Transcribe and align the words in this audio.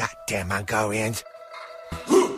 Goddamn 0.00 0.48
Mongolians. 0.48 1.24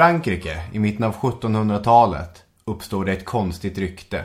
Frankrike 0.00 0.62
i 0.72 0.78
mitten 0.78 1.04
av 1.04 1.14
1700-talet 1.14 2.44
uppstår 2.64 3.04
det 3.04 3.12
ett 3.12 3.24
konstigt 3.24 3.78
rykte. 3.78 4.24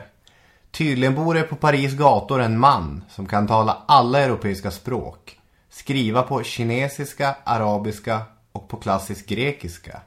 Tydligen 0.72 1.16
bor 1.16 1.34
det 1.34 1.44
på 1.44 1.56
Paris 1.56 1.94
gator 1.94 2.42
en 2.42 2.60
man 2.60 3.04
som 3.10 3.26
kan 3.26 3.48
tala 3.48 3.78
alla 3.86 4.20
europeiska 4.20 4.72
språk. 4.72 5.40
Skriva 5.70 6.22
på 6.22 6.44
kinesiska, 6.44 7.36
arabiska 7.44 8.22
och 8.52 8.68
på 8.68 8.78
klassisk 8.78 9.28
grekiska. 9.28 10.02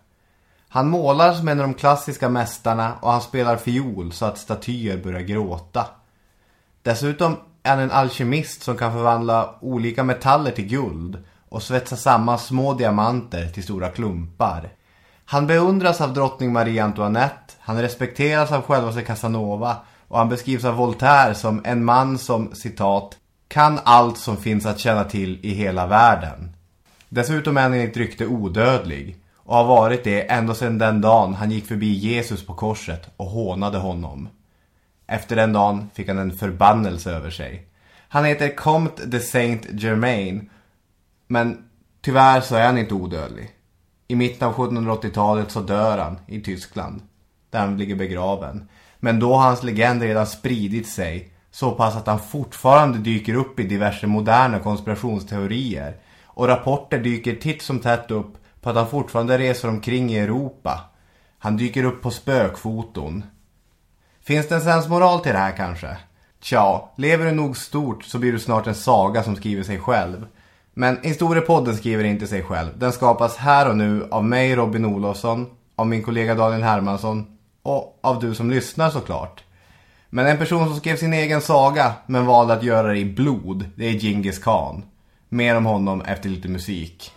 Han 0.69 0.89
målar 0.89 1.35
som 1.35 1.49
en 1.49 1.61
av 1.61 1.67
de 1.67 1.75
klassiska 1.75 2.29
mästarna 2.29 2.95
och 3.01 3.13
han 3.13 3.23
spelar 3.23 3.57
fiol 3.57 4.13
så 4.13 4.27
att 4.27 4.39
statyer 4.39 4.97
börjar 4.97 5.21
gråta. 5.21 5.87
Dessutom 6.83 7.37
är 7.63 7.71
han 7.71 7.81
en 7.81 7.91
alkemist 7.91 8.63
som 8.63 8.77
kan 8.77 8.93
förvandla 8.93 9.55
olika 9.61 10.05
metaller 10.05 10.51
till 10.51 10.69
guld 10.69 11.25
och 11.49 11.63
svetsa 11.63 11.97
samman 11.97 12.39
små 12.39 12.75
diamanter 12.75 13.49
till 13.49 13.63
stora 13.63 13.89
klumpar. 13.89 14.71
Han 15.31 15.47
beundras 15.47 16.01
av 16.01 16.15
drottning 16.15 16.53
Marie 16.53 16.85
Antoinette, 16.85 17.55
han 17.61 17.83
respekteras 17.83 18.53
av 18.53 18.63
självaste 18.63 19.03
Casanova 19.03 19.77
och 20.09 20.19
han 20.19 20.29
beskrivs 20.29 20.65
av 20.65 20.75
Voltaire 20.75 21.35
som 21.35 21.61
en 21.65 21.85
man 21.85 22.19
som, 22.19 22.55
citat, 22.55 23.17
kan 23.49 23.81
allt 23.85 24.19
som 24.19 24.37
finns 24.37 24.67
att 24.67 24.79
känna 24.79 25.05
till 25.05 25.39
i 25.43 25.55
hela 25.55 25.87
världen. 25.87 26.57
Dessutom 27.09 27.57
är 27.57 27.63
han 27.63 27.75
enligt 27.75 27.97
rykte 27.97 28.27
odödlig 28.27 29.17
och 29.37 29.57
har 29.57 29.65
varit 29.65 30.05
det 30.05 30.31
ända 30.31 30.55
sedan 30.55 30.79
den 30.79 31.01
dagen 31.01 31.35
han 31.35 31.51
gick 31.51 31.67
förbi 31.67 31.93
Jesus 31.93 32.47
på 32.47 32.55
korset 32.55 33.11
och 33.17 33.27
hånade 33.27 33.79
honom. 33.79 34.29
Efter 35.07 35.37
den 35.37 35.53
dagen 35.53 35.91
fick 35.95 36.09
han 36.09 36.19
en 36.19 36.39
förbannelse 36.39 37.13
över 37.13 37.31
sig. 37.31 37.69
Han 38.09 38.25
heter 38.25 38.57
Comte 38.57 39.07
de 39.07 39.21
Saint 39.21 39.67
Germain 39.71 40.51
men 41.27 41.65
tyvärr 42.01 42.41
så 42.41 42.55
är 42.55 42.67
han 42.67 42.79
inte 42.79 42.95
odödlig. 42.95 43.55
I 44.09 44.17
mitten 44.17 44.49
av 44.49 44.55
1780-talet 44.55 45.51
så 45.51 45.61
dör 45.61 45.99
han 45.99 46.19
i 46.27 46.41
Tyskland. 46.41 47.03
Där 47.51 47.61
han 47.61 47.79
ligger 47.79 47.97
begraven. 47.97 48.69
Men 49.01 49.21
då 49.21 49.35
har 49.35 49.43
hans 49.43 49.63
legend 49.63 50.03
redan 50.03 50.27
spridit 50.27 50.89
sig. 50.89 51.33
Så 51.51 51.71
pass 51.71 51.97
att 51.97 52.07
han 52.07 52.19
fortfarande 52.19 52.99
dyker 52.99 53.35
upp 53.35 53.61
i 53.61 53.63
diverse 53.63 54.07
moderna 54.07 54.59
konspirationsteorier. 54.59 55.97
Och 56.25 56.49
rapporter 56.49 56.99
dyker 56.99 57.35
titt 57.35 57.63
som 57.63 57.79
tätt 57.79 58.11
upp 58.11 58.35
på 58.61 58.71
att 58.71 58.77
han 58.77 58.89
fortfarande 58.89 59.39
reser 59.39 59.69
omkring 59.69 60.11
i 60.11 60.19
Europa. 60.19 60.81
Han 61.39 61.57
dyker 61.57 61.85
upp 61.85 62.03
på 62.03 62.11
spökfoton. 62.11 63.25
Finns 64.23 64.49
det 64.49 64.55
en 64.55 64.61
sensmoral 64.61 65.21
till 65.21 65.33
det 65.33 65.39
här 65.39 65.57
kanske? 65.57 65.97
Tja, 66.41 66.91
lever 66.97 67.25
du 67.25 67.33
nog 67.33 67.57
stort 67.57 68.05
så 68.05 68.19
blir 68.19 68.33
du 68.33 68.39
snart 68.39 68.67
en 68.67 68.75
saga 68.75 69.23
som 69.23 69.37
skriver 69.37 69.63
sig 69.63 69.79
själv. 69.79 70.27
Men 70.79 70.99
Historiepodden 71.03 71.77
skriver 71.77 72.05
inte 72.05 72.27
sig 72.27 72.43
själv. 72.43 72.69
Den 72.79 72.93
skapas 72.93 73.37
här 73.37 73.69
och 73.69 73.77
nu 73.77 74.09
av 74.11 74.25
mig 74.25 74.57
Robin 74.57 74.85
Olofsson, 74.85 75.47
av 75.77 75.87
min 75.87 76.03
kollega 76.03 76.35
Daniel 76.35 76.63
Hermansson 76.63 77.27
och 77.63 77.99
av 78.03 78.21
du 78.21 78.35
som 78.35 78.51
lyssnar 78.51 78.91
såklart. 78.91 79.45
Men 80.11 80.27
en 80.27 80.39
person 80.39 80.67
som 80.67 80.77
skrev 80.77 80.97
sin 80.97 81.13
egen 81.13 81.41
saga 81.41 81.93
men 82.07 82.27
valde 82.27 82.55
att 82.55 82.63
göra 82.63 82.89
det 82.89 82.99
i 82.99 83.05
blod, 83.05 83.65
det 83.75 83.85
är 83.89 83.93
Genghis 83.93 84.39
Khan. 84.39 84.85
Mer 85.29 85.57
om 85.57 85.67
honom 85.67 86.01
efter 86.01 86.29
lite 86.29 86.49
musik. 86.49 87.13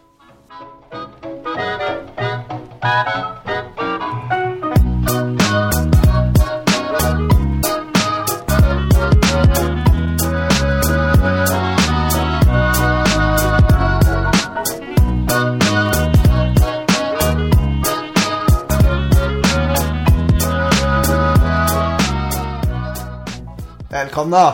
Välkomna 24.11 24.53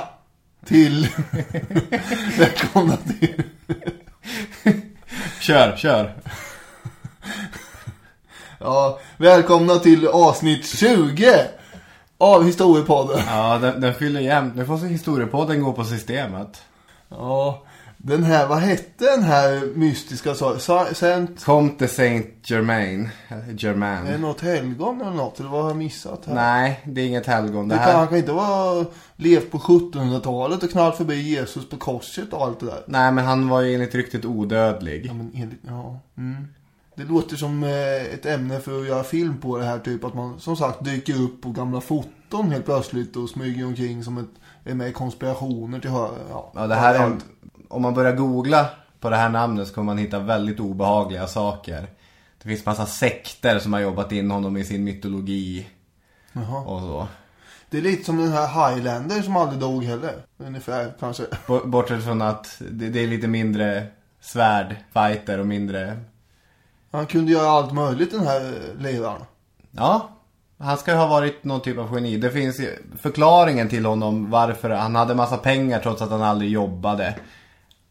till... 0.66 1.08
Välkomna 2.38 2.98
till... 2.98 3.44
Kör, 5.40 5.78
kör. 5.78 6.14
Ja, 8.60 9.00
välkomna 9.18 9.76
till 9.76 10.08
avsnitt 10.08 10.68
20 10.68 11.36
av 12.18 12.44
Historiepodden. 12.44 13.22
Ja, 13.28 13.58
den, 13.58 13.82
den 13.82 13.94
fyller 13.94 14.20
jämnt. 14.20 14.56
Nu 14.56 14.66
får 14.66 14.78
så 14.78 14.86
historiepodden 14.86 15.64
gå 15.64 15.74
på 15.74 15.84
systemet. 15.84 16.62
Ja, 17.10 17.64
den 17.98 18.24
här, 18.24 18.48
vad 18.48 18.58
hette 18.58 19.06
den 19.06 19.24
här 19.24 19.76
mystiska 19.76 20.36
sa- 20.36 20.60
sa- 20.60 20.94
Saint... 20.94 21.44
Comte 21.46 21.88
Saint 21.88 22.50
Germain. 22.50 23.10
Germain. 23.58 24.08
Är 24.08 24.12
det 24.12 24.18
något 24.18 24.42
helgon 24.42 25.02
eller 25.02 25.12
något? 25.12 25.40
Eller 25.40 25.50
vad 25.50 25.62
har 25.62 25.70
jag 25.70 25.78
missat 25.78 26.26
här? 26.26 26.36
Nej, 26.36 26.82
det 26.86 27.02
är 27.02 27.06
inget 27.06 27.26
helgon. 27.26 27.68
Det 27.68 27.76
Det 27.76 27.80
kan, 27.80 27.92
han 27.92 28.00
här... 28.00 28.08
kan 28.08 28.18
inte 28.18 28.32
vara 28.32 28.86
levt 29.16 29.52
på 29.52 29.58
1700-talet 29.58 30.64
och 30.64 30.70
knallat 30.72 30.98
förbi 30.98 31.22
Jesus 31.22 31.70
på 31.70 31.78
korset 31.78 32.34
och 32.34 32.44
allt 32.46 32.60
det 32.60 32.66
där. 32.66 32.84
Nej, 32.88 33.12
men 33.12 33.26
han 33.26 33.50
var 33.50 33.62
ju 33.62 33.74
enligt 33.74 33.96
ryktet 33.96 34.26
odödlig. 34.26 35.06
Ja, 35.06 35.14
men 35.14 35.32
enligt, 35.36 35.60
ja. 35.68 36.00
Mm. 36.18 36.48
Det 36.96 37.04
låter 37.04 37.36
som 37.36 37.64
eh, 37.64 38.14
ett 38.14 38.26
ämne 38.26 38.60
för 38.60 38.82
att 38.82 38.88
göra 38.88 39.04
film 39.04 39.38
på 39.38 39.58
det 39.58 39.66
här. 39.66 39.80
Typ 39.80 40.04
att 40.04 40.14
man 40.14 40.40
som 40.40 40.56
sagt 40.58 40.86
dyker 40.86 41.22
upp 41.22 41.42
på 41.42 41.50
gamla 41.50 41.82
foton 41.82 42.52
helt 42.52 42.66
plötsligt 42.66 43.16
och 43.16 43.30
smyger 43.30 43.66
omkring 43.66 44.04
som 44.04 44.18
ett, 44.18 44.30
är 44.66 44.74
med 44.74 44.90
i 44.90 44.92
konspirationer 44.94 45.80
till 45.80 45.90
hö- 45.90 46.08
ja, 46.30 46.52
Ja, 46.56 46.68
det 46.68 46.76
här 46.76 46.96
är 46.96 47.04
en, 47.04 47.22
om 47.68 47.82
man 47.82 47.94
börjar 47.94 48.16
googla 48.16 48.66
på 49.00 49.10
det 49.10 49.16
här 49.16 49.30
namnet 49.30 49.68
så 49.68 49.74
kommer 49.74 49.86
man 49.86 49.98
hitta 49.98 50.20
väldigt 50.20 50.60
obehagliga 50.60 51.28
saker. 51.28 51.88
Det 52.44 52.50
finns 52.50 52.66
massa 52.66 52.86
sekter 52.86 53.60
som 53.60 53.74
har 53.74 53.80
jobbat 53.80 54.12
in 54.12 54.32
honom 54.32 54.58
i 54.58 54.64
sin 54.64 54.84
mytologi. 54.84 55.68
Jaha. 56.34 56.60
Och 56.62 56.80
så. 56.80 57.08
Det 57.70 57.78
är 57.78 57.82
lite 57.82 58.04
som 58.04 58.18
den 58.18 58.32
här 58.32 58.76
Highlander 58.76 59.22
som 59.22 59.36
aldrig 59.38 59.60
dog 59.60 59.84
heller. 59.84 60.14
Ungefär 60.38 60.94
kanske. 61.00 61.24
B- 61.48 61.60
Bortsett 61.66 62.04
från 62.04 62.22
att 62.22 62.62
det, 62.72 62.90
det 62.90 63.04
är 63.04 63.08
lite 63.08 63.28
mindre 63.28 63.88
svärdfighter 64.22 65.40
och 65.40 65.48
mindre... 65.48 66.00
Han 66.92 67.06
kunde 67.06 67.32
göra 67.32 67.50
allt 67.50 67.74
möjligt 67.74 68.12
den 68.12 68.28
här 68.28 68.54
ledaren. 68.80 69.22
Ja, 69.72 70.10
han 70.58 70.78
ska 70.78 70.92
ju 70.92 70.98
ha 70.98 71.08
varit 71.08 71.44
någon 71.44 71.62
typ 71.62 71.78
av 71.78 71.96
geni. 71.96 72.18
Det 72.18 72.30
finns 72.32 72.60
ju 72.60 72.78
förklaringen 73.02 73.70
till 73.70 73.86
honom 73.86 74.30
varför 74.30 74.70
han 74.70 74.96
hade 74.96 75.16
massa 75.16 75.38
pengar 75.38 75.80
trots 75.80 76.02
att 76.02 76.10
han 76.10 76.22
aldrig 76.22 76.52
jobbade. 76.52 77.16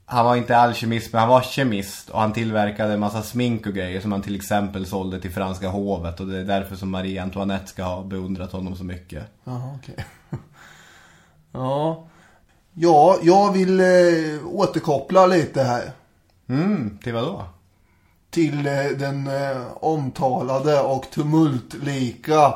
Han 0.09 0.25
var 0.25 0.37
inte 0.37 0.57
alkemist 0.57 1.13
men 1.13 1.21
han 1.21 1.29
var 1.29 1.43
kemist 1.43 2.11
och 2.11 2.21
han 2.21 2.33
tillverkade 2.33 2.93
en 2.93 3.01
massa 3.01 3.23
smink 3.23 3.67
och 3.67 3.75
grejer 3.75 4.01
som 4.01 4.13
han 4.13 4.23
till 4.23 4.37
exempel 4.37 4.87
sålde 4.87 5.21
till 5.21 5.33
franska 5.33 5.69
hovet 5.69 6.21
och 6.21 6.27
det 6.27 6.39
är 6.39 6.45
därför 6.45 6.77
som 6.77 6.91
Marie 6.91 7.23
Antoinette 7.23 7.67
ska 7.67 7.83
ha 7.83 8.03
beundrat 8.03 8.53
honom 8.53 8.77
så 8.77 8.85
mycket. 8.85 9.25
Jaha, 9.45 9.79
okej. 9.83 10.05
ja. 11.53 12.07
Ja, 12.79 13.19
jag 13.23 13.53
vill 13.53 13.81
eh, 13.81 14.47
återkoppla 14.47 15.27
lite 15.27 15.63
här. 15.63 15.91
Mm, 16.49 16.99
till 17.03 17.13
vad 17.13 17.25
då? 17.25 17.45
Till 18.31 18.67
eh, 18.67 18.85
den 18.99 19.27
eh, 19.27 19.67
omtalade 19.81 20.81
och 20.81 21.11
tumultlika 21.11 22.55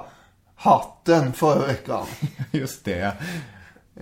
hatten 0.55 1.32
förra 1.32 1.67
veckan. 1.67 2.06
Just 2.50 2.85
det. 2.85 3.12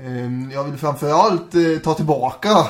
Ehm, 0.06 0.50
Jag 0.54 0.64
vill 0.64 0.76
framförallt 0.78 1.54
eh, 1.54 1.78
ta 1.84 1.94
tillbaka 1.94 2.50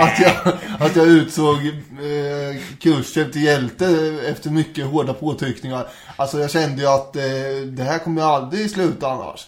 att, 0.00 0.20
jag, 0.20 0.34
att 0.78 0.96
jag 0.96 1.06
utsåg 1.06 1.56
eh, 1.66 2.60
Khrushchev 2.80 3.30
till 3.32 3.42
hjälte 3.44 3.86
efter 4.28 4.50
mycket 4.50 4.86
hårda 4.86 5.14
påtryckningar. 5.14 5.86
Alltså 6.16 6.40
jag 6.40 6.50
kände 6.50 6.82
ju 6.82 6.88
att 6.88 7.16
eh, 7.16 7.22
det 7.66 7.82
här 7.82 7.98
kommer 7.98 8.22
aldrig 8.22 8.70
sluta 8.70 9.10
annars. 9.10 9.46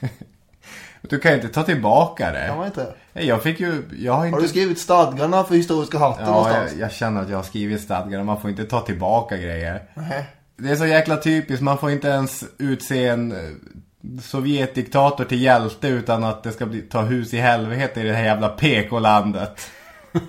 Du 1.02 1.18
kan 1.18 1.30
ju 1.30 1.36
inte 1.36 1.48
ta 1.48 1.62
tillbaka 1.62 2.32
det. 2.32 2.46
Kan 2.48 2.56
man 2.56 2.66
inte? 2.66 2.94
Nej, 3.12 3.26
Jag 3.26 3.42
fick 3.42 3.60
ju, 3.60 3.82
jag 3.98 4.12
har 4.12 4.26
inte... 4.26 4.36
Har 4.36 4.42
du 4.42 4.48
skrivit 4.48 4.78
stadgarna 4.78 5.44
för 5.44 5.54
historiska 5.54 5.98
hatten 5.98 6.24
Ja, 6.26 6.30
någonstans? 6.32 6.70
jag, 6.72 6.80
jag 6.80 6.92
känner 6.92 7.22
att 7.22 7.28
jag 7.28 7.36
har 7.38 7.42
skrivit 7.42 7.80
stadgar 7.80 8.18
och 8.20 8.26
man 8.26 8.40
får 8.40 8.50
inte 8.50 8.64
ta 8.64 8.80
tillbaka 8.80 9.36
grejer. 9.36 9.82
Nej. 9.94 10.26
Det 10.56 10.70
är 10.70 10.76
så 10.76 10.86
jäkla 10.86 11.16
typiskt, 11.16 11.62
man 11.62 11.78
får 11.78 11.90
inte 11.90 12.08
ens 12.08 12.44
utse 12.58 13.06
en 13.06 13.34
Sovjetdiktator 14.22 15.24
till 15.24 15.42
hjälte 15.42 15.88
utan 15.88 16.24
att 16.24 16.42
det 16.42 16.52
ska 16.52 16.66
bli, 16.66 16.80
ta 16.82 17.00
hus 17.02 17.34
i 17.34 17.38
helvete 17.38 18.00
i 18.00 18.04
det 18.04 18.12
här 18.14 18.24
jävla 18.24 18.48
PK-landet. 18.48 19.60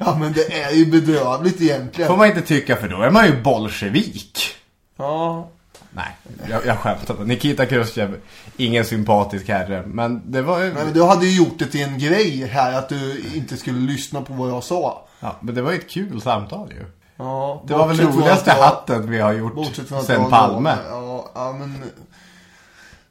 Ja 0.00 0.16
men 0.20 0.32
det 0.32 0.62
är 0.62 0.70
ju 0.72 0.86
bedrövligt 0.86 1.60
egentligen. 1.60 2.08
Får 2.10 2.16
man 2.16 2.26
inte 2.26 2.40
tycka 2.42 2.76
för 2.76 2.88
då 2.88 3.02
är 3.02 3.10
man 3.10 3.26
ju 3.26 3.42
bolsjevik. 3.42 4.38
Ja. 4.96 5.48
Nej, 5.90 6.16
jag, 6.50 6.66
jag 6.66 6.78
skämtar. 6.78 7.24
Nikita 7.24 7.66
Khrushchev, 7.66 8.16
ingen 8.56 8.84
sympatisk 8.84 9.48
herre. 9.48 9.82
Men 9.86 10.22
det 10.32 10.42
var 10.42 10.58
ju... 10.60 10.74
Nej, 10.74 10.84
men 10.84 10.92
du 10.94 11.02
hade 11.02 11.26
ju 11.26 11.36
gjort 11.36 11.58
det 11.58 11.64
till 11.66 11.82
en 11.82 11.98
grej 11.98 12.46
här 12.46 12.72
att 12.78 12.88
du 12.88 13.24
inte 13.34 13.56
skulle 13.56 13.78
lyssna 13.78 14.20
på 14.22 14.32
vad 14.32 14.50
jag 14.50 14.64
sa. 14.64 15.06
Ja, 15.20 15.36
men 15.40 15.54
det 15.54 15.62
var 15.62 15.72
ju 15.72 15.78
ett 15.78 15.90
kul 15.90 16.20
samtal 16.20 16.68
ju. 16.72 16.84
Ja, 17.16 17.62
Det 17.66 17.74
var 17.74 17.88
väl 17.88 18.00
roligaste 18.00 18.50
jag- 18.50 18.62
hatten 18.64 19.10
vi 19.10 19.18
har 19.20 19.32
gjort 19.32 19.74
sen 20.06 20.30
Palme. 20.30 20.76
Ja, 20.90 21.30
ja, 21.34 21.52
men... 21.52 21.82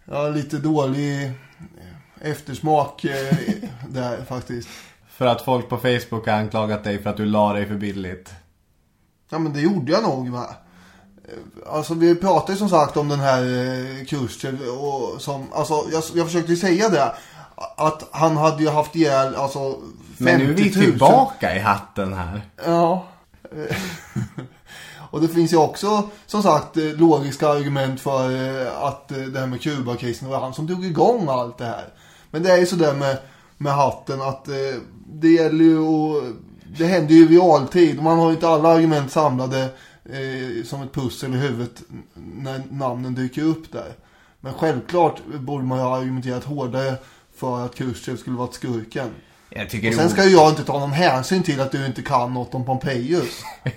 Ja, 0.06 0.28
lite 0.30 0.58
dålig 0.58 1.32
eftersmak 2.22 3.06
eh, 3.06 3.36
där 3.90 4.26
faktiskt. 4.26 4.68
För 5.10 5.26
att 5.26 5.42
folk 5.42 5.70
på 5.70 5.78
Facebook 5.78 6.28
har 6.28 6.34
anklagat 6.34 6.84
dig 6.84 7.04
för 7.04 7.10
att 7.10 7.18
du 7.18 7.26
la 7.26 7.54
dig 7.54 7.66
för 7.66 7.76
billigt. 7.76 8.30
Ja, 9.30 9.40
men 9.40 9.54
det 9.54 9.62
gjorde 9.62 9.92
jag 9.92 10.04
nog 10.04 10.30
med. 10.30 10.40
Eh, 10.42 10.50
Alltså 11.74 11.94
vi 11.94 12.16
pratade 12.16 12.52
ju 12.54 12.58
som 12.60 12.70
sagt 12.70 12.98
om 12.98 13.10
den 13.10 13.20
här 13.20 13.42
eh, 13.42 14.06
Khrushchev 14.06 14.62
och 14.62 15.22
som, 15.22 15.54
alltså 15.54 15.74
jag, 15.92 16.04
jag 16.16 16.26
försökte 16.26 16.52
ju 16.52 16.58
säga 16.58 16.90
det. 16.90 17.14
Att 17.78 18.08
han 18.12 18.38
hade 18.38 18.64
ju 18.64 18.70
haft 18.70 18.96
ihjäl, 18.96 19.36
alltså 19.36 19.72
50 19.72 19.84
Men 20.18 20.38
nu 20.40 20.44
är 20.44 20.48
000. 20.48 20.56
vi 20.58 20.72
tillbaka 20.72 21.56
i 21.56 21.60
hatten 21.60 22.14
här. 22.14 22.42
Ja. 22.66 23.06
Och 25.12 25.22
det 25.22 25.28
finns 25.28 25.54
ju 25.54 25.58
också, 25.58 26.10
som 26.26 26.44
sagt, 26.44 26.78
eh, 26.78 26.84
logiska 26.84 27.50
argument 27.50 28.02
för 28.02 28.32
eh, 28.32 28.84
att 28.84 29.12
eh, 29.12 29.18
det 29.18 29.40
här 29.40 29.48
med 29.48 29.62
Kuba-krisen 29.62 30.30
var 30.30 30.40
han 30.40 30.54
som 30.54 30.68
drog 30.68 30.86
igång 30.86 31.28
allt 31.30 31.58
det 31.58 31.66
här. 31.66 31.86
Men 32.32 32.44
det 32.44 32.52
är 32.52 32.58
ju 32.58 32.66
sådär 32.66 32.94
med, 32.94 33.18
med 33.58 33.74
hatten 33.74 34.22
att 34.22 34.50
det 35.08 35.30
gäller 35.30 35.64
ju 35.66 35.80
att, 35.80 36.24
det 36.78 36.86
händer 36.86 37.16
ju 37.16 37.24
i 37.24 37.28
realtid. 37.28 38.02
Man 38.02 38.20
har 38.20 38.28
ju 38.28 38.34
inte 38.34 38.48
alla 38.48 38.70
argument 38.70 39.12
samlade 39.12 39.70
som 40.66 40.82
ett 40.82 40.94
pussel 40.94 41.34
i 41.34 41.38
huvudet 41.38 41.82
när 42.14 42.64
namnen 42.72 43.16
dyker 43.16 43.44
upp 43.44 43.72
där. 43.72 43.94
Men 44.40 44.54
självklart 44.54 45.22
borde 45.40 45.64
man 45.64 45.78
ju 45.78 45.84
ha 45.84 45.98
argumenterat 45.98 46.44
hårdare 46.44 46.96
för 47.36 47.66
att 47.66 47.76
Khrushchev 47.76 48.18
skulle 48.18 48.38
varit 48.38 48.54
skurken. 48.54 49.10
Och 49.90 49.94
sen 49.94 50.10
ska 50.10 50.24
ju 50.24 50.32
jag 50.32 50.50
inte 50.50 50.64
ta 50.64 50.80
någon 50.80 50.92
hänsyn 50.92 51.44
till 51.44 51.62
att 51.62 51.72
du 51.72 51.86
inte 51.86 52.02
kan 52.02 52.34
något 52.34 52.56
om 52.56 52.66
Pompejus. 52.66 53.44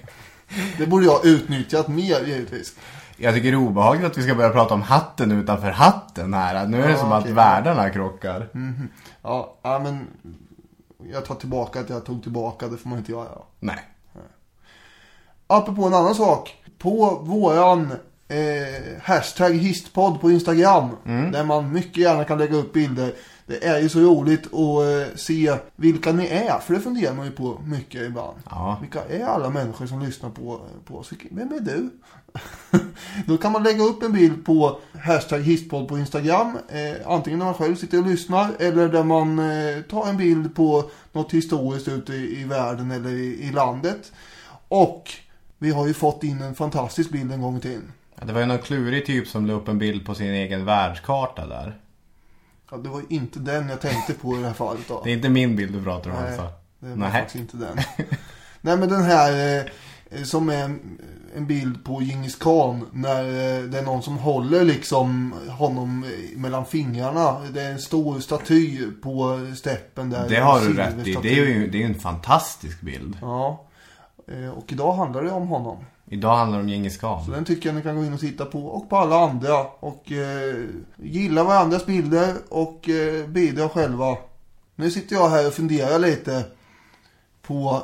Det 0.79 0.87
borde 0.87 1.05
jag 1.07 1.25
utnyttjat 1.27 1.89
mer 1.89 2.21
givetvis. 2.27 2.75
Jag 3.17 3.35
tycker 3.35 3.51
det 3.51 3.55
är 3.57 3.61
obehagligt 3.61 4.07
att 4.07 4.19
vi 4.19 4.23
ska 4.23 4.35
börja 4.35 4.51
prata 4.51 4.75
om 4.75 4.83
hatten 4.83 5.33
utanför 5.33 5.71
hatten 5.71 6.35
här. 6.35 6.67
Nu 6.67 6.83
är 6.83 6.87
det 6.87 6.93
Ja, 6.93 6.99
som 6.99 7.13
att 7.13 7.21
okej. 7.23 7.33
världarna 7.35 7.91
krockar. 7.91 8.49
Ja, 9.23 9.55
ja, 9.63 9.79
men 9.79 10.07
jag 11.13 11.25
tar 11.25 11.35
tillbaka 11.35 11.81
att 11.81 11.91
jag 11.91 12.05
tog 12.05 12.23
tillbaka. 12.23 12.69
Det 12.69 12.77
får 12.77 12.89
man 12.89 12.99
inte 12.99 13.13
göra. 13.13 13.29
Nej. 13.61 13.79
Apropå 15.47 15.85
en 15.85 15.95
annan 15.95 16.15
sak. 16.15 16.55
På 16.79 17.19
våran 17.23 17.93
eh, 18.29 19.03
hashtag 19.03 19.51
histpodd 19.55 20.21
på 20.21 20.31
Instagram. 20.31 20.89
Där 21.05 21.45
man 21.45 21.73
mycket 21.73 21.97
gärna 21.97 22.25
kan 22.25 22.39
lägga 22.39 22.57
upp 22.57 22.73
bilder. 22.73 23.13
Det 23.49 23.65
är 23.65 23.81
ju 23.81 23.89
så 23.89 24.01
roligt 24.01 24.47
att 24.47 24.53
eh, 24.55 25.17
se 25.17 25.57
vilka 25.77 26.13
ni 26.13 26.27
är. 26.27 26.59
För 26.59 26.75
det 26.75 26.81
funderar 26.81 27.15
man 27.15 27.27
ju 27.27 27.33
på 27.33 27.61
mycket 27.65 28.03
ibland. 28.03 28.39
Ja. 28.51 28.79
Vilka 28.81 29.05
är 29.05 29.25
alla 29.25 29.51
människor 29.51 29.87
som 29.87 30.03
lyssnar 30.03 30.31
på, 30.31 30.61
på 30.85 30.99
oss? 30.99 31.13
Vem 31.31 31.53
är 31.53 31.61
du? 31.61 31.91
Då 33.27 33.37
kan 33.37 33.53
man 33.53 33.63
lägga 33.63 33.83
upp 33.83 34.03
en 34.03 34.13
bild 34.13 34.47
på 34.47 34.81
hashtag 34.99 35.41
histpodd 35.41 35.89
på 35.89 35.99
Instagram. 35.99 36.59
Eh, 36.69 37.11
antingen 37.13 37.39
när 37.39 37.47
man 37.47 37.55
själv 37.55 37.77
sitter 37.77 37.99
och 37.99 38.07
lyssnar. 38.07 38.51
Eller 38.59 38.89
där 38.89 39.05
man 39.05 39.39
eh, 39.39 39.83
tar 39.83 40.09
en 40.09 40.17
bild 40.17 40.55
på 40.55 40.91
något 41.13 41.33
historiskt 41.33 41.89
ute 41.89 42.13
i, 42.13 42.41
i 42.41 42.45
världen 42.45 42.91
eller 42.91 43.11
i, 43.11 43.43
i 43.43 43.53
landet. 43.53 44.13
Och 44.69 45.11
vi 45.59 45.71
har 45.71 45.87
ju 45.87 45.95
fått 45.95 46.25
in 46.25 46.43
en 46.43 46.55
fantastisk 46.55 47.11
bild 47.11 47.33
en 47.33 47.43
gång 47.43 47.61
till. 47.61 47.81
Det 48.23 48.33
var 48.33 48.41
ju 48.41 48.47
någon 48.47 48.59
klurig 48.59 49.07
typ 49.07 49.29
som 49.29 49.47
la 49.47 49.53
upp 49.53 49.69
en 49.69 49.79
bild 49.79 50.07
på 50.07 50.15
sin 50.15 50.31
egen 50.31 50.65
världskarta 50.65 51.47
där. 51.47 51.77
Ja, 52.71 52.77
det 52.77 52.89
var 52.89 53.01
ju 53.01 53.07
inte 53.09 53.39
den 53.39 53.69
jag 53.69 53.81
tänkte 53.81 54.15
på 54.15 54.37
i 54.37 54.41
det 54.41 54.47
här 54.47 54.55
fallet 54.55 54.89
då. 54.89 55.01
Det 55.05 55.11
är 55.11 55.15
inte 55.15 55.29
min 55.29 55.57
bild 55.57 55.73
du 55.73 55.83
pratar 55.83 56.11
om 56.11 56.17
Nej, 56.17 56.27
alltså. 56.29 56.49
det 56.79 56.89
var 56.89 56.97
Nej. 56.97 57.11
faktiskt 57.13 57.37
inte 57.37 57.57
den. 57.57 57.77
Nej 58.61 58.77
men 58.77 58.89
den 58.89 59.03
här 59.03 59.57
eh, 60.11 60.23
som 60.23 60.49
är 60.49 60.65
en, 60.65 60.99
en 61.37 61.47
bild 61.47 61.85
på 61.85 62.03
Djingis 62.03 62.37
khan 62.37 62.87
när 62.93 63.25
eh, 63.25 63.63
det 63.65 63.79
är 63.79 63.83
någon 63.83 64.03
som 64.03 64.19
håller 64.19 64.65
liksom 64.65 65.35
honom 65.59 66.05
eh, 66.05 66.39
mellan 66.39 66.67
fingrarna. 66.67 67.41
Det 67.55 67.63
är 67.63 67.71
en 67.73 67.79
stor 67.79 68.21
staty 68.21 68.87
på 69.03 69.41
steppen 69.57 70.11
där. 70.11 70.29
Det 70.29 70.37
har 70.41 70.61
du 70.61 70.75
rätt 70.77 71.07
i. 71.07 71.15
Det 71.23 71.29
är 71.39 71.47
ju 71.47 71.71
det 71.71 71.79
är 71.79 71.81
ju 71.81 71.87
en 71.87 72.01
fantastisk 72.01 72.81
bild. 72.81 73.19
Ja. 73.21 73.65
Eh, 74.29 74.49
Och 74.49 74.73
idag 74.73 74.93
handlar 74.93 75.23
det 75.23 75.31
om 75.31 75.49
honom. 75.49 75.79
Idag 76.11 76.37
handlar 76.37 76.63
det 76.63 76.77
om 76.77 76.91
Så 76.91 77.01
khan. 77.01 77.31
den 77.31 77.45
tycker 77.45 77.69
jag 77.69 77.77
ni 77.77 77.83
kan 77.83 77.97
gå 77.97 78.05
in 78.05 78.15
och 78.15 78.21
titta 78.21 78.45
på. 78.45 78.59
Och 78.67 78.91
på 78.91 78.97
alla 78.97 79.17
andra. 79.17 79.61
Och 79.81 80.13
eh, 80.13 80.55
gilla 80.97 81.45
varandras 81.45 81.87
bilder 81.87 82.35
och 82.49 82.89
eh, 82.89 83.27
bidra 83.27 83.69
själva. 83.69 84.17
Nu 84.75 84.91
sitter 84.91 85.17
jag 85.17 85.29
här 85.29 85.47
och 85.47 85.53
funderar 85.55 85.99
lite 85.99 86.45
på 87.43 87.83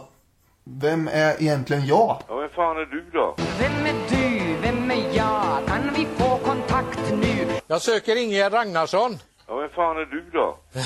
vem 0.65 1.09
är 1.13 1.43
egentligen 1.43 1.87
jag? 1.87 2.23
Ja, 2.29 2.37
vem 2.37 2.49
fan 2.51 2.77
är 2.77 2.85
du 2.87 3.11
då? 3.13 3.35
Vem 3.59 3.87
är 3.87 3.95
du? 4.11 4.57
Vem 4.63 4.91
är 4.91 5.17
jag? 5.17 5.67
Kan 5.67 5.95
vi 5.95 6.07
få 6.17 6.37
kontakt 6.39 7.13
nu? 7.21 7.47
Jag 7.67 7.83
söker 7.83 8.17
Ingegerd 8.17 8.53
Ragnarsson. 8.53 9.19
Ja, 9.47 9.57
vem 9.57 9.71
fan 9.71 9.97
är 9.97 10.05
du 10.05 10.31
då? 10.33 10.59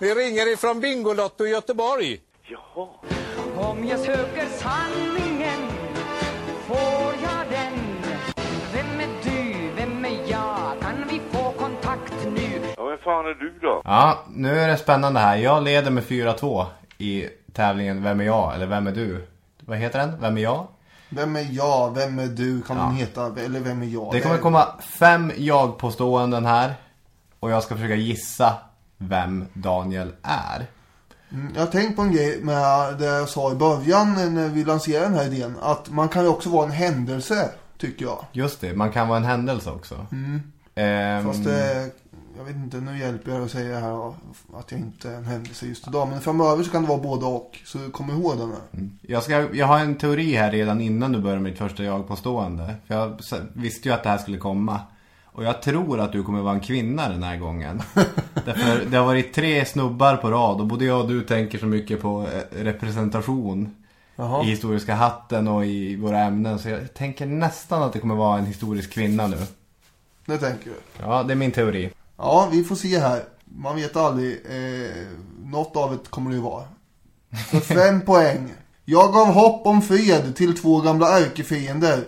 Vi 0.00 0.14
ringer 0.14 0.52
ifrån 0.52 0.80
Bingolotto 0.80 1.46
i 1.46 1.50
Göteborg. 1.50 2.20
Jaha. 2.42 2.88
Om 3.60 3.86
jag 3.88 3.98
söker 4.00 4.46
sanningen 4.58 5.60
får 6.66 7.14
jag 7.22 7.46
den. 7.50 7.72
Vem 8.74 9.00
är 9.00 9.08
du? 9.24 9.70
Vem 9.76 10.04
är 10.04 10.30
jag? 10.30 10.80
Kan 10.80 11.04
vi 11.10 11.20
få 11.32 11.50
kontakt 11.52 12.12
nu? 12.34 12.60
Ja, 12.76 12.84
vem 12.84 12.98
fan 12.98 13.26
är 13.26 13.34
du 13.34 13.58
då? 13.62 13.82
Ja, 13.84 14.24
nu 14.34 14.58
är 14.60 14.68
det 14.68 14.76
spännande 14.76 15.20
här. 15.20 15.36
Jag 15.36 15.62
leder 15.62 15.90
med 15.90 16.04
4-2 16.04 16.66
i 16.98 17.26
tävlingen 17.52 18.02
Vem 18.02 18.20
är 18.20 18.24
jag? 18.24 18.54
Eller 18.54 18.66
Vem 18.66 18.86
är 18.86 18.92
du? 18.92 19.26
Vad 19.60 19.78
heter 19.78 19.98
den? 19.98 20.20
Vem 20.20 20.36
är 20.38 20.42
jag? 20.42 20.66
Vem 21.08 21.36
är 21.36 21.46
jag? 21.50 21.94
Vem 21.94 22.18
är 22.18 22.26
du? 22.26 22.62
Kan 22.62 22.76
Ja. 22.76 22.82
den 22.82 22.92
heta? 22.94 23.26
Eller 23.44 23.60
vem 23.60 23.82
är 23.82 23.86
jag? 23.86 24.12
Det 24.12 24.20
kommer 24.20 24.38
komma 24.38 24.66
fem 24.80 25.32
jag-påståenden 25.36 26.46
här. 26.46 26.74
Och 27.40 27.50
jag 27.50 27.62
ska 27.62 27.74
försöka 27.74 27.94
gissa 27.94 28.54
vem 28.98 29.46
Daniel 29.52 30.12
är. 30.22 30.66
Mm, 31.32 31.52
Jag 31.54 31.60
har 31.62 31.66
tänkt 31.66 31.96
på 31.96 32.02
en 32.02 32.12
grej 32.12 32.40
med 32.42 32.98
det 32.98 33.04
jag 33.04 33.28
sa 33.28 33.52
i 33.52 33.54
början 33.54 34.34
när 34.34 34.48
vi 34.48 34.64
lanserade 34.64 35.04
den 35.06 35.14
här 35.14 35.26
idén. 35.32 35.56
Att 35.62 35.90
man 35.90 36.08
kan 36.08 36.22
ju 36.22 36.28
också 36.28 36.48
vara 36.50 36.64
en 36.66 36.72
händelse, 36.72 37.50
tycker 37.78 38.04
jag. 38.04 38.24
Just 38.32 38.60
det, 38.60 38.74
man 38.76 38.92
kan 38.92 39.08
vara 39.08 39.18
en 39.18 39.24
händelse 39.24 39.70
också. 39.70 40.06
Ehm, 40.74 41.24
Fast 41.24 41.44
det, 41.44 41.90
jag 42.38 42.44
vet 42.44 42.56
inte, 42.56 42.76
nu 42.76 42.98
hjälper 42.98 43.32
jag 43.32 43.42
att 43.44 43.50
säga 43.50 43.80
här 43.80 44.08
att 44.58 44.72
jag 44.72 44.80
inte 44.80 45.10
är 45.10 45.14
en 45.16 45.24
händelse 45.24 45.66
just 45.66 45.88
idag. 45.88 46.08
Men 46.08 46.20
framöver 46.20 46.62
så 46.64 46.70
kan 46.70 46.82
det 46.82 46.88
vara 46.88 46.98
både 46.98 47.26
och. 47.26 47.58
Så 47.64 47.78
kom 47.90 48.10
ihåg 48.10 48.38
den 48.38 48.48
här. 48.50 48.88
jag, 49.02 49.22
ska, 49.22 49.54
jag 49.54 49.66
har 49.66 49.78
en 49.78 49.94
teori 49.98 50.34
här 50.34 50.50
redan 50.50 50.80
innan 50.80 51.12
du 51.12 51.20
börjar 51.20 51.38
med 51.38 51.52
ditt 51.52 51.58
första 51.58 51.82
jag 51.84 52.08
påstående. 52.08 52.74
För 52.86 52.94
jag 52.94 53.20
visste 53.54 53.88
ju 53.88 53.94
att 53.94 54.02
det 54.02 54.08
här 54.08 54.18
skulle 54.18 54.38
komma. 54.38 54.80
Och 55.38 55.44
jag 55.44 55.62
tror 55.62 56.00
att 56.00 56.12
du 56.12 56.22
kommer 56.22 56.40
vara 56.40 56.54
en 56.54 56.60
kvinna 56.60 57.08
den 57.08 57.22
här 57.22 57.36
gången. 57.36 57.82
Därför 58.44 58.84
det 58.90 58.96
har 58.96 59.06
varit 59.06 59.34
tre 59.34 59.64
snubbar 59.64 60.16
på 60.16 60.30
rad 60.30 60.60
och 60.60 60.66
både 60.66 60.84
jag 60.84 61.00
och 61.00 61.08
du 61.08 61.22
tänker 61.22 61.58
så 61.58 61.66
mycket 61.66 62.00
på 62.00 62.22
eh, 62.22 62.62
representation. 62.64 63.76
Jaha. 64.16 64.44
I 64.44 64.46
historiska 64.46 64.94
hatten 64.94 65.48
och 65.48 65.66
i 65.66 65.96
våra 65.96 66.20
ämnen. 66.20 66.58
Så 66.58 66.68
jag 66.68 66.94
tänker 66.94 67.26
nästan 67.26 67.82
att 67.82 67.92
det 67.92 67.98
kommer 67.98 68.14
vara 68.14 68.38
en 68.38 68.46
historisk 68.46 68.92
kvinna 68.92 69.26
nu. 69.26 69.36
Det 70.26 70.38
tänker 70.38 70.64
du. 70.64 70.76
Ja, 71.00 71.22
det 71.22 71.32
är 71.32 71.36
min 71.36 71.52
teori. 71.52 71.90
Ja, 72.16 72.48
vi 72.52 72.64
får 72.64 72.76
se 72.76 72.98
här. 72.98 73.22
Man 73.44 73.76
vet 73.76 73.96
aldrig. 73.96 74.32
Eh, 74.32 74.90
något 75.44 75.76
av 75.76 75.90
det 75.90 76.10
kommer 76.10 76.30
det 76.30 76.36
ju 76.36 76.42
vara. 76.42 76.64
För 77.50 77.60
fem 77.74 78.00
poäng. 78.00 78.54
Jag 78.84 79.12
gav 79.12 79.26
hopp 79.26 79.66
om 79.66 79.82
fred 79.82 80.36
till 80.36 80.56
två 80.56 80.80
gamla 80.80 81.18
ärkefiender. 81.18 82.04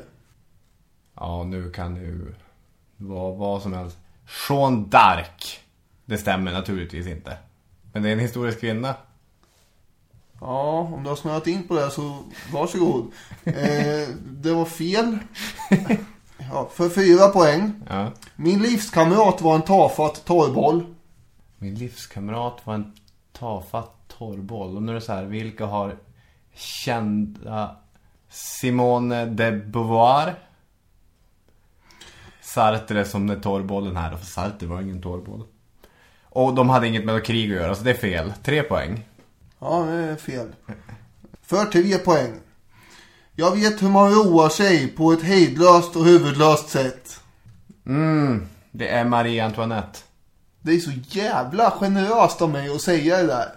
Ja, 1.17 1.45
nu 1.45 1.71
kan 1.71 1.95
det 1.95 2.01
vara 3.01 3.33
vad 3.33 3.63
som 3.63 3.73
helst. 3.73 3.99
Jean 4.49 4.87
d'Arc. 4.87 5.59
Det 6.05 6.19
stämmer 6.19 6.53
naturligtvis 6.53 7.07
inte. 7.07 7.37
Men 7.93 8.03
det 8.03 8.09
är 8.09 8.13
en 8.13 8.19
historisk 8.19 8.61
kvinna. 8.61 8.95
Ja, 10.41 10.79
om 10.79 11.03
du 11.03 11.09
har 11.09 11.17
snöat 11.17 11.47
in 11.47 11.69
på 11.69 11.75
det 11.75 11.91
så 11.91 12.19
varsågod. 12.53 13.13
Eh, 13.45 14.09
det 14.25 14.53
var 14.53 14.65
fel. 14.65 15.19
Ja, 16.53 16.71
för 16.73 16.89
fyra 16.89 17.29
poäng. 17.29 17.73
Ja. 17.89 18.11
Min 18.37 18.63
livskamrat 18.63 19.41
var 19.41 19.55
en 19.55 19.63
tafatt 19.63 20.25
torrboll. 20.25 20.95
Min 21.59 21.75
livskamrat 21.75 22.61
var 22.65 22.75
en 22.75 22.93
tafatt 23.33 23.95
torrboll. 24.19 24.77
Och 24.77 24.83
nu 24.83 24.93
är 24.93 24.95
det 24.95 25.01
så 25.01 25.13
här, 25.13 25.25
vilka 25.25 25.67
har 25.67 25.97
kända 26.55 27.77
Simone 28.29 29.27
de 29.27 29.53
Beauvoir? 29.53 30.35
Sartre 32.55 33.05
som 33.05 33.31
är 33.31 33.37
torrbollen 33.37 33.97
här. 33.97 34.17
För 34.17 34.27
Sartre 34.27 34.67
var 34.67 34.81
ingen 34.81 35.03
torrboll. 35.03 35.43
Och 36.25 36.55
de 36.55 36.69
hade 36.69 36.89
inget 36.89 37.05
med 37.05 37.25
krig 37.25 37.51
att 37.53 37.57
göra, 37.57 37.75
så 37.75 37.85
det 37.85 37.91
är 37.91 37.95
fel. 37.95 38.33
Tre 38.43 38.63
poäng. 38.63 39.07
Ja, 39.59 39.85
det 39.85 39.93
är 39.93 40.17
fel. 40.17 40.47
För 41.43 41.65
tre 41.65 41.99
poäng. 41.99 42.33
Jag 43.35 43.57
vet 43.57 43.83
hur 43.83 43.89
man 43.89 44.11
roar 44.11 44.49
sig 44.49 44.89
på 44.89 45.13
ett 45.13 45.23
hejdlöst 45.23 45.97
och 45.97 46.05
huvudlöst 46.05 46.69
sätt. 46.69 47.21
Mm, 47.87 48.49
det 48.71 48.89
är 48.89 49.05
Marie 49.05 49.45
Antoinette. 49.45 49.99
Det 50.61 50.73
är 50.73 50.79
så 50.79 50.91
jävla 51.09 51.71
generöst 51.71 52.43
av 52.43 52.51
mig 52.51 52.69
att 52.69 52.83
säga 52.83 53.17
det 53.17 53.27
där. 53.27 53.53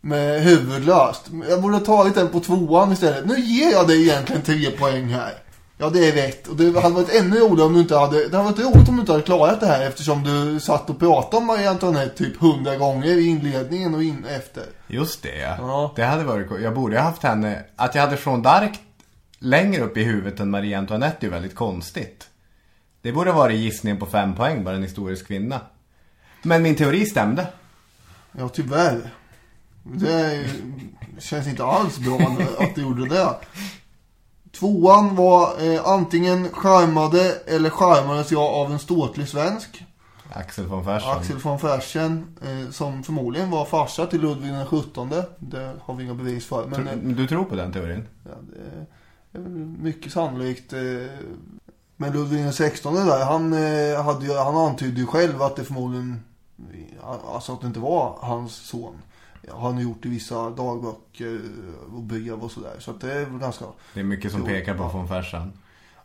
Med 0.00 0.42
huvudlöst. 0.42 1.30
Jag 1.48 1.62
borde 1.62 1.76
ha 1.76 1.84
tagit 1.84 2.14
den 2.14 2.28
på 2.28 2.40
tvåan 2.40 2.92
istället. 2.92 3.26
Nu 3.26 3.40
ger 3.40 3.70
jag 3.70 3.88
dig 3.88 4.02
egentligen 4.08 4.42
tre 4.42 4.70
poäng 4.70 5.08
här. 5.08 5.43
Ja, 5.78 5.90
det 5.90 6.08
är 6.08 6.12
rätt. 6.12 6.48
Och 6.48 6.56
det 6.56 6.80
hade 6.80 6.94
varit 6.94 7.14
ännu 7.14 7.36
roligare 7.36 7.66
om 7.66 7.74
du 7.74 7.80
inte 7.80 7.96
hade... 7.96 8.28
Det 8.28 8.36
hade 8.36 8.50
varit 8.50 8.74
roligt 8.74 8.88
om 8.88 8.94
du 8.94 9.00
inte 9.00 9.12
hade 9.12 9.24
klarat 9.24 9.60
det 9.60 9.66
här 9.66 9.86
eftersom 9.86 10.22
du 10.22 10.60
satt 10.60 10.90
och 10.90 10.98
pratade 10.98 11.36
om 11.36 11.46
Marie 11.46 11.70
Antoinette 11.70 12.16
typ 12.16 12.36
hundra 12.36 12.76
gånger 12.76 13.18
i 13.18 13.26
inledningen 13.26 13.94
och 13.94 14.02
in 14.02 14.24
efter. 14.24 14.64
Just 14.86 15.22
det, 15.22 15.38
ja. 15.38 15.92
Det 15.96 16.04
hade 16.04 16.24
varit. 16.24 16.62
Jag 16.62 16.74
borde 16.74 16.96
ha 16.96 17.04
haft 17.04 17.22
henne... 17.22 17.64
Att 17.76 17.94
jag 17.94 18.02
hade 18.02 18.18
Jean 18.26 18.44
d'Arc 18.44 18.74
längre 19.38 19.82
upp 19.82 19.96
i 19.96 20.04
huvudet 20.04 20.40
än 20.40 20.50
Marie 20.50 20.78
Antoinette 20.78 21.16
är 21.20 21.28
ju 21.28 21.32
väldigt 21.32 21.54
konstigt. 21.54 22.28
Det 23.02 23.12
borde 23.12 23.30
ha 23.30 23.38
varit 23.38 23.60
gissningen 23.60 23.98
på 23.98 24.06
fem 24.06 24.34
poäng, 24.34 24.64
bara 24.64 24.74
en 24.74 24.82
historisk 24.82 25.26
kvinna. 25.26 25.60
Men 26.42 26.62
min 26.62 26.76
teori 26.76 27.06
stämde. 27.06 27.46
Ja, 28.32 28.48
tyvärr. 28.48 29.10
Det 29.82 30.44
känns 31.18 31.46
inte 31.46 31.64
alls 31.64 31.98
bra 31.98 32.36
att 32.58 32.74
du 32.74 32.82
gjorde 32.82 33.08
det. 33.08 33.34
Tvåan 34.58 35.16
var 35.16 35.62
eh, 35.74 35.86
antingen 35.88 36.48
charmade 36.52 37.34
eller 37.46 37.70
charmades 37.70 38.32
jag 38.32 38.42
av 38.42 38.72
en 38.72 38.78
ståtlig 38.78 39.28
svensk. 39.28 39.84
Axel 40.32 40.66
von 40.66 40.84
Fersen. 40.84 41.10
Axel 41.10 41.36
von 41.38 41.58
Fersen. 41.58 42.36
Eh, 42.42 42.70
som 42.70 43.02
förmodligen 43.02 43.50
var 43.50 43.64
farsa 43.64 44.06
till 44.06 44.20
Ludvig 44.20 44.52
den 44.52 44.66
17. 44.66 45.10
Det 45.38 45.72
har 45.82 45.94
vi 45.94 46.04
inga 46.04 46.14
bevis 46.14 46.46
för. 46.46 46.66
Men 46.66 46.88
eh, 46.88 46.92
Tro- 46.94 47.12
Du 47.12 47.26
tror 47.26 47.44
på 47.44 47.54
den 47.54 47.72
teorin? 47.72 48.08
ja, 48.24 48.30
det 49.32 49.38
är 49.38 49.42
mycket 49.82 50.12
sannolikt. 50.12 50.72
Eh, 50.72 50.80
men 51.96 52.12
Ludvig 52.12 52.44
den 52.44 52.52
16 52.52 52.94
där, 52.94 53.24
han, 53.24 53.52
eh, 53.52 54.02
hade 54.04 54.26
ju, 54.26 54.34
han 54.36 54.56
antydde 54.56 55.00
ju 55.00 55.06
själv 55.06 55.42
att 55.42 55.56
det 55.56 55.64
förmodligen, 55.64 56.22
alltså 57.34 57.52
att 57.52 57.60
det 57.60 57.66
inte 57.66 57.80
var 57.80 58.18
hans 58.20 58.54
son. 58.56 58.94
Har 59.50 59.72
han 59.72 59.78
gjort 59.82 60.06
i 60.06 60.08
vissa 60.08 60.50
dagböcker 60.50 61.40
och 61.94 62.02
brev 62.02 62.44
och 62.44 62.50
sådär. 62.50 62.74
Så 62.78 62.90
att 62.90 63.00
det 63.00 63.12
är 63.12 63.26
ganska... 63.40 63.64
Det 63.94 64.00
är 64.00 64.04
mycket 64.04 64.32
som 64.32 64.44
pekar 64.44 64.74
på 64.74 64.88
von 64.88 65.08
Fersen. 65.08 65.52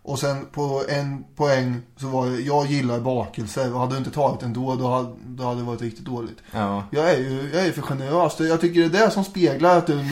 Och 0.01 0.19
sen 0.19 0.45
på 0.45 0.83
en 0.89 1.23
poäng 1.35 1.81
så 1.97 2.07
var 2.07 2.25
det, 2.29 2.39
jag 2.41 2.65
gillar 2.65 2.99
bakelser. 2.99 3.71
Hade 3.71 3.91
du 3.93 3.97
inte 3.97 4.11
tagit 4.11 4.39
den 4.39 4.53
då, 4.53 4.75
då 4.75 4.87
hade, 4.87 5.09
då 5.25 5.43
hade 5.43 5.59
det 5.61 5.63
varit 5.65 5.81
riktigt 5.81 6.05
dåligt. 6.05 6.37
Ja. 6.51 6.83
Jag 6.91 7.09
är 7.13 7.17
ju 7.17 7.49
jag 7.53 7.65
är 7.65 7.71
för 7.71 7.81
generös. 7.81 8.39
Jag 8.39 8.61
tycker 8.61 8.79
det 8.89 8.97
är 8.99 9.05
det 9.05 9.11
som 9.11 9.23
speglar 9.23 9.77
att 9.77 9.87
du 9.87 10.03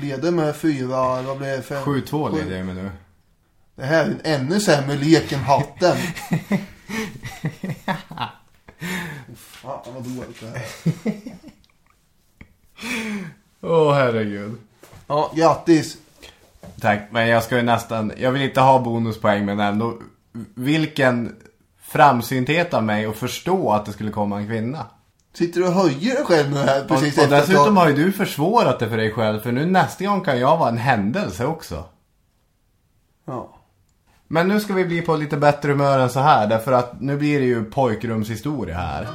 leder 0.00 0.30
med 0.30 0.56
fyra, 0.56 1.22
vad 1.22 1.38
blev 1.38 1.56
det? 1.56 1.62
Fem, 1.62 1.84
7-2 1.84 2.30
sju- 2.30 2.38
leder 2.38 2.56
jag 2.56 2.66
med 2.66 2.76
nu. 2.76 2.90
Det 3.74 3.84
här 3.84 4.04
är 4.04 4.08
en 4.10 4.20
ännu 4.40 4.60
sämre 4.60 4.96
lek 4.96 5.32
än 5.32 5.40
hatten. 5.40 5.96
Fan 9.36 9.80
vad 9.94 10.02
dåligt 10.04 10.40
det 10.40 10.46
här 10.46 10.62
Åh 13.60 13.94
herregud. 13.94 14.58
Ja, 15.06 15.32
grattis. 15.34 15.96
Tack, 16.80 17.00
men 17.10 17.28
jag 17.28 17.42
ska 17.42 17.56
ju 17.56 17.62
nästan, 17.62 18.12
jag 18.16 18.32
vill 18.32 18.42
inte 18.42 18.60
ha 18.60 18.78
bonuspoäng 18.78 19.44
men 19.44 19.60
ändå, 19.60 19.94
vilken 20.54 21.36
framsynthet 21.82 22.74
av 22.74 22.84
mig 22.84 23.06
att 23.06 23.16
förstå 23.16 23.72
att 23.72 23.86
det 23.86 23.92
skulle 23.92 24.10
komma 24.10 24.38
en 24.38 24.46
kvinna. 24.46 24.86
Sitter 25.34 25.60
du 25.60 25.66
och 25.66 25.72
höjer 25.72 26.14
dig 26.14 26.24
själv 26.24 26.50
nu 26.50 26.56
här 26.56 26.82
Och, 26.82 26.88
precis 26.88 27.18
och 27.18 27.24
att 27.24 27.30
dessutom 27.30 27.76
jag... 27.76 27.82
har 27.82 27.88
ju 27.88 27.94
du 27.94 28.12
försvårat 28.12 28.78
det 28.78 28.88
för 28.88 28.96
dig 28.96 29.12
själv 29.12 29.40
för 29.40 29.52
nu 29.52 29.66
nästa 29.66 30.04
gång 30.04 30.20
kan 30.20 30.40
jag 30.40 30.56
vara 30.56 30.68
en 30.68 30.78
händelse 30.78 31.46
också. 31.46 31.84
Ja. 33.24 33.48
Men 34.28 34.48
nu 34.48 34.60
ska 34.60 34.74
vi 34.74 34.84
bli 34.84 35.02
på 35.02 35.16
lite 35.16 35.36
bättre 35.36 35.70
humör 35.70 35.98
än 35.98 36.10
så 36.10 36.20
här 36.20 36.46
därför 36.46 36.72
att 36.72 37.00
nu 37.00 37.16
blir 37.16 37.40
det 37.40 37.46
ju 37.46 37.64
pojkrumshistoria 37.64 38.76
här. 38.76 39.06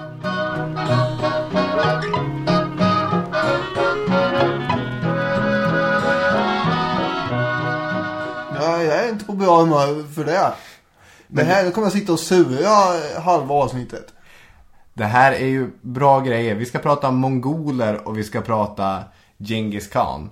Bra 9.52 9.62
humör 9.62 10.14
för 10.14 10.26
det. 10.26 10.54
Det 11.28 11.44
här 11.44 11.72
kommer 11.72 11.86
jag 11.86 11.94
sitta 11.94 12.14
och 12.14 12.20
sura 12.20 12.70
halva 13.22 13.56
avsnittet. 13.56 14.14
Det 14.94 15.06
här 15.06 15.32
är 15.32 15.46
ju 15.46 15.72
bra 15.82 16.20
grejer. 16.20 16.56
Vi 16.56 16.66
ska 16.66 16.80
prata 16.80 17.12
mongoler 17.12 18.08
och 18.08 18.18
vi 18.18 18.24
ska 18.24 18.42
prata 18.42 19.04
Genghis 19.38 19.88
Khan. 19.88 20.30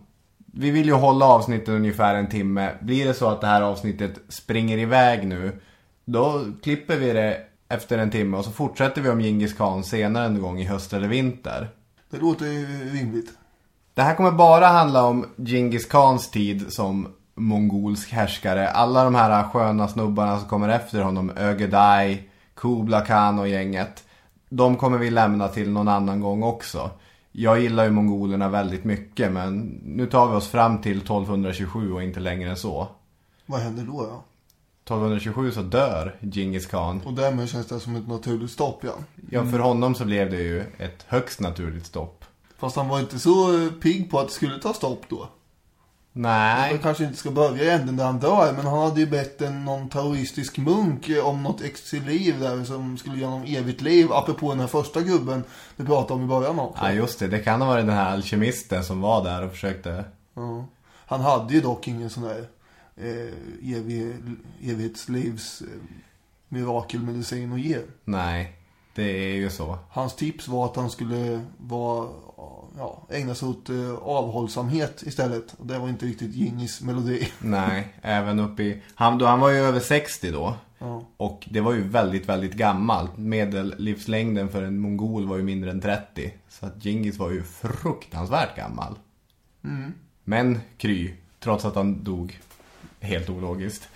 Vi 0.54 0.72
vill 0.72 0.86
ju 0.86 0.94
hålla 0.94 1.26
avsnittet 1.26 1.70
ungefär 1.70 2.16
en 2.16 2.30
timme. 2.30 2.72
Blir 2.82 3.06
det 3.06 3.14
så 3.14 3.28
att 3.28 3.42
det 3.42 3.48
här 3.48 3.62
avsnittet 3.62 4.14
springer 4.30 4.78
iväg 4.78 5.28
nu, 5.28 5.60
då 6.06 6.46
klipper 6.64 6.96
vi 6.96 7.14
det 7.14 7.38
efter 7.70 7.98
en 7.98 8.12
timme 8.12 8.38
och 8.38 8.46
så 8.46 8.52
fortsätter 8.52 9.02
vi 9.02 9.10
om 9.10 9.22
Genghis 9.22 9.54
Khan 9.54 9.84
senare 9.84 10.26
en 10.26 10.42
gång 10.42 10.60
i 10.60 10.66
höst 10.66 10.94
eller 10.94 11.08
vinter. 11.08 11.70
Det 12.10 12.18
låter 12.18 12.46
ju 12.46 12.66
rimligt. 12.94 13.30
Det 13.94 14.02
här 14.02 14.16
kommer 14.16 14.32
bara 14.32 14.68
handla 14.68 15.04
om 15.04 15.26
Genghis 15.38 15.86
Khans 15.86 16.32
tid 16.32 16.74
som 16.74 17.08
mongolsk 17.40 18.12
härskare. 18.12 18.70
Alla 18.70 19.04
de 19.04 19.16
här 19.16 19.44
sköna 19.44 19.88
snubbarna 19.88 20.40
som 20.40 20.50
kommer 20.50 20.70
efter 20.70 21.02
honom, 21.02 21.32
Ögedei, 21.36 22.24
Kubla 22.54 23.02
Khan 23.02 23.40
och 23.40 23.48
gänget. 23.48 24.04
De 24.50 24.76
kommer 24.76 24.98
vi 24.98 25.10
lämna 25.10 25.48
till 25.48 25.72
någon 25.72 25.88
annan 25.88 26.20
gång 26.22 26.44
också. 26.44 26.90
Jag 27.32 27.60
gillar 27.60 27.84
ju 27.84 27.90
mongolerna 27.90 28.50
väldigt 28.50 28.84
mycket 28.84 29.32
men 29.32 29.60
nu 29.86 30.06
tar 30.06 30.30
vi 30.30 30.36
oss 30.36 30.48
fram 30.48 30.82
till 30.82 30.98
1227 30.98 31.94
och 31.94 32.04
inte 32.04 32.20
längre 32.20 32.50
än 32.50 32.58
så. 32.58 32.88
Vad 33.46 33.60
händer 33.60 33.84
då 33.84 34.06
ja? 34.10 34.24
1227 34.84 35.52
så 35.52 35.62
dör 35.62 36.16
Genghis 36.22 36.66
Khan. 36.66 37.02
Och 37.06 37.14
därmed 37.14 37.50
känns 37.50 37.68
det 37.68 37.80
som 37.80 37.96
ett 37.96 38.08
naturligt 38.08 38.52
stopp 38.52 38.84
ja. 38.84 38.94
Ja, 39.30 39.46
för 39.46 39.60
honom 39.60 39.96
så 39.96 40.06
blev 40.06 40.30
det 40.30 40.42
ju 40.42 40.60
ett 40.78 41.06
högst 41.08 41.40
naturligt 41.40 41.86
stopp. 41.86 42.26
Fast 42.58 42.76
han 42.76 42.88
var 42.88 43.00
inte 43.00 43.20
så 43.20 43.70
pigg 43.82 44.12
på 44.12 44.20
att 44.20 44.28
det 44.28 44.34
skulle 44.34 44.60
ta 44.60 44.74
stopp 44.74 45.02
då. 45.10 45.28
Nej. 46.22 46.72
Man 46.72 46.80
kanske 46.80 47.04
inte 47.04 47.18
ska 47.18 47.32
börja 47.32 47.64
i 47.64 47.70
änden 47.70 47.96
där 47.96 48.06
han 48.06 48.20
dör, 48.20 48.54
men 48.54 48.66
han 48.66 48.80
hade 48.80 49.00
ju 49.00 49.08
bett 49.08 49.42
en 49.42 49.66
någon 49.66 49.90
taoistisk 49.90 50.58
munk 50.58 51.10
eh, 51.10 51.28
om 51.28 51.44
något 51.44 51.62
exiliv 51.62 52.40
där 52.40 52.64
som 52.64 52.98
skulle 52.98 53.18
ge 53.18 53.26
honom 53.26 53.44
evigt 53.48 53.82
liv, 53.82 54.08
apropå 54.12 54.50
den 54.50 54.60
här 54.60 54.68
första 54.68 55.02
gubben 55.02 55.44
vi 55.76 55.86
pratade 55.86 56.14
om 56.14 56.24
i 56.24 56.28
början 56.28 56.60
också. 56.60 56.84
Ja 56.84 56.92
just 56.92 57.20
det, 57.20 57.28
det 57.28 57.40
kan 57.40 57.62
ha 57.62 57.68
varit 57.68 57.86
den 57.86 57.96
här 57.96 58.12
alkemisten 58.12 58.84
som 58.84 59.02
var 59.02 59.24
där 59.24 59.46
och 59.46 59.52
försökte 59.52 60.06
Ja. 60.34 60.66
Han 61.06 61.22
hade 61.22 61.54
ju 61.54 61.62
dock 61.62 61.88
ingen 61.88 62.10
sån 62.10 62.24
där 62.24 62.48
eh, 62.96 63.76
evig, 63.78 64.16
evighetslivs 64.64 65.62
eh, 65.62 65.68
mirakelmedicin 66.48 67.54
att 67.54 67.60
ge. 67.60 67.78
Nej, 68.06 68.56
det 68.96 69.32
är 69.32 69.36
ju 69.36 69.50
så. 69.50 69.78
Hans 69.90 70.16
tips 70.16 70.48
var 70.48 70.66
att 70.66 70.76
han 70.76 70.90
skulle 70.90 71.42
vara, 71.58 72.08
ja, 72.80 73.08
ägna 73.10 73.36
sig 73.36 73.48
åt 73.48 73.70
eh, 73.70 73.94
avhållsamhet 73.94 75.04
istället. 75.06 75.54
Och 75.58 75.66
det 75.66 75.80
var 75.80 75.90
inte 75.90 76.06
riktigt 76.06 76.36
Gingis 76.36 76.82
melodi. 76.82 77.28
Nej, 77.40 77.88
även 78.02 78.40
uppe 78.40 78.64
i... 78.64 78.82
Han, 78.96 79.18
då, 79.18 79.26
han 79.26 79.40
var 79.40 79.50
ju 79.50 79.58
över 79.58 79.80
60 79.80 80.32
då. 80.32 80.56
Ja. 80.80 81.04
Och 81.18 81.48
det 81.52 81.62
var 81.62 81.74
ju 81.74 81.88
väldigt, 81.88 82.30
väldigt 82.30 82.54
gammalt. 82.54 83.18
Medellivslängden 83.18 84.50
för 84.50 84.64
en 84.64 84.80
mongol 84.80 85.28
var 85.28 85.38
ju 85.38 85.44
mindre 85.44 85.72
än 85.72 85.82
30. 85.82 86.34
Så 86.50 86.66
att 86.66 86.84
Genghis 86.84 87.18
var 87.18 87.32
ju 87.32 87.44
fruktansvärt 87.44 88.56
gammal. 88.56 88.96
Men 90.24 90.60
kry, 90.78 91.14
trots 91.40 91.66
att 91.66 91.76
han 91.76 92.04
dog 92.04 92.40
helt 93.00 93.30
ologiskt. 93.30 93.90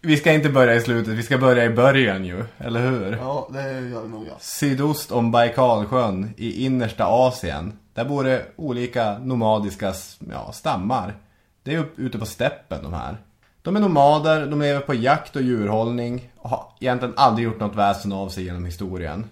Vi 0.00 0.16
ska 0.16 0.32
inte 0.32 0.48
börja 0.48 0.74
i 0.74 0.80
slutet, 0.80 1.14
vi 1.14 1.22
ska 1.22 1.38
börja 1.38 1.64
i 1.64 1.70
början 1.70 2.24
ju, 2.24 2.44
eller 2.58 2.90
hur? 2.90 3.16
Ja, 3.16 3.48
det 3.52 3.62
gör 3.62 4.02
det 4.02 4.08
nog 4.08 4.26
ja. 4.28 4.36
Sydost 4.40 5.12
om 5.12 5.30
Baikalsjön 5.30 6.34
i 6.36 6.64
innersta 6.64 7.04
Asien. 7.06 7.78
Där 7.94 8.04
bor 8.04 8.24
det 8.24 8.46
olika 8.56 9.18
nomadiska 9.18 9.94
ja, 10.30 10.52
stammar. 10.52 11.14
Det 11.62 11.74
är 11.74 11.78
upp, 11.78 11.98
ute 11.98 12.18
på 12.18 12.26
steppen 12.26 12.82
de 12.82 12.92
här. 12.92 13.16
De 13.62 13.76
är 13.76 13.80
nomader, 13.80 14.46
de 14.46 14.60
lever 14.60 14.80
på 14.80 14.94
jakt 14.94 15.36
och 15.36 15.42
djurhållning 15.42 16.32
och 16.36 16.50
har 16.50 16.72
egentligen 16.80 17.14
aldrig 17.16 17.44
gjort 17.44 17.60
något 17.60 17.76
väsen 17.76 18.12
av 18.12 18.28
sig 18.28 18.44
genom 18.44 18.64
historien. 18.64 19.26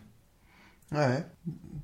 Nej, 0.89 1.25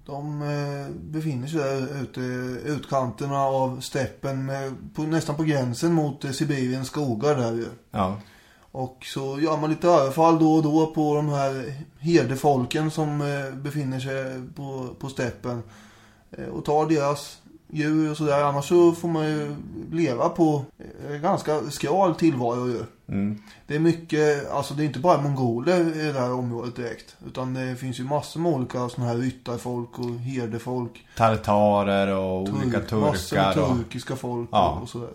de 0.07 0.43
eh, 0.43 0.95
befinner 0.95 1.47
sig 1.47 1.61
där 1.61 2.03
ute 2.03 2.21
i 2.21 2.61
utkanterna 2.65 3.41
av 3.41 3.81
steppen, 3.81 4.51
eh, 4.51 4.73
på, 4.95 5.03
nästan 5.03 5.37
på 5.37 5.43
gränsen 5.43 5.93
mot 5.93 6.25
eh, 6.25 6.31
Sibiriens 6.31 6.89
skogar 6.89 7.37
där 7.37 7.53
ju. 7.53 7.67
Ja, 7.91 8.21
Och 8.73 8.99
så 9.15 9.41
gör 9.41 9.57
man 9.57 9.71
lite 9.71 9.89
överfall 9.89 10.39
då 10.39 10.55
och 10.55 10.63
då 10.63 10.87
på 10.87 11.15
de 11.15 11.29
här 11.29 11.75
herdefolken 11.99 12.91
som 12.91 13.19
befinner 13.55 14.01
sig 14.01 14.43
på, 14.57 14.95
på 15.01 15.09
steppen. 15.09 15.63
Eh, 16.39 16.45
och 16.49 16.65
tar 16.65 16.87
deras 16.89 17.39
djur 17.73 18.11
och 18.11 18.17
sådär. 18.17 18.43
Annars 18.43 18.69
så 18.69 18.93
får 18.93 19.09
man 19.09 19.25
ju 19.27 19.57
leva 19.93 20.29
på 20.29 20.65
eh, 21.11 21.17
ganska 21.17 21.71
skral 21.71 22.15
tillvaro 22.15 22.69
ju. 22.69 22.85
Det 23.67 23.75
är 23.75 23.79
mycket, 23.81 24.51
alltså 24.51 24.75
det 24.75 24.83
är 24.83 24.87
inte 24.87 24.99
bara 24.99 25.21
mongoler 25.21 26.01
i 26.09 26.13
det 26.13 26.21
här 26.21 26.33
området 26.33 26.77
direkt. 26.77 27.17
Utan 27.27 27.55
det 27.55 27.77
finns 27.77 28.01
ju 28.01 28.05
massor 28.05 28.41
med 28.41 28.53
olika 28.53 28.89
sådana 28.89 29.11
här 29.13 29.19
ryttarfolk 29.19 29.99
och 29.99 30.11
herdefolk. 30.21 31.07
tartarer 31.17 32.15
och 32.17 32.41
olika 32.43 32.81
Turk- 32.81 33.01
Massor 33.01 33.37
med 33.37 33.55
turkar. 33.55 33.71
Och, 33.71 33.77
turkiska 33.77 34.17
folk 34.17 34.49
Ja. 34.53 34.79
och 34.83 34.89
sådär. 34.89 35.09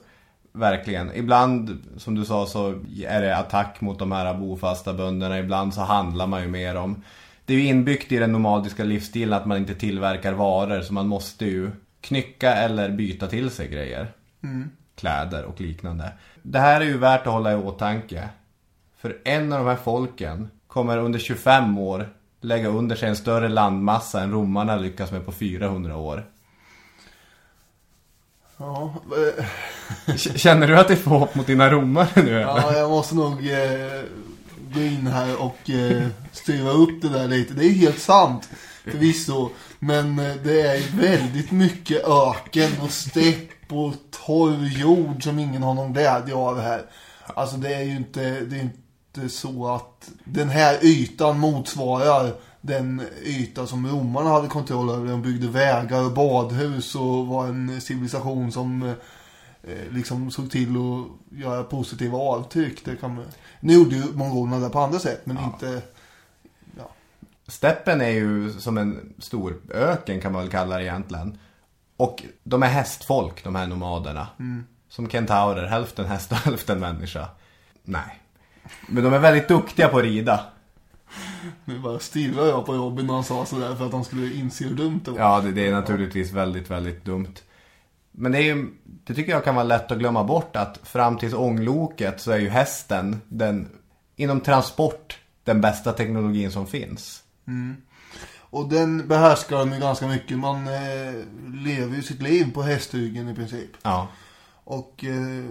verkligen. 0.54 1.16
Ibland, 1.16 1.78
som 1.98 2.16
du 2.16 2.26
sa, 2.26 2.46
så 2.46 2.70
är 3.06 3.22
det 3.22 3.38
attack 3.38 3.82
mot 3.82 4.00
de 4.00 4.12
här 4.12 4.34
bofasta 4.34 4.94
bönderna. 4.94 5.40
Ibland 5.40 5.74
så 5.74 5.82
handlar 5.82 6.28
man 6.28 6.42
ju 6.42 6.48
med 6.48 6.76
dem. 6.76 7.04
Det 7.46 7.54
är 7.54 7.58
ju 7.58 7.66
inbyggt 7.66 8.12
i 8.12 8.18
den 8.18 8.32
nomadiska 8.32 8.84
livsstilen 8.84 9.34
att 9.34 9.46
man 9.46 9.58
inte 9.58 9.76
tillverkar 9.76 10.34
varor. 10.34 10.82
Så 10.82 10.94
man 10.94 11.08
måste 11.08 11.46
ju 11.46 11.72
knycka 12.02 12.54
eller 12.54 12.90
byta 12.90 13.28
till 13.28 13.50
sig 13.50 13.68
grejer. 13.68 14.12
Kläder 14.96 15.44
och 15.44 15.62
liknande. 15.62 16.12
Det 16.42 16.60
här 16.60 16.82
är 16.82 16.86
ju 16.86 16.98
värt 16.98 17.28
att 17.28 17.34
hålla 17.34 17.52
i 17.52 17.56
åtanke. 17.56 18.30
För 18.98 19.18
en 19.24 19.54
av 19.54 19.60
de 19.60 19.68
här 19.68 19.76
folken 19.84 20.50
kommer 20.68 20.98
under 20.98 21.20
25 21.20 21.78
år 21.78 22.10
lägga 22.42 22.68
under 22.68 22.96
sig 22.96 23.10
en 23.10 23.16
större 23.16 23.50
landmassa 23.50 24.22
än 24.22 24.32
romarna 24.32 24.76
lyckas 24.76 25.12
med 25.12 25.26
på 25.26 25.32
400 25.32 25.98
år. 25.98 26.26
Ja, 28.58 28.94
Känner 30.16 30.68
du 30.68 30.78
att 30.78 30.88
det 30.88 30.94
är 30.94 30.98
för 30.98 31.10
hopp 31.10 31.36
mot 31.36 31.48
dina 31.48 31.70
romare 31.70 32.24
nu? 32.24 32.32
Ja, 32.32 32.74
jag 32.78 32.90
måste 32.90 33.16
nog 33.16 33.50
eh, 33.50 34.02
gå 34.74 34.82
in 34.82 35.08
här 35.08 35.42
och 35.42 35.70
eh, 35.70 36.08
styra 36.32 36.72
upp 36.72 37.02
det 37.02 37.10
där 37.10 37.28
lite. 37.28 37.54
Det 37.54 37.66
är 37.66 37.70
ju 37.70 37.74
helt 37.74 38.00
sant, 38.00 38.50
förvisso. 38.84 39.50
Men 39.80 40.20
eh, 40.20 40.36
det 40.44 40.62
är 40.62 40.98
väldigt 40.98 41.52
mycket 41.52 42.08
öken 42.08 42.72
och 42.82 42.92
stepp 42.92 43.72
och 43.72 43.94
torr 44.26 44.80
jord 44.80 45.24
som 45.24 45.40
ingen 45.40 45.64
har 45.64 45.74
någon 45.74 45.94
glädje 45.94 46.36
av 46.36 46.60
här. 46.60 46.82
Alltså 47.26 47.58
det 47.58 47.74
är 47.74 47.84
ju 47.84 47.96
inte, 47.96 48.40
det 48.40 48.56
är 48.56 48.62
inte 48.62 49.30
så 49.30 49.68
att 49.68 50.12
den 50.24 50.50
här 50.50 50.86
ytan 50.86 51.40
motsvarar 51.40 52.34
den 52.62 53.02
yta 53.24 53.68
som 53.68 53.88
romarna 53.88 54.30
hade 54.30 54.48
kontroll 54.48 54.90
över. 54.90 55.08
De 55.08 55.22
byggde 55.22 55.48
vägar 55.48 56.04
och 56.04 56.14
badhus 56.14 56.96
och 56.96 57.28
var 57.28 57.48
en 57.48 57.82
civilisation 57.82 58.52
som 58.52 58.84
eh, 58.84 58.94
liksom 59.90 60.32
såg 60.32 60.52
till 60.52 60.70
att 60.70 61.38
göra 61.40 61.64
positiva 61.64 62.18
avtryck. 62.18 62.86
Det 62.86 62.96
kan. 62.96 63.26
Nu 63.60 63.74
gjorde 63.74 63.96
ju 63.96 64.04
mongolerna 64.14 64.60
det 64.60 64.70
på 64.70 64.80
andra 64.80 65.00
sätt, 65.00 65.26
men 65.26 65.38
inte... 65.38 65.82
Steppen 67.48 68.02
är 68.02 68.10
ju 68.10 68.54
som 68.54 68.78
en 68.78 69.14
stor 69.20 69.62
öken 69.74 70.22
kan 70.22 70.32
man 70.32 70.42
väl 70.42 70.52
kalla 70.52 70.78
det 70.78 70.84
egentligen. 70.84 71.38
Och 71.98 72.24
de 72.44 72.64
är 72.64 72.68
hästfolk, 72.68 73.44
de 73.44 73.56
här 73.56 73.68
nomaderna. 73.68 74.28
Som 74.90 75.10
kentaurer, 75.10 75.68
hälften 75.68 76.06
häst 76.06 76.32
och 76.32 76.38
hälften 76.38 76.80
människa. 76.80 77.28
Nej. 77.84 78.22
Men 78.88 79.04
de 79.04 79.14
är 79.14 79.20
väldigt 79.20 79.48
duktiga 79.48 79.88
på 79.88 79.98
att 79.98 80.04
rida. 80.04 80.46
Nu 81.66 81.80
bara 81.80 82.00
stirrade 82.00 82.50
jag 82.50 82.66
på 82.66 82.74
Robin 82.74 83.08
när 83.08 83.14
han 83.14 83.24
sa 83.24 83.46
sådär 83.46 83.76
för 83.76 83.86
att 83.86 83.94
han 83.94 84.04
skulle 84.04 84.34
inse 84.34 84.64
hur 84.64 84.76
dumt 84.76 85.02
det 85.06 85.12
var. 85.12 85.20
Ja, 85.20 85.42
det, 85.42 85.52
det 85.52 85.68
är 85.68 85.72
naturligtvis 85.72 86.32
väldigt, 86.32 86.70
väldigt 86.72 87.06
dumt. 87.06 87.34
Men 88.12 88.32
det 88.32 88.38
är 88.38 88.44
ju, 88.44 88.68
det 88.84 89.14
tycker 89.14 89.32
jag 89.32 89.44
kan 89.44 89.56
vara 89.56 89.66
lätt 89.66 89.92
att 89.92 90.00
glömma 90.00 90.24
bort 90.24 90.56
att 90.56 90.80
fram 90.84 91.18
tills 91.18 91.34
ångloket 91.34 92.22
så 92.22 92.32
är 92.32 92.38
ju 92.38 92.50
hästen 92.50 93.22
den, 93.28 93.70
inom 94.16 94.42
transport, 94.42 95.20
den 95.44 95.62
bästa 95.62 95.94
teknologin 95.94 96.52
som 96.52 96.68
finns. 96.68 97.24
Och 98.40 98.70
den 98.70 99.08
behärskar 99.08 99.58
de 99.58 99.74
ju 99.74 99.80
ganska 99.80 100.08
mycket. 100.08 100.40
Man 100.40 100.68
eh, 100.68 101.14
lever 101.54 101.96
ju 101.96 102.02
sitt 102.02 102.22
liv 102.22 102.54
på 102.54 102.62
hästryggen 102.62 103.30
i 103.30 103.36
princip. 103.36 103.70
Ja. 103.82 104.08
Och 104.64 105.06
eh, 105.06 105.46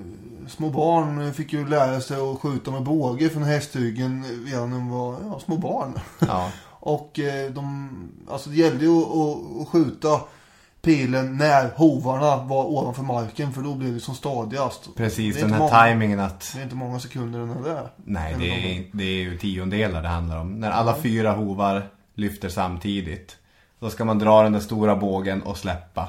små 0.48 0.70
barn 0.70 1.34
fick 1.34 1.52
ju 1.52 1.68
lära 1.68 2.00
sig 2.00 2.16
att 2.16 2.40
skjuta 2.40 2.70
med 2.70 2.82
båge 2.82 3.28
från 3.28 3.42
hästryggen 3.42 4.24
redan 4.46 4.70
när 4.70 4.76
de 4.76 4.88
var 4.88 5.16
ja, 5.24 5.40
små 5.40 5.56
barn. 5.56 6.00
Ja. 6.18 6.50
Och 6.82 7.18
eh, 7.18 7.50
de, 7.50 7.88
alltså 8.28 8.50
det 8.50 8.56
gällde 8.56 8.84
ju 8.84 8.98
att, 8.98 9.06
att, 9.06 9.62
att 9.62 9.68
skjuta 9.68 10.20
pilen 10.82 11.36
när 11.36 11.70
hovarna 11.76 12.36
var 12.44 12.64
ovanför 12.64 13.02
marken 13.02 13.52
för 13.52 13.62
då 13.62 13.74
blev 13.74 13.94
det 13.94 14.00
som 14.00 14.14
stadigast. 14.14 14.96
Precis, 14.96 15.40
den 15.40 15.50
här 15.52 15.58
många- 15.58 15.70
tajmingen 15.70 16.20
att 16.20 16.52
Det 16.54 16.60
är 16.60 16.62
inte 16.62 16.74
många 16.76 17.00
sekunder 17.00 17.38
den 17.38 17.50
är 17.50 17.62
där. 17.62 17.88
Nej, 18.04 18.34
det 18.38 18.76
är, 18.76 18.84
det 18.92 19.04
är 19.04 19.22
ju 19.22 19.38
tiondelar 19.38 20.02
det 20.02 20.08
handlar 20.08 20.40
om. 20.40 20.52
När 20.60 20.70
alla 20.70 20.96
fyra 20.96 21.32
hovar 21.32 21.82
lyfter 22.14 22.48
samtidigt. 22.48 23.36
Då 23.80 23.90
ska 23.90 24.04
man 24.04 24.18
dra 24.18 24.42
den 24.42 24.52
där 24.52 24.60
stora 24.60 24.96
bågen 24.96 25.42
och 25.42 25.56
släppa. 25.56 26.08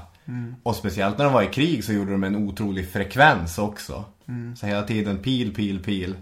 Och 0.64 0.76
speciellt 0.76 1.18
när 1.18 1.26
de 1.26 1.34
var 1.34 1.42
i 1.42 1.48
krig 1.48 1.84
så 1.84 1.94
gjorde 1.94 2.12
de 2.12 2.24
en 2.24 2.36
otrolig 2.36 2.90
frekvens 2.90 3.58
också. 3.58 4.04
Så 4.58 4.66
hela 4.66 4.84
tiden 4.84 5.18
pil, 5.18 5.54
pil, 5.56 5.84
pil. 5.84 6.16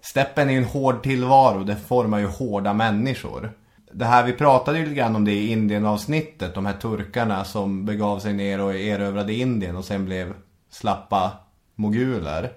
Steppen 0.00 0.48
är 0.48 0.52
ju 0.52 0.58
en 0.58 0.64
hård 0.64 1.02
tillvaro. 1.02 1.64
Det 1.64 1.76
formar 1.76 2.18
ju 2.18 2.26
hårda 2.26 2.72
människor. 2.72 3.52
Det 3.96 4.04
här, 4.04 4.24
vi 4.26 4.32
pratade 4.32 4.78
ju 4.78 4.84
lite 4.84 4.96
grann 4.96 5.16
om 5.16 5.24
det 5.24 5.32
i 5.32 5.48
Indien-avsnittet. 5.52 6.54
De 6.54 6.66
här 6.66 6.72
turkarna 6.72 7.44
som 7.44 7.84
begav 7.86 8.18
sig 8.18 8.32
ner 8.32 8.60
och 8.60 8.74
erövrade 8.74 9.34
Indien 9.34 9.76
och 9.76 9.84
sen 9.84 10.04
blev 10.04 10.34
slappa 10.70 11.32
moguler. 11.74 12.52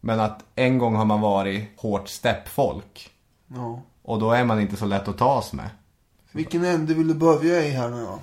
Men 0.00 0.20
att 0.20 0.44
en 0.54 0.78
gång 0.78 0.94
har 0.96 1.04
man 1.04 1.20
varit 1.20 1.64
hårt 1.76 2.08
steppfolk. 2.08 3.10
Ja. 3.48 3.82
Och 4.02 4.18
då 4.20 4.32
är 4.32 4.44
man 4.44 4.60
inte 4.60 4.76
så 4.76 4.86
lätt 4.86 5.08
att 5.08 5.18
tas 5.18 5.52
med. 5.52 5.70
Vilken 6.32 6.64
ände 6.64 6.94
vill 6.94 7.08
du 7.08 7.14
börja 7.14 7.64
i 7.64 7.70
här 7.70 7.88
nu 7.88 8.00
då? 8.04 8.18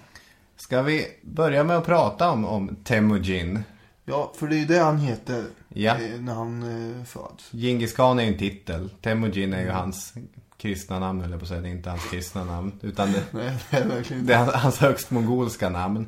Ska 0.55 0.81
vi 0.81 1.05
börja 1.23 1.63
med 1.63 1.77
att 1.77 1.85
prata 1.85 2.31
om, 2.31 2.45
om 2.45 2.75
Temujin? 2.83 3.63
Ja, 4.05 4.31
för 4.35 4.47
det 4.47 4.55
är 4.55 4.59
ju 4.59 4.65
det 4.65 4.79
han 4.79 4.97
heter. 4.97 5.43
Ja. 5.69 5.93
eh, 5.95 6.19
När 6.21 6.33
han 6.33 6.63
eh, 6.99 7.03
föds. 7.03 7.51
Genghis 7.51 7.93
khan 7.93 8.19
är 8.19 8.23
ju 8.23 8.31
en 8.31 8.37
titel. 8.39 8.89
Temujin 9.01 9.53
är 9.53 9.61
ju 9.61 9.69
hans 9.69 10.13
kristna 10.57 10.99
namn, 10.99 11.21
eller 11.21 11.37
på 11.37 11.43
att 11.43 11.49
säga. 11.49 11.61
Det 11.61 11.67
är 11.67 11.71
inte 11.71 11.89
hans 11.89 12.09
kristna 12.09 12.43
namn. 12.43 12.71
Utan 12.81 13.11
det, 13.11 13.23
Nej, 13.31 13.83
verkligen 13.87 14.25
det 14.25 14.33
är 14.33 14.37
hans, 14.37 14.77
högst 14.77 15.11
mongolska 15.11 15.69
namn. 15.69 16.07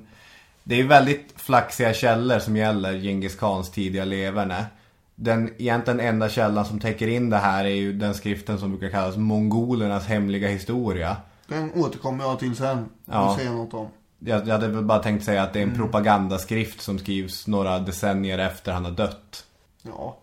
Det 0.64 0.80
är 0.80 0.84
väldigt 0.84 1.34
flaxiga 1.36 1.94
källor 1.94 2.40
som 2.40 2.58
gäller 2.58 2.94
Genghis 2.94 3.36
khans 3.36 3.72
tidiga 3.72 4.06
leverne. 4.06 4.66
Den 5.16 5.54
egentligen 5.58 6.00
enda 6.00 6.30
källan 6.30 6.66
som 6.66 6.80
täcker 6.80 7.08
in 7.08 7.30
det 7.30 7.38
här 7.38 7.66
är 7.66 7.76
ju 7.76 7.94
den 7.94 8.14
skriften 8.14 8.60
som 8.60 8.70
brukar 8.70 8.90
kallas 8.90 9.18
Mongolernas 9.18 10.06
hemliga 10.06 10.48
historia. 10.48 11.18
Den 11.48 11.74
återkommer 11.74 12.24
jag 12.24 12.40
till 12.40 12.56
sen. 12.56 12.90
Ja. 13.06 13.36
Säger 13.38 13.52
något 13.52 13.74
om. 13.74 13.88
Jag, 14.20 14.48
jag 14.48 14.54
hade 14.54 14.68
väl 14.68 14.84
bara 14.84 15.00
tänkt 15.00 15.26
säga 15.26 15.44
att 15.44 15.54
det 15.54 15.60
är 15.60 15.64
en 15.64 15.76
propagandaskrift 15.76 16.82
som 16.82 17.00
skrivs 17.00 17.48
några 17.48 17.80
decennier 17.80 18.38
efter 18.38 18.72
han 18.72 18.86
har 18.86 18.92
dött. 18.92 19.46
Ja, 19.82 20.18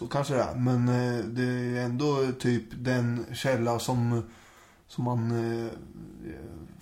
så 0.00 0.06
kanske 0.06 0.34
det 0.34 0.42
är. 0.42 0.54
Men 0.54 0.88
eh, 0.88 1.24
det 1.24 1.42
är 1.42 1.84
ändå 1.84 2.26
typ 2.38 2.64
den 2.72 3.26
källa 3.32 3.78
som, 3.78 4.22
som 4.88 5.04
man 5.04 5.30
eh, 5.30 5.72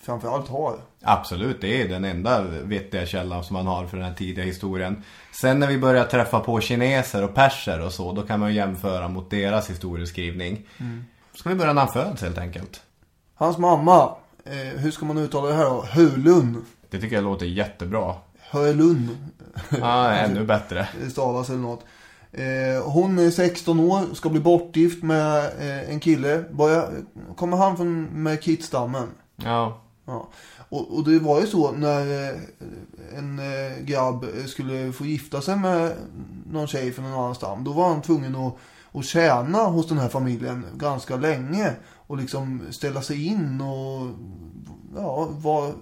framförallt 0.00 0.48
har. 0.48 0.76
Absolut, 1.02 1.61
det 1.61 1.83
är 1.83 1.88
den 1.88 2.04
enda 2.04 2.42
vettiga 2.42 3.07
källan 3.07 3.44
som 3.44 3.54
man 3.54 3.66
har 3.66 3.87
för 3.87 3.96
den 3.96 4.07
här 4.07 4.14
tidiga 4.14 4.44
historien. 4.44 5.02
Sen 5.33 5.59
när 5.59 5.66
vi 5.66 5.78
börjar 5.78 6.04
träffa 6.04 6.40
på 6.40 6.61
kineser 6.61 7.24
och 7.24 7.35
perser 7.35 7.81
och 7.81 7.92
så, 7.92 8.12
då 8.12 8.22
kan 8.22 8.40
man 8.40 8.54
jämföra 8.54 9.09
mot 9.09 9.31
deras 9.31 9.70
historieskrivning. 9.70 10.66
Ska 11.35 11.48
vi 11.48 11.54
börja 11.54 11.72
när 11.72 11.83
han 11.83 11.92
föds 11.92 12.22
helt 12.22 12.38
enkelt? 12.38 12.83
Hans 13.35 13.59
mamma, 13.59 14.14
eh, 14.44 14.81
hur 14.81 14.90
ska 14.90 15.07
man 15.07 15.18
uttala 15.18 15.48
det 15.48 15.54
här 15.54 15.64
då? 15.64 15.85
Hulun. 15.92 16.64
Det 16.90 17.00
tycker 17.00 17.16
jag 17.16 17.24
låter 17.24 17.46
jättebra. 17.46 18.14
Hölund. 18.40 19.09
Ja, 19.81 20.11
ännu 20.11 20.44
bättre. 20.46 20.88
Det 21.00 21.11
stavas 21.11 21.48
eller 21.48 21.59
något. 21.59 21.85
Eh, 22.32 22.82
hon 22.84 23.18
är 23.18 23.30
16 23.30 23.80
år, 23.80 24.14
ska 24.14 24.28
bli 24.28 24.40
bortgift 24.40 25.02
med 25.02 25.44
eh, 25.44 25.90
en 25.90 26.00
kille. 26.00 26.44
Börjar, 26.50 26.92
kommer 27.36 27.56
han 27.56 27.76
från 27.76 28.22
Merkitstammen? 28.22 29.08
Ja, 29.36 29.80
Ja. 30.08 30.28
Och, 30.68 30.96
och 30.96 31.04
det 31.04 31.18
var 31.18 31.40
ju 31.40 31.46
så 31.46 31.72
när 31.72 32.28
eh, 32.28 32.38
en 33.18 33.40
grabb 33.80 34.26
skulle 34.46 34.92
få 34.92 35.04
gifta 35.04 35.40
sig 35.40 35.56
med 35.56 35.92
någon 36.50 36.66
tjej 36.66 36.92
från 36.92 37.04
en 37.04 37.12
annan 37.12 37.34
stam. 37.34 37.64
Då 37.64 37.72
var 37.72 37.88
han 37.88 38.02
tvungen 38.02 38.36
att, 38.36 38.54
att 38.92 39.04
tjäna 39.04 39.58
hos 39.58 39.88
den 39.88 39.98
här 39.98 40.08
familjen 40.08 40.66
ganska 40.76 41.16
länge. 41.16 41.72
Och 42.06 42.16
liksom 42.16 42.62
ställa 42.70 43.02
sig 43.02 43.26
in 43.26 43.60
och 43.60 44.06
ja, 44.96 45.28
var, 45.30 45.72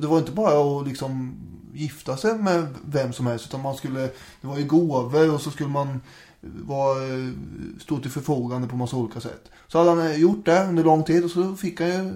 det 0.00 0.06
var 0.06 0.18
inte 0.18 0.32
bara 0.32 0.80
att 0.80 0.88
liksom 0.88 1.34
gifta 1.78 2.16
sig 2.16 2.34
med 2.38 2.66
vem 2.84 3.12
som 3.12 3.26
helst. 3.26 3.46
Utan 3.46 3.62
man 3.62 3.74
skulle, 3.76 4.00
det 4.40 4.46
var 4.46 4.58
ju 4.58 4.64
gåvor 4.64 5.34
och 5.34 5.40
så 5.40 5.50
skulle 5.50 5.68
man 5.70 6.00
var, 6.40 7.02
eh, 7.02 7.32
stå 7.80 7.98
till 7.98 8.10
förfogande 8.10 8.68
på 8.68 8.76
massa 8.76 8.96
olika 8.96 9.20
sätt. 9.20 9.50
Så 9.68 9.78
hade 9.78 9.90
han 9.90 10.00
eh, 10.10 10.16
gjort 10.20 10.44
det 10.44 10.66
under 10.68 10.84
lång 10.84 11.04
tid 11.04 11.24
och 11.24 11.30
så 11.30 11.54
fick 11.54 11.80
han 11.80 11.88
ju 11.88 12.12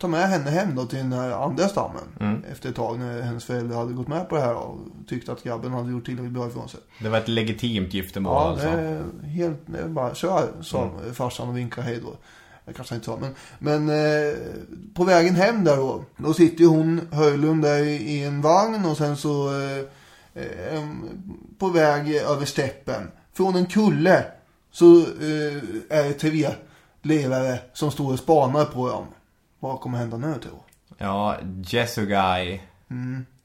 ta 0.00 0.08
med 0.08 0.28
henne 0.28 0.50
hem 0.50 0.74
då 0.76 0.86
till 0.86 0.98
den 0.98 1.12
här 1.12 1.30
andra 1.30 1.68
stammen. 1.68 2.44
Efter 2.52 2.68
ett 2.68 2.74
tag 2.76 2.98
när 2.98 3.22
hennes 3.22 3.44
föräldrar 3.44 3.76
hade 3.76 3.92
gått 3.92 4.08
med 4.08 4.28
på 4.28 4.34
det 4.34 4.40
här 4.40 4.54
och 4.54 4.78
tyckte 5.08 5.32
att 5.32 5.42
grabben 5.42 5.72
hade 5.72 5.92
gjort 5.92 6.04
tillräckligt 6.04 6.32
bra 6.32 6.46
ifrån 6.48 6.68
sig. 6.68 6.80
det 7.00 7.08
var 7.08 7.18
ett 7.18 7.28
legitimt 7.28 7.94
giftermål 7.94 8.32
Ja, 8.32 8.48
alltså. 8.50 8.66
är 8.66 9.04
helt, 9.26 9.60
det 9.66 9.78
är 9.78 9.88
bara 9.88 10.14
kör, 10.14 10.48
sa 10.62 10.90
farsan 11.12 11.48
och 11.48 11.56
vinkade 11.56 11.86
hej 11.86 12.00
då. 12.04 12.16
Det 12.64 12.72
kanske 12.72 12.94
han 12.94 12.96
inte 12.98 13.06
sa, 13.06 13.16
men, 13.16 13.34
men 13.58 13.88
eh, 13.88 14.34
på 14.94 15.04
vägen 15.04 15.34
hem 15.34 15.64
där 15.64 15.76
då, 15.76 16.04
då 16.16 16.34
sitter 16.34 16.60
ju 16.60 16.66
hon, 16.66 17.08
Höjlund, 17.12 17.62
där 17.62 17.78
i, 17.78 17.94
i 17.94 18.24
en 18.24 18.40
vagn 18.40 18.84
och 18.84 18.96
sen 18.96 19.16
så 19.16 19.60
eh, 19.60 19.78
eh, 20.34 20.88
på 21.58 21.68
väg 21.68 22.14
över 22.14 22.44
steppen. 22.44 23.10
Från 23.32 23.56
en 23.56 23.66
kulle 23.66 24.24
så 24.70 25.00
eh, 25.00 25.62
är 25.88 26.04
det 26.04 26.12
TV-ledare 26.12 27.58
som 27.72 27.90
står 27.90 28.12
och 28.12 28.18
spanar 28.18 28.64
på 28.64 28.88
dem. 28.88 29.06
Vad 29.60 29.80
kommer 29.80 29.98
hända 29.98 30.16
nu 30.16 30.34
tror 30.42 30.60
Ja, 30.98 31.36
Jesugai. 31.66 32.62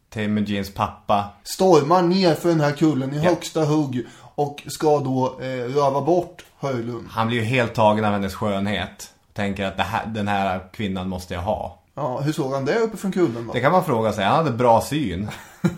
Temujins 0.09 0.73
pappa. 0.73 1.29
Stormar 1.43 2.01
ner 2.01 2.35
för 2.35 2.49
den 2.49 2.59
här 2.59 2.71
kullen 2.71 3.13
i 3.13 3.17
högsta 3.17 3.65
hugg 3.65 4.07
och 4.35 4.63
ska 4.67 4.99
då 4.99 5.39
eh, 5.41 5.63
röva 5.63 6.01
bort 6.01 6.45
Höjlund. 6.59 7.07
Han 7.09 7.27
blir 7.27 7.37
ju 7.37 7.43
helt 7.43 7.73
tagen 7.73 8.05
av 8.05 8.11
hennes 8.11 8.33
skönhet. 8.33 9.13
Tänker 9.33 9.65
att 9.65 9.79
här, 9.79 10.05
den 10.05 10.27
här 10.27 10.61
kvinnan 10.73 11.09
måste 11.09 11.33
jag 11.33 11.41
ha. 11.41 11.79
Ja, 11.95 12.19
hur 12.19 12.31
såg 12.31 12.53
han 12.53 12.65
det 12.65 12.79
uppe 12.79 12.97
från 12.97 13.11
kullen 13.11 13.47
då? 13.47 13.53
Det 13.53 13.61
kan 13.61 13.71
man 13.71 13.85
fråga 13.85 14.13
sig. 14.13 14.25
Han 14.25 14.35
hade 14.35 14.57
bra 14.57 14.81
syn. 14.81 15.29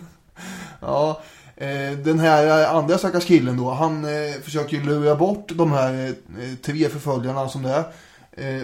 Ja, 0.80 1.20
eh, 1.56 1.98
den 2.04 2.18
här 2.18 2.66
andra 2.66 2.98
stackars 2.98 3.24
killen 3.24 3.56
då, 3.56 3.70
han 3.70 4.04
eh, 4.04 4.32
försöker 4.42 4.76
ju 4.76 4.82
lura 4.82 5.14
bort 5.16 5.52
de 5.54 5.72
här 5.72 6.06
eh, 6.40 6.54
tre 6.64 6.88
förföljarna 6.88 7.48
som 7.48 7.62
det 7.62 7.70
är. 7.70 7.84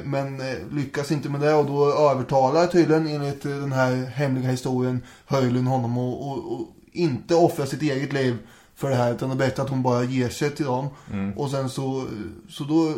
Men 0.04 0.42
lyckas 0.72 1.10
inte 1.10 1.28
med 1.28 1.40
det 1.40 1.54
och 1.54 1.66
då 1.66 2.10
övertalar 2.10 2.66
tydligen 2.66 3.06
enligt 3.06 3.42
den 3.42 3.72
här 3.72 4.06
hemliga 4.14 4.50
historien 4.50 5.02
Höjlund 5.26 5.68
honom 5.68 5.98
och, 5.98 6.28
och, 6.28 6.52
och 6.52 6.68
inte 6.92 7.34
offra 7.34 7.66
sitt 7.66 7.82
eget 7.82 8.12
liv 8.12 8.38
för 8.78 8.90
det 8.90 8.96
här 8.96 9.14
utan 9.14 9.28
det 9.28 9.34
är 9.34 9.48
bättre 9.48 9.62
att 9.62 9.70
hon 9.70 9.82
bara 9.82 10.04
ger 10.04 10.28
sig 10.28 10.50
till 10.50 10.64
dem. 10.64 10.88
Och 11.36 11.50
sen 11.50 11.68
så, 11.68 12.06
så 12.48 12.64
då 12.64 12.94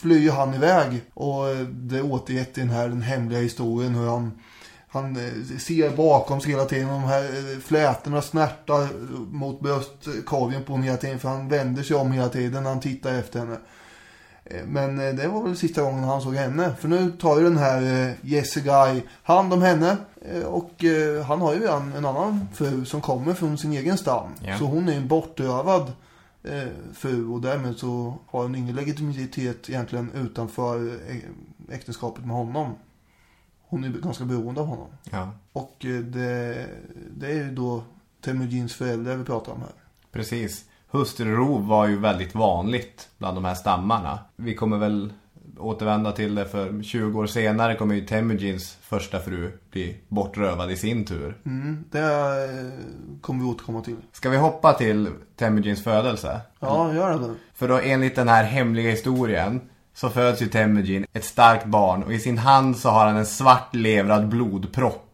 flyr 0.00 0.30
han 0.30 0.54
iväg 0.54 1.02
och 1.14 1.44
det 1.70 1.96
är 1.96 2.12
återgett 2.12 2.58
i 2.58 2.60
den 2.60 2.70
här 2.70 2.88
den 2.88 3.02
hemliga 3.02 3.40
historien 3.40 3.94
hur 3.94 4.08
han 4.08 4.32
han 4.92 5.16
eh, 5.16 5.58
ser 5.58 5.96
bakom 5.96 6.40
sig 6.40 6.50
hela 6.50 6.64
tiden. 6.64 6.88
De 6.88 7.02
här 7.02 7.22
eh, 7.24 7.58
flätorna 7.60 8.22
snärtar 8.22 8.88
mot 9.32 9.60
bröstkorgen 9.60 10.64
på 10.64 10.72
honom 10.72 10.84
hela 10.84 10.96
tiden. 10.96 11.18
För 11.18 11.28
han 11.28 11.48
vänder 11.48 11.82
sig 11.82 11.96
om 11.96 12.12
hela 12.12 12.28
tiden 12.28 12.62
när 12.62 12.70
han 12.70 12.80
tittar 12.80 13.14
efter 13.14 13.38
henne. 13.38 13.56
Eh, 14.50 14.64
Men 14.66 15.00
eh, 15.00 15.14
det 15.14 15.28
var 15.28 15.42
väl 15.42 15.56
sista 15.56 15.82
gången 15.82 16.04
han 16.04 16.20
såg 16.22 16.34
henne. 16.34 16.74
För 16.80 16.88
nu 16.88 17.10
tar 17.10 17.38
ju 17.38 17.44
den 17.44 17.58
här 17.58 18.08
eh, 18.08 18.14
Jesse 18.22 18.60
Guy 18.60 19.02
hand 19.22 19.52
om 19.52 19.62
henne. 19.62 19.96
Och 20.46 20.84
han 21.26 21.40
har 21.40 21.54
ju 21.54 21.66
en, 21.66 21.92
en 21.92 22.04
annan 22.04 22.48
fru 22.54 22.84
som 22.84 23.00
kommer 23.00 23.34
från 23.34 23.58
sin 23.58 23.72
egen 23.72 23.98
stam. 23.98 24.28
Ja. 24.44 24.58
Så 24.58 24.64
hon 24.64 24.88
är 24.88 24.96
en 24.96 25.08
bortrövad 25.08 25.92
fru. 26.94 27.26
Och 27.28 27.40
därmed 27.40 27.76
så 27.76 28.14
har 28.26 28.42
hon 28.42 28.54
ingen 28.54 28.76
legitimitet 28.76 29.70
egentligen 29.70 30.10
utanför 30.14 30.98
äktenskapet 31.72 32.24
med 32.26 32.36
honom. 32.36 32.74
Hon 33.68 33.84
är 33.84 33.88
ganska 33.88 34.24
beroende 34.24 34.60
av 34.60 34.66
honom. 34.66 34.88
Ja, 35.10 35.30
Och 35.52 35.76
det, 35.80 36.66
det 37.16 37.26
är 37.26 37.34
ju 37.34 37.50
då 37.50 37.82
Temujins 38.24 38.74
föräldrar 38.74 39.16
vi 39.16 39.24
pratar 39.24 39.52
om 39.52 39.60
här. 39.60 39.72
precis. 40.12 40.64
Hustrurov 40.90 41.66
var 41.66 41.88
ju 41.88 41.98
väldigt 41.98 42.34
vanligt 42.34 43.08
bland 43.18 43.36
de 43.36 43.44
här 43.44 43.54
stammarna. 43.54 44.18
Vi 44.36 44.54
kommer 44.54 44.78
väl 44.78 45.12
återvända 45.58 46.12
till 46.12 46.34
det 46.34 46.44
för 46.44 46.82
20 46.82 47.20
år 47.20 47.26
senare 47.26 47.74
kommer 47.74 47.94
ju 47.94 48.06
Temujins 48.06 48.78
första 48.82 49.20
fru 49.20 49.52
bli 49.70 49.96
bortrövad 50.08 50.70
i 50.70 50.76
sin 50.76 51.04
tur. 51.04 51.36
Mm, 51.46 51.84
det 51.90 51.98
eh, 51.98 53.20
kommer 53.20 53.44
vi 53.44 53.50
återkomma 53.50 53.82
till. 53.82 53.96
Ska 54.12 54.30
vi 54.30 54.36
hoppa 54.36 54.72
till 54.72 55.08
Temujins 55.36 55.84
födelse? 55.84 56.40
Ja, 56.60 56.94
gör 56.94 57.18
det. 57.18 57.34
För 57.54 57.68
då 57.68 57.78
enligt 57.78 58.16
den 58.16 58.28
här 58.28 58.44
hemliga 58.44 58.90
historien 58.90 59.60
så 59.94 60.08
föds 60.08 60.42
ju 60.42 60.46
Temujin 60.46 61.06
ett 61.12 61.24
starkt 61.24 61.66
barn 61.66 62.02
och 62.02 62.12
i 62.12 62.18
sin 62.18 62.38
hand 62.38 62.76
så 62.76 62.88
har 62.88 63.06
han 63.06 63.16
en 63.16 63.26
svart 63.26 63.74
levrad 63.74 64.28
blodpropp. 64.28 65.09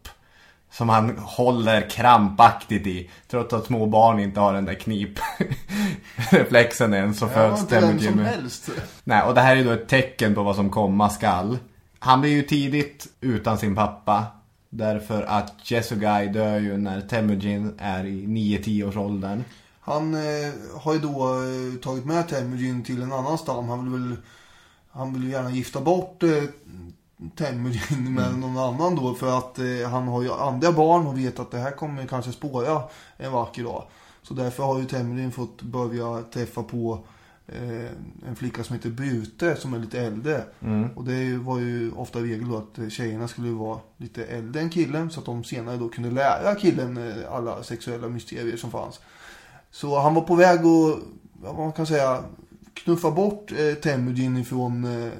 Som 0.71 0.89
han 0.89 1.17
håller 1.17 1.89
krampaktigt 1.89 2.87
i. 2.87 3.09
Trots 3.27 3.53
att 3.53 3.65
små 3.65 3.85
barn 3.85 4.19
inte 4.19 4.39
har 4.39 4.53
den 4.53 4.65
där 4.65 4.73
knipreflexen 4.73 6.93
än 7.03 7.13
så 7.13 7.25
Ja, 7.25 7.29
föds 7.29 7.61
inte 7.61 7.75
vem 7.75 7.83
Temujin 7.83 8.11
som 8.11 8.19
helst. 8.19 8.69
Nej, 9.03 9.23
och 9.23 9.35
det 9.35 9.41
här 9.41 9.55
är 9.55 9.63
då 9.63 9.71
ett 9.71 9.87
tecken 9.87 10.35
på 10.35 10.43
vad 10.43 10.55
som 10.55 10.69
komma 10.69 11.09
skall. 11.09 11.57
Han 11.99 12.21
blir 12.21 12.31
ju 12.31 12.41
tidigt 12.41 13.07
utan 13.21 13.57
sin 13.57 13.75
pappa. 13.75 14.25
Därför 14.69 15.23
att 15.23 15.71
Jesugai 15.71 16.27
dör 16.27 16.59
ju 16.59 16.77
när 16.77 17.01
Temujin 17.01 17.73
är 17.77 18.05
i 18.05 18.25
9-10 18.25 18.87
års 18.87 18.97
åldern. 18.97 19.43
Han 19.79 20.13
eh, 20.13 20.51
har 20.79 20.93
ju 20.93 20.99
då 20.99 21.33
eh, 21.33 21.73
tagit 21.81 22.05
med 22.05 22.27
Temujin 22.27 22.83
till 22.83 23.01
en 23.01 23.13
annan 23.13 23.37
stam. 23.37 23.69
Han 23.69 23.83
vill 23.83 23.93
väl 24.01 24.15
han 24.91 25.13
vill 25.13 25.31
gärna 25.31 25.51
gifta 25.51 25.81
bort 25.81 26.23
eh, 26.23 26.43
Temujin 27.35 28.13
med 28.13 28.39
någon 28.39 28.57
annan 28.57 28.95
då. 28.95 29.13
För 29.13 29.37
att 29.37 29.59
eh, 29.59 29.89
han 29.89 30.07
har 30.07 30.21
ju 30.21 30.31
andra 30.31 30.71
barn 30.71 31.07
och 31.07 31.17
vet 31.17 31.39
att 31.39 31.51
det 31.51 31.57
här 31.57 31.71
kommer 31.71 32.05
kanske 32.05 32.31
spåra 32.31 32.83
en 33.17 33.31
vacker 33.31 33.63
dag. 33.63 33.83
Så 34.21 34.33
därför 34.33 34.63
har 34.63 34.79
ju 34.79 34.85
Temujin 34.85 35.31
fått 35.31 35.61
börja 35.61 36.23
träffa 36.33 36.63
på 36.63 36.99
eh, 37.47 37.91
en 38.27 38.35
flicka 38.35 38.63
som 38.63 38.75
heter 38.75 38.89
Brute 38.89 39.55
som 39.55 39.73
är 39.73 39.79
lite 39.79 39.99
äldre. 39.99 40.43
Och 40.95 41.03
det 41.03 41.37
var 41.37 41.59
ju 41.59 41.91
ofta 41.91 42.19
regel 42.19 42.49
då 42.49 42.57
att 42.57 42.77
eh, 42.77 42.89
tjejerna 42.89 43.27
skulle 43.27 43.51
vara 43.51 43.79
lite 43.97 44.25
äldre 44.25 44.61
än 44.61 44.69
killen. 44.69 45.09
Så 45.09 45.19
att 45.19 45.25
de 45.25 45.43
senare 45.43 45.77
då 45.77 45.89
kunde 45.89 46.11
lära 46.11 46.55
killen 46.55 46.97
eh, 46.97 47.33
alla 47.33 47.63
sexuella 47.63 48.07
mysterier 48.07 48.57
som 48.57 48.71
fanns. 48.71 48.99
Så 49.71 49.99
han 49.99 50.13
var 50.13 50.21
på 50.21 50.35
väg 50.35 50.59
att, 50.59 50.99
vad 51.33 51.55
man 51.55 51.71
kan 51.71 51.87
säga, 51.87 52.23
knuffa 52.73 53.11
bort 53.11 53.51
eh, 53.51 53.73
Temujin 53.73 54.37
ifrån, 54.37 54.83
eh, 54.83 55.11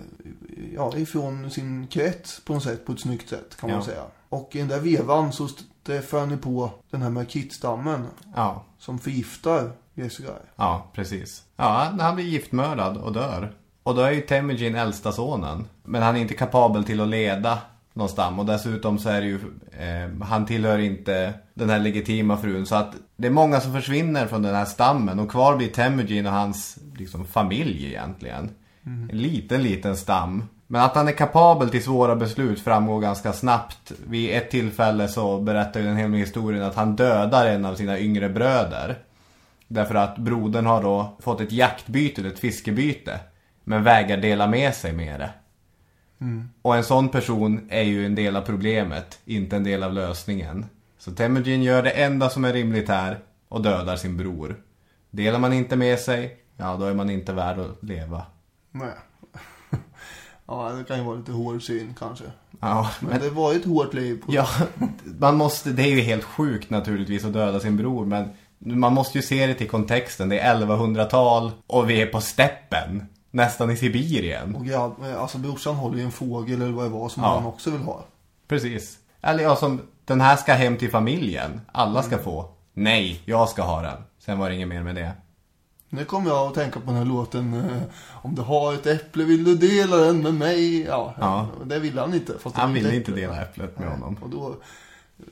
ja, 0.75 0.97
ifrån 0.97 1.51
sin 1.51 1.87
krets 1.87 2.41
på 2.45 2.53
något 2.53 2.63
sätt, 2.63 2.85
på 2.85 2.91
ett 2.91 2.99
snyggt 2.99 3.29
sätt 3.29 3.57
kan 3.59 3.69
man 3.69 3.79
Ja. 3.79 3.85
säga. 3.85 4.01
Och 4.29 4.49
i 4.55 4.59
den 4.59 4.67
där 4.67 4.79
vevan 4.79 5.31
så 5.33 5.47
träffar 5.85 6.19
han 6.19 6.29
ju 6.31 6.37
på 6.37 6.71
den 6.91 7.01
här 7.01 7.09
Merkit-stammen 7.09 8.05
Ja, 8.35 8.63
som 8.79 8.99
förgiftar 8.99 9.71
Jesugai. 9.93 10.33
ja 10.55 10.87
precis. 10.93 11.43
Ja, 11.55 11.91
han 11.99 12.15
blir 12.15 12.25
giftmördad 12.25 12.97
och 12.97 13.13
dör. 13.13 13.53
Och 13.83 13.95
då 13.95 14.01
är 14.01 14.11
ju 14.11 14.21
Temujin 14.21 14.75
äldsta 14.75 15.11
sonen. 15.11 15.65
Men 15.83 16.01
han 16.03 16.15
är 16.15 16.19
inte 16.21 16.33
kapabel 16.33 16.83
till 16.83 17.01
att 17.01 17.07
leda 17.07 17.57
någon 17.93 18.09
stam. 18.09 18.39
Och 18.39 18.45
dessutom 18.45 18.99
så 18.99 19.09
är 19.09 19.21
det 19.21 19.27
ju, 19.27 19.39
eh, 19.79 20.25
han 20.27 20.45
tillhör 20.45 20.77
inte 20.79 21.33
den 21.53 21.69
här 21.69 21.79
legitima 21.79 22.37
frun. 22.37 22.65
Så 22.65 22.75
att 22.75 22.93
det 23.15 23.27
är 23.27 23.31
många 23.31 23.59
som 23.61 23.73
försvinner 23.73 24.27
från 24.27 24.41
den 24.41 24.55
här 24.55 24.65
stammen. 24.65 25.19
Och 25.19 25.31
kvar 25.31 25.55
blir 25.55 25.67
Temujin 25.67 26.25
och 26.27 26.31
hans 26.33 26.77
liksom, 26.97 27.25
familj 27.25 27.85
egentligen. 27.85 28.49
En 28.87 29.17
liten, 29.17 29.63
liten 29.63 29.97
stam. 29.97 30.43
Men 30.67 30.81
att 30.81 30.95
han 30.95 31.07
är 31.07 31.11
kapabel 31.11 31.69
till 31.69 31.83
svåra 31.83 32.15
beslut 32.15 32.59
framgår 32.59 33.01
ganska 33.01 33.33
snabbt. 33.33 33.91
Vid 34.07 34.35
ett 34.35 34.51
tillfälle 34.51 35.07
så 35.07 35.39
berättar 35.39 35.79
ju 35.79 35.85
den 35.85 35.97
hemliga 35.97 36.25
historien 36.25 36.63
att 36.63 36.75
han 36.75 36.95
dödar 36.95 37.45
en 37.45 37.65
av 37.65 37.75
sina 37.75 37.99
yngre 37.99 38.29
bröder. 38.29 38.97
Därför 39.67 39.95
att 39.95 40.17
brodern 40.17 40.65
har 40.65 40.83
då 40.83 41.17
fått 41.19 41.41
ett 41.41 41.51
jaktbyte, 41.51 42.21
eller 42.21 42.31
ett 42.31 42.39
fiskebyte. 42.39 43.19
Men 43.63 43.83
vägrar 43.83 44.17
dela 44.17 44.47
med 44.47 44.75
sig 44.75 44.93
med 44.93 45.19
det. 45.19 45.29
Och 46.61 46.75
en 46.75 46.83
sån 46.83 47.09
person 47.09 47.67
är 47.69 47.83
ju 47.83 48.05
en 48.05 48.15
del 48.15 48.35
av 48.35 48.41
problemet, 48.41 49.19
inte 49.25 49.55
en 49.55 49.63
del 49.63 49.83
av 49.83 49.93
lösningen. 49.93 50.65
Så 50.97 51.11
Temujin 51.11 51.63
gör 51.63 51.83
det 51.83 51.89
enda 51.89 52.29
som 52.29 52.45
är 52.45 52.53
rimligt 52.53 52.89
här 52.89 53.19
och 53.49 53.61
dödar 53.61 53.95
sin 53.95 54.17
bror. 54.17 54.55
Delar 55.09 55.39
man 55.39 55.53
inte 55.53 55.75
med 55.75 55.99
sig, 55.99 56.37
ja 56.57 56.77
då 56.79 56.85
är 56.85 56.93
man 56.93 57.09
inte 57.09 57.33
värd 57.33 57.59
att 57.59 57.83
leva. 57.83 58.25
Nej. 58.77 58.93
ja, 60.47 60.69
det 60.71 60.83
kan 60.83 60.97
ju 60.97 61.03
vara 61.03 61.15
lite 61.15 61.31
hård 61.31 61.63
syn 61.63 61.95
kanske. 61.99 62.25
Ja, 62.59 62.89
Men, 62.99 63.09
men, 63.09 63.19
det 63.21 63.29
var 63.29 63.53
ju 63.53 63.59
ett 63.59 63.65
hårt 63.65 63.93
liv. 63.93 64.21
På 64.25 64.33
ja, 64.33 64.47
man 65.19 65.37
måste, 65.37 65.69
det 65.69 65.83
är 65.83 65.95
ju 65.95 66.01
helt 66.01 66.23
sjukt 66.23 66.69
naturligtvis 66.69 67.25
att 67.25 67.33
döda 67.33 67.59
sin 67.59 67.77
bror, 67.77 68.05
men 68.05 68.29
man 68.59 68.93
måste 68.93 69.17
ju 69.17 69.21
se 69.21 69.47
det 69.47 69.53
till 69.53 69.69
kontexten. 69.69 70.29
Det 70.29 70.39
är 70.39 70.55
1100-tal 70.55 71.51
och 71.67 71.89
vi 71.89 72.01
är 72.01 72.05
på 72.05 72.21
steppen, 72.21 73.05
nästan 73.31 73.71
i 73.71 73.77
Sibirien. 73.77 74.55
Och 74.55 74.65
grabb, 74.65 75.03
alltså 75.19 75.37
brorsan 75.37 75.75
håller 75.75 75.97
ju 75.97 76.03
en 76.03 76.11
fågel 76.11 76.61
eller 76.61 76.71
vad 76.71 76.85
det 76.85 76.89
var 76.89 77.09
som 77.09 77.23
Ja. 77.23 77.29
han 77.35 77.45
också 77.45 77.71
vill 77.71 77.81
ha. 77.81 78.05
Precis. 78.47 78.97
Eller 79.21 79.43
ja, 79.43 79.55
som 79.55 79.81
den 80.05 80.21
här 80.21 80.35
ska 80.35 80.53
hem 80.53 80.77
till 80.77 80.91
familjen. 80.91 81.61
Alla 81.71 82.03
ska 82.03 82.17
få. 82.17 82.49
Nej, 82.73 83.21
jag 83.25 83.49
ska 83.49 83.63
ha 83.63 83.81
den. 83.81 83.97
Sen 84.19 84.39
var 84.39 84.49
det 84.49 84.55
inget 84.55 84.67
mer 84.67 84.83
med 84.83 84.95
det. 84.95 85.11
Nu 85.89 86.05
kommer 86.05 86.29
jag 86.29 86.47
att 86.47 86.53
tänka 86.53 86.79
på 86.79 86.85
den 86.85 86.95
här 86.95 87.05
låten 87.05 87.53
eh, 87.53 87.81
Om 88.11 88.35
du 88.35 88.41
har 88.41 88.73
ett 88.73 88.85
äpple 88.85 89.23
vill 89.23 89.43
du 89.43 89.55
dela 89.55 89.97
den 89.97 90.21
med 90.21 90.33
mig 90.33 90.81
Ja, 90.81 91.13
Ja. 91.19 91.47
det 91.65 91.79
ville 91.79 92.01
han 92.01 92.13
inte 92.13 92.33
Han 92.53 92.73
ville 92.73 92.95
inte 92.95 93.11
dela 93.11 93.41
äpplet 93.41 93.79
med 93.79 93.87
Nej, 93.87 93.97
honom. 93.97 94.17
Och 94.21 94.29
då 94.29 94.55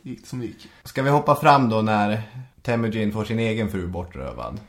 gick 0.01 0.21
det 0.21 0.27
som 0.27 0.39
det 0.39 0.45
gick 0.45 0.67
Ska 0.83 1.01
vi 1.03 1.09
hoppa 1.09 1.35
fram 1.35 1.69
då 1.69 1.81
när 1.81 2.21
Temujin 2.61 3.11
får 3.13 3.25
sin 3.25 3.39
egen 3.39 3.69
fru 3.71 3.87
bortrövad? 3.87 4.59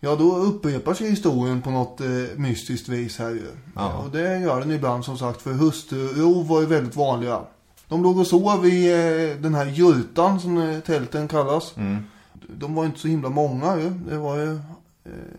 Ja, 0.00 0.16
då 0.16 0.36
upprepar 0.36 0.94
sig 0.94 1.10
historien 1.10 1.62
på 1.62 1.70
något 1.70 2.00
eh, 2.00 2.06
mystiskt 2.36 2.88
vis 2.88 3.18
här 3.18 3.30
ju. 3.30 3.46
Ja. 3.74 3.96
Och 3.96 4.10
det 4.10 4.38
gör 4.38 4.60
den 4.60 4.70
ibland 4.70 5.04
som 5.04 5.18
sagt 5.18 5.42
för 5.42 5.52
hustrurov 5.52 6.48
var 6.48 6.60
ju 6.60 6.66
väldigt 6.66 6.96
vanliga. 6.96 7.40
De 7.88 8.02
låg 8.02 8.18
och 8.18 8.26
sov 8.26 8.66
i 8.66 8.92
eh, 8.92 9.42
den 9.42 9.54
här 9.54 9.66
jurtan 9.66 10.40
som 10.40 10.58
eh, 10.58 10.80
tälten 10.80 11.28
kallas. 11.28 11.76
Mm. 11.76 12.04
De 12.48 12.74
var 12.74 12.84
inte 12.84 12.98
så 13.00 13.08
himla 13.08 13.28
många 13.28 13.76
ju. 13.76 13.90
Det 13.90 14.18
var 14.18 14.36
ju 14.36 14.58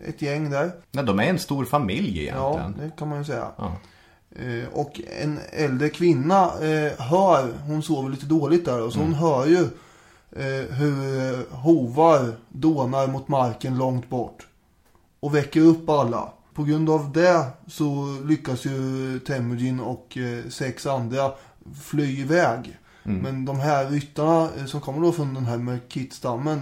ett 0.06 0.22
gäng 0.22 0.50
där. 0.50 0.72
Nej, 0.90 1.04
de 1.04 1.18
är 1.20 1.24
en 1.24 1.38
stor 1.38 1.64
familj 1.64 2.24
Ja, 2.24 2.58
egentligen. 2.58 2.88
det 2.90 2.96
kan 2.96 3.08
man 3.08 3.18
ju 3.18 3.24
säga. 3.24 3.48
Ja. 3.58 3.76
Eh, 4.36 4.68
och 4.72 5.00
en 5.20 5.38
äldre 5.52 5.88
kvinna 5.88 6.44
eh, 6.44 6.92
hör, 6.98 7.52
hon 7.66 7.82
sover 7.82 8.10
lite 8.10 8.26
dåligt 8.26 8.64
där. 8.64 8.82
Och 8.82 8.92
så 8.92 8.98
hon 8.98 9.14
hör 9.14 9.46
ju 9.46 9.60
eh, 10.36 10.74
hur 10.74 11.32
eh, 11.32 11.38
hovar 11.56 12.32
dånar 12.48 13.06
mot 13.06 13.28
marken 13.28 13.78
långt 13.78 14.10
bort. 14.10 14.46
Och 15.20 15.34
väcker 15.34 15.60
upp 15.60 15.88
alla. 15.88 16.28
På 16.54 16.64
grund 16.64 16.90
av 16.90 17.12
det 17.12 17.44
så 17.66 18.16
lyckas 18.24 18.64
ju 18.64 19.18
Temujin 19.26 19.80
och 19.80 20.18
eh, 20.18 20.44
sex 20.50 20.86
andra 20.86 21.32
fly 21.82 22.20
iväg. 22.20 22.78
Men 23.06 23.44
de 23.44 23.60
här 23.60 23.86
ryttarna 23.90 24.48
eh, 24.58 24.64
som 24.64 24.80
kommer 24.80 25.00
då 25.00 25.12
från 25.12 25.34
den 25.34 25.44
här 25.46 25.56
Merkit-stammen. 25.58 26.60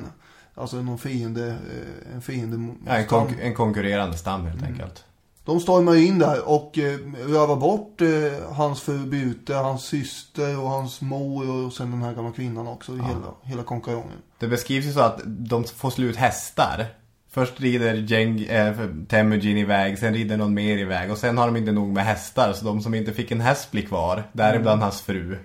Alltså 0.55 0.77
någon 0.77 0.99
fiende, 0.99 1.49
eh, 1.49 2.15
en 2.15 2.23
fiende 2.23 2.75
Ja, 2.87 2.93
en, 2.93 3.07
stam. 3.07 3.27
konk- 3.27 3.41
en 3.43 3.55
konkurrerande 3.55 4.17
stam 4.19 4.47
helt 4.47 4.63
enkelt. 4.63 5.05
De 5.45 5.61
stormar 5.61 5.95
in 5.97 6.19
där 6.19 6.49
och 6.49 6.79
eh, 6.79 6.99
rövar 7.29 7.57
bort 7.57 8.01
eh, 8.01 8.09
hans 8.55 8.81
fru 8.81 8.99
Bute, 8.99 9.55
hans 9.55 9.85
syster 9.85 10.59
och 10.61 10.69
hans 10.71 11.01
mor 11.01 11.67
och 11.67 11.73
sen 11.73 11.91
den 11.91 12.03
här 12.03 12.15
gamla 12.15 12.33
kvinnan 12.33 12.67
också. 12.67 12.93
Hela, 12.93 13.35
hela 13.43 13.63
konkarongen. 13.63 14.19
Det 14.39 14.49
beskrivs 14.49 14.87
ju 14.87 14.93
så 14.93 15.01
att 15.01 15.21
de 15.25 15.65
får 15.65 15.91
slut 15.91 16.17
hästar. 16.17 16.87
Först 17.31 17.61
rider 17.61 17.95
Jeng, 17.95 18.41
eh, 18.43 18.77
Temujin 19.09 19.57
iväg, 19.57 19.99
sen 19.99 20.15
rider 20.15 20.37
någon 20.37 20.55
mer 20.55 20.79
iväg 20.79 21.11
och 21.11 21.19
sen 21.19 21.39
har 21.39 21.47
de 21.47 21.57
inte 21.57 21.73
nog 21.73 21.89
med 21.89 22.05
hästar 22.05 22.53
så 22.53 22.65
de 22.65 22.81
som 22.81 22.95
inte 22.95 23.13
fick 23.13 23.31
en 23.31 23.41
häst 23.41 23.71
blir 23.71 23.83
kvar. 23.87 24.25
Däribland 24.33 24.83
hans 24.83 25.01
fru. 25.03 25.39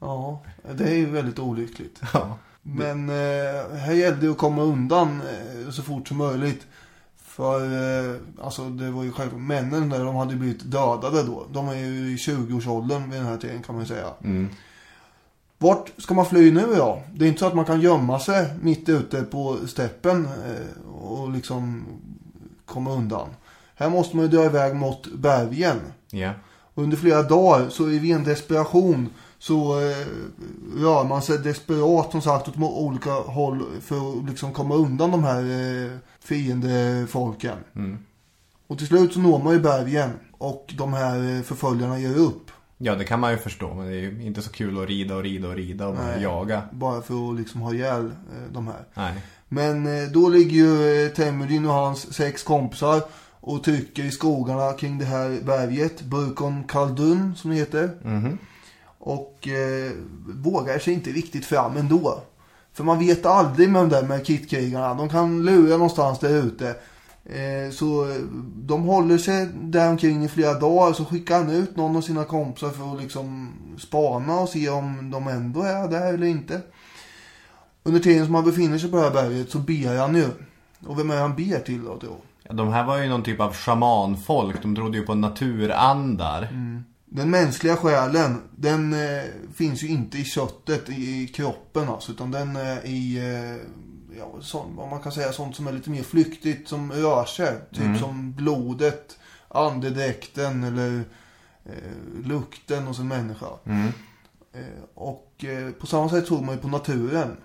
Ja, 0.00 0.42
det 0.74 0.84
är 0.84 0.94
ju 0.94 1.06
väldigt 1.06 1.38
olyckligt. 1.38 2.00
Ja. 2.14 2.38
Men 2.62 3.08
eh, 3.08 3.76
här 3.76 3.92
gällde 3.92 4.26
det 4.26 4.32
att 4.32 4.38
komma 4.38 4.62
undan 4.62 5.20
eh, 5.20 5.70
så 5.70 5.82
fort 5.82 6.08
som 6.08 6.16
möjligt. 6.16 6.66
För 7.16 7.60
eh, 7.64 8.16
alltså 8.42 8.68
det 8.68 8.90
var 8.90 9.02
ju 9.02 9.12
självklart 9.12 9.42
männen 9.42 9.88
där 9.88 10.04
de 10.04 10.16
hade 10.16 10.34
blivit 10.34 10.70
dödade 10.70 11.22
då. 11.22 11.46
De 11.52 11.68
är 11.68 11.74
ju 11.74 12.12
i 12.12 12.16
20-årsåldern 12.16 13.10
vid 13.10 13.20
den 13.20 13.26
här 13.26 13.36
tiden 13.36 13.62
kan 13.62 13.74
man 13.74 13.84
ju 13.84 13.88
säga. 13.88 14.08
Mm. 14.24 14.48
Vart 15.58 15.90
ska 15.98 16.14
man 16.14 16.26
fly 16.26 16.50
nu 16.50 16.66
då? 16.76 17.02
Det 17.14 17.24
är 17.24 17.28
inte 17.28 17.40
så 17.40 17.46
att 17.46 17.54
man 17.54 17.64
kan 17.64 17.80
gömma 17.80 18.18
sig 18.18 18.46
mitt 18.60 18.88
ute 18.88 19.22
på 19.22 19.58
steppen 19.66 20.24
eh, 20.24 20.92
och 20.92 21.30
liksom 21.30 21.84
komma 22.66 22.92
undan. 22.92 23.28
Här 23.74 23.90
måste 23.90 24.16
man 24.16 24.24
ju 24.24 24.30
dra 24.30 24.44
iväg 24.44 24.74
mot 24.74 25.06
bergen. 25.06 25.80
Ja. 26.10 26.30
Under 26.74 26.96
flera 26.96 27.22
dagar 27.22 27.68
så 27.68 27.84
är 27.84 27.98
vi 27.98 28.08
i 28.08 28.12
en 28.12 28.24
desperation 28.24 29.08
så 29.42 29.80
eh, 29.80 30.06
rör 30.76 31.04
man 31.04 31.22
sig 31.22 31.38
desperat 31.38 32.10
som 32.10 32.22
sagt 32.22 32.48
åt 32.48 32.56
olika 32.58 33.10
håll 33.10 33.62
för 33.80 33.96
att 33.96 34.28
liksom 34.28 34.52
komma 34.52 34.74
undan 34.74 35.10
de 35.10 35.24
här 35.24 35.42
eh, 35.42 35.90
fiendefolken. 36.20 37.56
Mm. 37.76 37.98
Och 38.66 38.78
till 38.78 38.86
slut 38.86 39.12
så 39.12 39.20
når 39.20 39.42
man 39.42 39.52
ju 39.52 39.60
bergen 39.60 40.10
och 40.32 40.74
de 40.78 40.92
här 40.92 41.36
eh, 41.36 41.42
förföljarna 41.42 41.98
ger 41.98 42.16
upp. 42.16 42.50
Ja, 42.78 42.94
det 42.94 43.04
kan 43.04 43.20
man 43.20 43.30
ju 43.30 43.38
förstå. 43.38 43.74
Men 43.74 43.86
det 43.86 43.92
är 43.92 44.00
ju 44.00 44.22
inte 44.22 44.42
så 44.42 44.50
kul 44.50 44.82
att 44.82 44.88
rida 44.88 45.16
och 45.16 45.22
rida 45.22 45.48
och 45.48 45.54
rida 45.54 45.86
och 45.86 45.94
Nej. 45.94 46.22
jaga. 46.22 46.62
Bara 46.72 47.02
för 47.02 47.30
att 47.30 47.38
liksom 47.38 47.60
ha 47.60 47.74
ihjäl 47.74 48.04
eh, 48.06 48.52
de 48.52 48.66
här. 48.66 48.84
Nej. 48.94 49.14
Men 49.48 49.86
eh, 49.86 50.10
då 50.10 50.28
ligger 50.28 50.56
ju 50.56 51.08
Temujin 51.08 51.66
och 51.66 51.74
hans 51.74 52.14
sex 52.14 52.42
kompisar 52.42 53.02
och 53.40 53.64
trycker 53.64 54.02
i 54.02 54.10
skogarna 54.10 54.72
kring 54.72 54.98
det 54.98 55.04
här 55.04 55.40
berget. 55.44 56.02
Burkon 56.02 56.64
Kaldun 56.64 57.34
som 57.36 57.50
det 57.50 57.56
heter. 57.56 57.90
Mhm. 58.02 58.38
Och 59.04 59.48
eh, 59.48 59.92
vågar 60.28 60.78
sig 60.78 60.94
inte 60.94 61.10
riktigt 61.10 61.46
fram 61.46 61.76
ändå. 61.76 62.22
För 62.72 62.84
man 62.84 62.98
vet 62.98 63.26
aldrig 63.26 63.70
med 63.70 63.82
de 63.82 63.88
där 63.88 64.02
med 64.02 64.26
kitkrigarna. 64.26 64.94
De 64.94 65.08
kan 65.08 65.44
lura 65.44 65.76
någonstans 65.76 66.18
där 66.18 66.44
ute. 66.46 66.68
Eh, 67.24 67.72
så 67.72 68.16
de 68.54 68.82
håller 68.82 69.18
sig 69.18 69.48
där 69.54 69.90
omkring 69.90 70.24
i 70.24 70.28
flera 70.28 70.54
dagar. 70.54 70.92
Så 70.92 71.04
skickar 71.04 71.36
han 71.38 71.50
ut 71.50 71.76
någon 71.76 71.96
av 71.96 72.00
sina 72.00 72.24
kompisar 72.24 72.70
för 72.70 72.92
att 72.92 73.02
liksom 73.02 73.52
spana 73.78 74.40
och 74.40 74.48
se 74.48 74.68
om 74.68 75.10
de 75.10 75.28
ändå 75.28 75.62
är 75.62 75.88
där 75.88 76.14
eller 76.14 76.26
inte. 76.26 76.60
Under 77.82 78.00
tiden 78.00 78.24
som 78.24 78.34
han 78.34 78.44
befinner 78.44 78.78
sig 78.78 78.90
på 78.90 78.96
det 78.96 79.02
här 79.02 79.10
berget 79.10 79.50
så 79.50 79.58
ber 79.58 79.98
han 79.98 80.14
ju. 80.14 80.28
Och 80.86 80.98
vem 80.98 81.10
är 81.10 81.16
han 81.20 81.36
ber 81.36 81.58
till 81.58 81.84
då? 81.84 81.98
då? 82.00 82.16
Ja, 82.42 82.52
de 82.52 82.68
här 82.68 82.84
var 82.84 82.98
ju 82.98 83.08
någon 83.08 83.22
typ 83.22 83.40
av 83.40 83.54
shamanfolk. 83.54 84.62
De 84.62 84.76
trodde 84.76 84.98
ju 84.98 85.06
på 85.06 85.14
naturandar. 85.14 86.48
Den 87.14 87.30
mänskliga 87.30 87.76
själen, 87.76 88.42
den 88.56 88.92
eh, 88.92 89.24
finns 89.54 89.82
ju 89.82 89.88
inte 89.88 90.18
i 90.18 90.24
köttet, 90.24 90.88
i, 90.88 91.22
i 91.22 91.26
kroppen 91.26 91.88
alltså. 91.88 92.12
Utan 92.12 92.30
den 92.30 92.56
är 92.56 92.86
i, 92.86 93.18
eh, 93.18 93.56
ja, 94.18 94.40
sånt, 94.40 94.76
vad 94.76 94.90
man 94.90 95.00
kan 95.00 95.12
säga, 95.12 95.32
sånt 95.32 95.56
som 95.56 95.66
är 95.66 95.72
lite 95.72 95.90
mer 95.90 96.02
flyktigt, 96.02 96.68
som 96.68 96.92
rör 96.92 97.24
sig. 97.24 97.58
Typ 97.72 97.98
som 97.98 98.32
blodet, 98.32 99.18
andedräkten 99.48 100.64
eller 100.64 101.04
eh, 101.64 102.24
lukten 102.24 102.86
hos 102.86 102.98
en 102.98 103.08
människa. 103.08 103.46
Eh, 104.52 104.82
och 104.94 105.44
eh, 105.44 105.70
på 105.70 105.86
samma 105.86 106.08
sätt 106.08 106.26
tror 106.26 106.42
man 106.42 106.54
ju 106.54 106.60
på 106.60 106.68
naturen. 106.68 107.36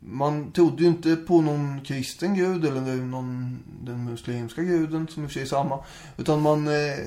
Man 0.00 0.52
trodde 0.52 0.82
ju 0.82 0.88
inte 0.88 1.16
på 1.16 1.40
någon 1.40 1.80
kristen 1.80 2.34
gud 2.34 2.64
eller 2.64 2.96
någon, 2.96 3.58
den 3.82 4.04
muslimska 4.04 4.62
guden 4.62 5.08
som 5.08 5.22
i 5.22 5.26
och 5.26 5.30
för 5.30 5.34
sig 5.34 5.42
är 5.42 5.46
samma. 5.46 5.84
Utan 6.16 6.42
man, 6.42 6.68
eh, 6.68 6.98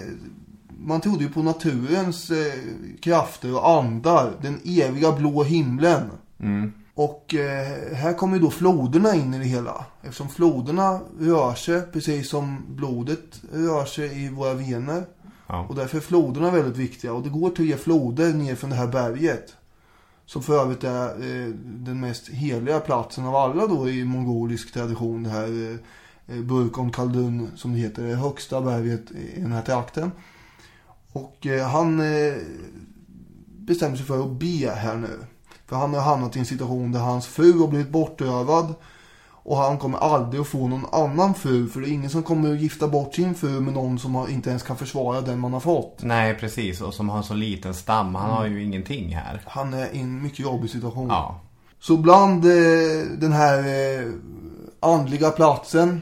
man 0.85 1.01
trodde 1.01 1.23
ju 1.23 1.29
på 1.29 1.43
naturens 1.43 2.31
eh, 2.31 2.53
krafter 3.01 3.55
och 3.55 3.69
andar. 3.69 4.33
Den 4.41 4.59
eviga 4.65 5.11
blå 5.11 5.43
himlen. 5.43 6.09
Mm. 6.39 6.73
Och 6.93 7.35
eh, 7.35 7.95
här 7.95 8.13
kommer 8.13 8.35
ju 8.35 8.41
då 8.41 8.49
floderna 8.49 9.15
in 9.15 9.33
i 9.33 9.39
det 9.39 9.45
hela. 9.45 9.85
Eftersom 10.01 10.29
floderna 10.29 10.99
rör 11.19 11.53
sig 11.53 11.81
precis 11.81 12.29
som 12.29 12.65
blodet 12.67 13.41
rör 13.53 13.85
sig 13.85 14.25
i 14.25 14.29
våra 14.29 14.53
vener. 14.53 15.03
Ja. 15.47 15.65
Och 15.69 15.75
därför 15.75 15.97
är 15.97 16.01
floderna 16.01 16.51
väldigt 16.51 16.77
viktiga. 16.77 17.13
Och 17.13 17.23
det 17.23 17.29
går 17.29 17.49
tre 17.49 17.77
floder 17.77 18.33
ner 18.33 18.55
från 18.55 18.69
det 18.69 18.75
här 18.75 18.87
berget. 18.87 19.55
Som 20.25 20.43
för 20.43 20.61
övrigt 20.61 20.83
är 20.83 21.07
eh, 21.07 21.47
den 21.63 21.99
mest 21.99 22.29
heliga 22.29 22.79
platsen 22.79 23.25
av 23.25 23.35
alla 23.35 23.67
då 23.67 23.89
i 23.89 24.05
mongolisk 24.05 24.73
tradition. 24.73 25.23
Det 25.23 25.29
här 25.29 25.79
eh, 26.27 26.41
Burkon 26.41 26.91
Kaldun 26.91 27.51
som 27.55 27.73
det 27.73 27.79
heter. 27.79 28.03
Det 28.03 28.15
högsta 28.15 28.61
berget 28.61 29.11
i 29.11 29.41
den 29.41 29.51
här 29.51 29.61
trakten. 29.61 30.11
Och 31.13 31.47
eh, 31.47 31.67
han 31.67 31.99
eh, 31.99 32.33
bestämmer 33.47 33.97
sig 33.97 34.05
för 34.05 34.21
att 34.21 34.31
be 34.31 34.71
här 34.75 34.95
nu. 34.95 35.19
För 35.65 35.75
han 35.75 35.93
har 35.93 36.01
hamnat 36.01 36.35
i 36.35 36.39
en 36.39 36.45
situation 36.45 36.91
där 36.91 36.99
hans 36.99 37.27
fru 37.27 37.59
har 37.59 37.67
blivit 37.67 37.89
bortrövad. 37.89 38.73
Och 39.43 39.57
han 39.57 39.77
kommer 39.77 39.97
aldrig 39.97 40.41
att 40.41 40.47
få 40.47 40.67
någon 40.67 40.85
annan 40.91 41.33
fru. 41.33 41.69
För 41.69 41.81
det 41.81 41.89
är 41.89 41.91
ingen 41.91 42.09
som 42.09 42.23
kommer 42.23 42.53
att 42.53 42.61
gifta 42.61 42.87
bort 42.87 43.15
sin 43.15 43.35
fru 43.35 43.59
med 43.59 43.73
någon 43.73 43.99
som 43.99 44.29
inte 44.29 44.49
ens 44.49 44.63
kan 44.63 44.77
försvara 44.77 45.21
den 45.21 45.39
man 45.39 45.53
har 45.53 45.59
fått. 45.59 46.03
Nej, 46.03 46.35
precis. 46.35 46.81
Och 46.81 46.93
som 46.93 47.09
har 47.09 47.17
en 47.17 47.23
så 47.23 47.33
liten 47.33 47.73
stam. 47.73 48.15
Han 48.15 48.29
har 48.29 48.45
ju 48.45 48.63
ingenting 48.63 49.15
här. 49.15 49.41
Han 49.45 49.73
är 49.73 49.95
i 49.95 49.99
en 49.99 50.21
mycket 50.21 50.39
jobbig 50.39 50.69
situation. 50.69 51.07
Ja. 51.09 51.39
Så 51.79 51.97
bland 51.97 52.45
eh, 52.45 52.51
den 53.17 53.31
här 53.31 53.57
eh, 53.57 54.07
andliga 54.79 55.29
platsen 55.29 56.01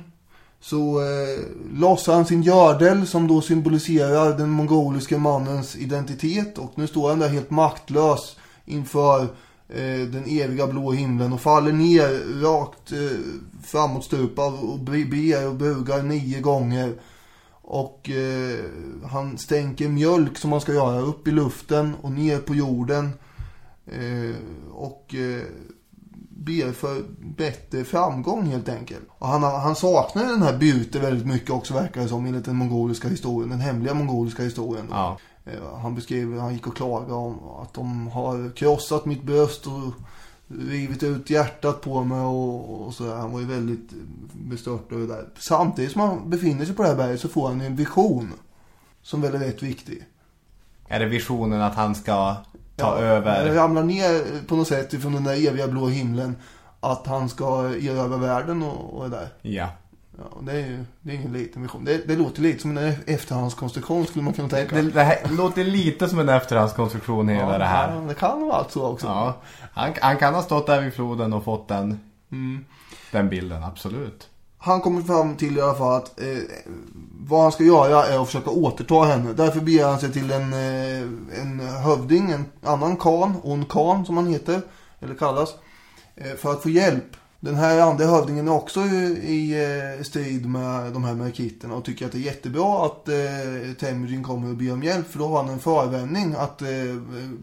så 0.62 1.02
eh, 1.02 1.40
lossar 1.74 2.14
han 2.14 2.26
sin 2.26 2.42
gördel 2.42 3.08
som 3.08 3.28
då 3.28 3.42
symboliserar 3.42 4.38
den 4.38 4.50
mongoliska 4.50 5.18
mannens 5.18 5.76
identitet. 5.76 6.58
Och 6.58 6.72
nu 6.76 6.88
står 6.88 7.10
han 7.10 7.20
där 7.20 7.30
helt 7.30 7.50
maktlös 7.50 8.36
inför 8.66 9.22
eh, 9.70 10.08
den 10.12 10.24
eviga 10.28 10.68
blå 10.68 10.92
himlen 10.92 11.34
och 11.34 11.42
faller 11.42 11.72
ner 11.72 12.42
rakt 12.42 12.92
eh, 12.92 13.20
framåtstupad 13.64 14.54
och 14.54 14.80
ber 14.80 15.48
och 15.48 15.56
bugar 15.56 16.04
nio 16.04 16.42
gånger. 16.42 16.94
Och 17.62 18.10
eh, 18.10 18.66
han 19.10 19.38
stänker 19.38 19.90
mjölk 19.90 20.38
som 20.38 20.50
man 20.50 20.62
ska 20.62 20.74
göra 20.74 21.00
upp 21.00 21.28
i 21.28 21.32
luften 21.32 21.96
och 22.02 22.12
ner 22.12 22.40
på 22.40 22.56
jorden. 22.56 23.10
Eh, 23.86 24.36
och 24.72 25.16
eh, 25.16 25.44
ber 26.40 26.72
för 26.72 27.04
bättre 27.38 27.84
framgång 27.84 28.46
helt 28.46 28.70
enkelt. 28.70 29.04
Och 29.10 29.28
han, 29.28 29.44
han 29.44 29.76
saknar 29.76 30.24
den 30.24 30.42
här 30.42 30.58
Bute 30.58 31.00
väldigt 31.00 31.28
mycket 31.28 31.50
också 31.50 31.74
verkar 31.74 32.02
det 32.02 32.08
som 32.08 32.26
enligt 32.26 32.46
den 32.46 32.56
mongoliska 32.56 33.08
historien. 33.08 33.50
Den 33.50 33.60
hemliga 33.60 33.94
mongoliska 33.94 34.44
historien. 34.44 34.88
Ja. 34.90 35.18
Eh, 35.46 35.80
Han 35.82 35.96
beskrev, 35.96 36.40
han 36.40 36.54
gick 36.54 36.68
och 36.68 36.76
klagade 36.76 37.14
om 37.14 37.40
att 37.62 37.74
de 37.74 38.08
har 38.08 38.56
krossat 38.56 39.06
mitt 39.06 39.24
bröst 39.24 39.68
och 39.68 39.94
rivit 40.48 41.04
ut 41.04 41.30
hjärtat 41.30 41.82
på 41.82 42.04
mig 42.04 42.22
och, 42.22 42.88
och 42.88 42.94
sådär. 42.94 43.16
Han 43.16 43.32
var 43.32 43.40
ju 43.40 43.46
väldigt 43.46 43.90
bestört 44.34 44.92
över 44.92 45.08
det 45.08 45.14
där. 45.14 45.30
Samtidigt 45.38 45.92
som 45.92 46.02
han 46.02 46.30
befinner 46.30 46.66
sig 46.66 46.76
på 46.76 46.82
det 46.82 46.90
här 46.90 46.96
berget 46.96 47.22
så 47.22 47.28
får 47.28 47.48
han 47.48 47.62
en 47.62 47.76
vision. 47.76 48.34
Som 49.02 49.22
väl 49.22 49.36
är 49.36 49.40
rätt 49.40 49.64
viktig. 49.64 50.04
Är 50.88 51.00
det 51.00 51.06
visionen 51.06 51.62
att 51.62 51.76
han 51.76 51.96
ska 51.96 52.36
ta 52.80 53.00
Ja, 53.00 53.06
över? 53.06 53.54
Ramlar 53.54 53.84
ner 53.84 54.42
på 54.48 54.56
något 54.56 54.68
sätt 54.68 54.94
ifrån 54.94 55.14
den 55.14 55.24
där 55.24 55.48
eviga 55.48 55.68
blå 55.68 55.88
himlen. 55.88 56.36
Att 56.80 57.08
han 57.08 57.30
ska 57.30 57.70
erövra 57.82 58.18
världen 58.18 58.64
och, 58.64 58.98
och 58.98 59.10
det 59.10 59.16
där. 59.16 59.28
Ja. 59.42 59.68
Ja, 60.18 60.38
det 60.42 60.52
är 60.52 60.58
ju 60.68 60.86
det 61.02 61.12
är 61.12 61.16
ingen 61.16 61.34
liten 61.34 61.62
vision. 61.62 61.86
Det, 61.86 62.08
det 62.08 62.16
låter 62.16 62.42
lite 62.42 62.62
som 62.62 62.78
en 62.78 62.94
efterhandskonstruktion 63.06 64.06
skulle 64.06 64.24
man 64.24 64.34
kunna 64.34 64.50
tänka. 64.50 64.76
Det, 64.76 64.82
det 64.82 65.04
här 65.04 65.18
låter 65.30 65.64
lite 65.64 66.10
som 66.10 66.20
en 66.20 66.30
efterhandskonstruktion 66.30 67.30
hela 67.30 67.58
det 67.58 67.66
här. 67.66 67.96
Ja, 67.96 68.02
det 68.02 68.14
kan 68.14 68.42
vara 68.42 68.54
allt 68.58 68.72
så 68.72 68.86
också. 68.88 69.08
Ja, 69.08 69.36
han, 69.74 69.94
han 70.02 70.18
kan 70.18 70.34
ha 70.36 70.42
stått 70.42 70.68
där 70.68 70.82
vid 70.82 70.94
floden 70.94 71.34
och 71.34 71.44
fått 71.44 71.68
den, 71.68 72.00
den 73.12 73.30
bilden, 73.30 73.64
absolut. 73.64 74.29
Han 74.62 74.82
kommer 74.82 75.02
fram 75.02 75.36
till 75.36 75.58
i 75.58 75.62
alla 75.62 75.76
fall 75.76 75.98
att 75.98 76.20
eh, 76.20 76.38
vad 77.20 77.42
han 77.42 77.52
ska 77.52 77.64
göra 77.64 78.06
är 78.06 78.22
att 78.22 78.28
försöka 78.28 78.50
återta 78.50 79.04
henne. 79.04 79.34
Därför 79.34 79.60
beger 79.60 79.88
han 79.88 80.00
sig 80.00 80.12
till 80.12 80.32
en, 80.32 80.54
eh, 80.54 81.02
en 81.42 81.60
hövding, 81.60 82.32
en 82.32 82.46
annan 82.64 82.98
kan, 82.98 83.36
on 83.44 83.66
kan 83.66 84.06
som 84.06 84.18
han 84.18 84.28
heter, 84.28 84.62
eller 85.00 85.16
kallas, 85.16 85.50
eh, 86.16 86.36
för 86.38 86.52
att 86.52 86.64
få 86.64 86.70
hjälp. 86.70 87.16
Den 87.40 87.56
här 87.56 87.82
andra 87.82 88.06
hövdingen 88.06 88.48
är 88.48 88.52
också 88.52 88.80
i, 88.80 89.18
i 89.28 89.64
eh, 89.98 90.04
strid 90.04 90.46
med 90.46 90.94
de 90.94 91.04
här 91.04 91.14
merkiterna 91.14 91.76
och 91.76 91.86
tycker 91.86 92.06
att 92.06 92.12
det 92.12 92.18
är 92.18 92.22
jättebra 92.22 92.86
att 92.86 93.08
eh, 93.08 93.74
Temujin 93.80 94.24
kommer 94.24 94.50
och 94.50 94.56
ber 94.56 94.74
om 94.74 94.84
hjälp 94.84 95.12
för 95.12 95.20
då 95.20 95.28
har 95.28 95.44
han 95.44 95.54
en 95.54 95.60
förevändning 95.60 96.36
att 96.38 96.62
eh, 96.62 96.68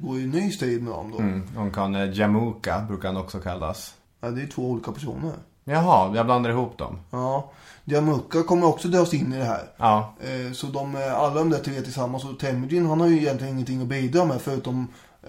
gå 0.03 0.19
i 0.19 0.27
ny 0.27 0.51
strid 0.51 0.83
med 0.83 0.93
dem 0.93 1.11
då. 1.11 1.19
Mm. 1.19 1.43
Hon 1.57 1.71
kan 1.71 1.95
eh, 1.95 2.19
Jamuka, 2.19 2.85
brukar 2.89 3.09
han 3.09 3.17
också 3.17 3.39
kallas. 3.39 3.95
Ja, 4.21 4.31
det 4.31 4.43
är 4.43 4.47
två 4.47 4.71
olika 4.71 4.93
personer. 4.93 5.33
Jaha, 5.69 6.17
jag 6.17 6.27
blandar 6.27 6.51
ihop 6.51 6.79
dem. 6.79 6.99
Ja, 7.11 7.51
Jamukka 7.85 8.43
kommer 8.43 8.67
också 8.67 8.89
dras 8.89 9.15
in 9.15 9.33
i 9.33 9.39
det 9.39 9.45
här. 9.45 9.63
Ja, 9.77 10.15
Eh, 10.21 10.53
Så 10.53 10.67
de, 10.67 10.97
eh, 10.97 11.15
alla 11.21 11.35
de 11.35 11.51
där 11.51 11.59
tre 11.59 11.81
tillsammans 11.81 12.25
och 12.25 12.39
Temujin 12.39 12.87
han 12.87 13.01
har 13.01 13.07
ju 13.09 13.17
egentligen 13.17 13.55
ingenting 13.55 13.83
att 13.83 13.89
bidra 13.89 14.25
med 14.25 14.41
förutom 14.41 14.87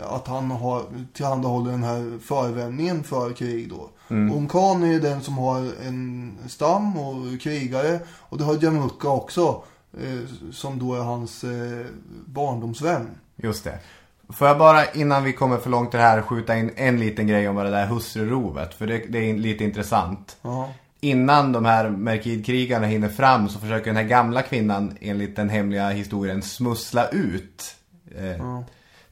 att 0.10 0.28
han 0.28 0.52
har 0.52 0.84
tillhandahåller 1.14 1.72
den 1.72 1.84
här 1.84 2.20
förevändningen 2.20 3.04
för 3.04 3.34
krig 3.34 3.70
då. 3.70 3.90
Mm. 4.10 4.36
Onkan 4.38 4.84
är 4.84 4.88
ju 4.88 5.00
den 5.00 5.22
som 5.22 5.38
har 5.38 5.58
en 5.88 6.34
stam 6.48 6.98
och 6.98 7.42
krigare 7.42 8.00
och 8.20 8.38
det 8.38 8.44
har 8.44 8.64
Jamukka 8.64 9.10
också 9.10 9.64
eh, 10.02 10.52
som 10.52 10.80
då 10.80 10.94
är 10.96 11.00
hans 11.04 11.44
eh, 11.44 11.86
barndomsvän. 12.26 13.08
just 13.36 13.64
det. 13.64 13.80
Får 14.30 14.48
jag 14.48 14.58
bara 14.58 14.86
innan 14.92 15.24
vi 15.24 15.34
kommer 15.34 15.58
för 15.58 15.70
långt 15.70 15.94
i 15.94 15.98
det 15.98 16.04
här 16.04 16.22
skjuta 16.22 16.58
in 16.58 16.72
en 16.76 17.00
liten 17.00 17.28
grej 17.28 17.50
om 17.50 17.56
det 17.56 17.70
där 17.70 17.86
hustrurovet. 17.86 18.74
För 18.74 18.88
det, 18.88 18.98
det 19.10 19.30
är 19.30 19.34
lite 19.34 19.64
intressant. 19.64 20.38
Ja. 20.42 20.70
Innan 21.00 21.52
de 21.52 21.66
här 21.66 21.90
Merkid-krigarna 21.90 22.88
hinner 22.88 23.10
fram 23.10 23.50
så 23.50 23.60
försöker 23.60 23.86
den 23.86 23.96
här 23.96 24.04
gamla 24.04 24.42
kvinnan 24.42 24.98
enligt 25.02 25.36
den 25.36 25.50
hemliga 25.50 25.90
historien 25.90 26.42
smussla 26.42 27.08
ut 27.08 27.76
eh, 28.18 28.62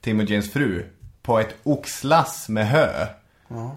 Timojins 0.01 0.51
fru 0.51 0.86
på 1.21 1.39
ett 1.39 1.56
oxlass 1.63 2.49
med 2.49 2.67
hö. 2.67 3.08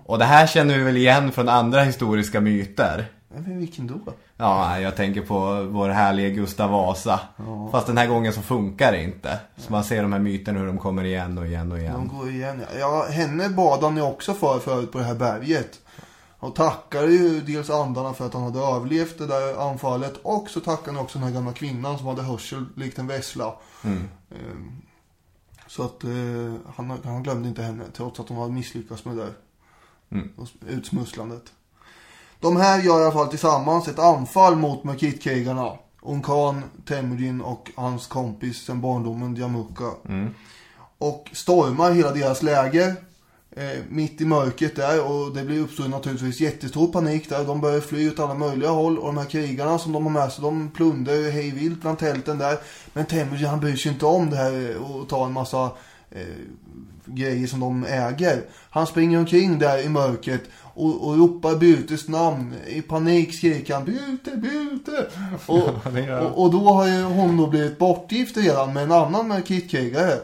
Och 0.05 0.18
det 0.18 0.24
här 0.24 0.46
känner 0.46 0.79
vi 0.79 0.85
väl 0.85 0.96
igen 0.96 1.33
från 1.33 1.48
andra 1.48 1.83
historiska 1.83 2.40
myter. 2.40 3.07
Men 3.29 3.59
vilken 3.59 3.87
då? 3.87 4.12
Ja, 4.40 4.81
jag 4.81 4.96
tänker 4.96 5.22
på 5.22 5.64
vår 5.70 5.88
härlige 5.88 6.31
Gustav 6.31 6.70
Vasa. 6.70 7.20
Fast 7.72 7.87
den 7.87 7.98
här 7.98 8.07
gången 8.07 8.33
så 8.33 8.42
funkar 8.42 8.92
det 8.92 9.03
inte. 9.03 9.38
Så 9.57 9.72
man 9.72 9.85
ser 9.85 10.03
de 10.03 10.12
här 10.12 10.20
myterna 10.20 10.59
hur 10.59 10.66
de 10.66 10.79
kommer 10.79 11.05
igen 11.05 11.38
och 11.38 11.46
igen 11.46 11.72
och 11.72 11.79
De 11.79 11.83
igen. 11.85 12.11
går 12.18 12.31
igen. 12.31 12.62
ja. 12.72 12.79
Ja, 12.79 13.07
henne 13.12 13.48
bad 13.48 13.83
han 13.83 13.96
ju 13.96 14.03
också 14.03 14.35
för 14.35 14.59
förut 14.59 14.92
på 14.92 14.98
det 14.98 15.05
här 15.05 15.14
berget. 15.14 15.81
Och 16.38 16.55
tackade 16.55 17.12
ju 17.12 17.40
dels 17.40 17.70
andarna 17.70 18.14
för 18.14 18.27
att 18.27 18.35
han 18.35 18.42
hade 18.42 18.59
överlevt 18.59 19.18
det 19.18 19.27
där 19.27 19.70
anfallet. 19.70 20.14
Och 20.22 20.48
så 20.48 20.61
tackade 20.61 20.96
han 20.96 21.05
också 21.05 21.18
den 21.18 21.29
här 21.29 21.35
gamla 21.35 21.53
kvinnan 21.53 21.98
som 21.98 22.07
hade 22.07 22.22
hörsel 22.22 22.64
likt 22.77 22.98
en 22.98 23.07
vessla. 23.07 23.55
Ehm, 23.85 24.09
Så 25.66 25.83
att 25.85 26.05
eh, 26.05 26.55
han, 26.77 26.98
han 27.05 27.22
glömde 27.22 27.48
inte 27.48 27.62
henne 27.62 27.85
trots 27.96 28.20
att 28.20 28.29
hon 28.29 28.38
hade 28.38 28.53
misslyckats 28.53 29.05
med 29.05 29.16
det 29.16 29.22
där. 29.22 29.33
Och 30.37 30.48
Utsmusslandet. 30.68 31.42
De 32.40 32.57
här 32.57 32.83
gör 32.83 33.01
i 33.01 33.05
alla 33.05 33.12
fall 33.12 33.29
tillsammans 33.29 33.88
ett 33.88 33.98
anfall 33.98 34.57
mot 34.57 34.85
Merkitkrigarna. 34.85 35.72
Onkan, 36.03 36.62
Temujin 36.88 37.40
och 37.40 37.70
hans 37.74 38.07
kompis 38.07 38.64
sen 38.64 38.81
barndomen 38.81 39.37
Jamukka. 39.37 39.90
Och 40.98 41.31
stormar 41.33 41.92
hela 41.92 42.11
deras 42.11 42.42
läger. 42.42 42.94
Eh, 43.51 43.79
mitt 43.88 44.20
i 44.20 44.24
mörkret 44.24 44.77
där 44.77 45.05
och 45.05 45.35
det 45.35 45.44
blir 45.44 45.61
uppstår 45.61 45.88
naturligtvis 45.88 46.40
jättestor 46.40 46.92
panik 46.92 47.29
där. 47.29 47.44
De 47.44 47.61
börjar 47.61 47.81
fly 47.81 48.11
åt 48.11 48.18
alla 48.18 48.35
möjliga 48.35 48.70
håll 48.70 48.98
och 48.98 49.07
de 49.07 49.18
här 49.18 49.24
krigarna 49.24 49.79
som 49.79 49.92
de 49.92 50.07
har 50.07 50.12
med 50.12 50.33
sig 50.33 50.42
de 50.42 50.70
plundrar 50.70 51.31
hej 51.31 51.51
vilt 51.51 51.81
bland 51.81 51.98
tälten 51.98 52.38
där. 52.38 52.59
Men 52.92 53.07
Temujin 53.07 53.48
han 53.48 53.61
bryr 53.61 53.77
sig 53.77 53.92
inte 53.92 54.07
om 54.07 54.31
det 54.31 54.37
här 54.37 54.77
och 54.77 55.09
tar 55.09 55.27
en 55.27 55.33
massa 55.33 55.70
eh, 56.11 56.22
grejer 57.05 57.46
som 57.46 57.61
de 57.61 57.85
äger. 57.85 58.42
Han 58.70 58.87
springer 58.87 59.18
omkring 59.18 59.59
där 59.59 59.85
i 59.85 59.88
mörkret 59.88 60.42
och, 60.79 61.09
och 61.09 61.19
ropar 61.19 61.57
Butes 61.57 62.09
namn. 62.09 62.55
I 62.67 62.83
panik 62.83 63.35
skriker 63.35 63.75
han 63.75 63.85
Bute, 63.85 64.37
Bute. 64.37 65.07
Och, 65.47 65.71
han. 65.85 66.11
och, 66.11 66.43
och 66.43 66.53
då 66.53 66.59
har 66.59 66.87
ju 66.87 67.03
hon 67.03 67.37
då 67.37 67.47
blivit 67.47 67.79
bortgift 67.79 68.37
redan 68.37 68.73
med 68.73 68.83
en 68.83 68.93
annan 68.93 69.29
Merkitkrigare. 69.29 70.14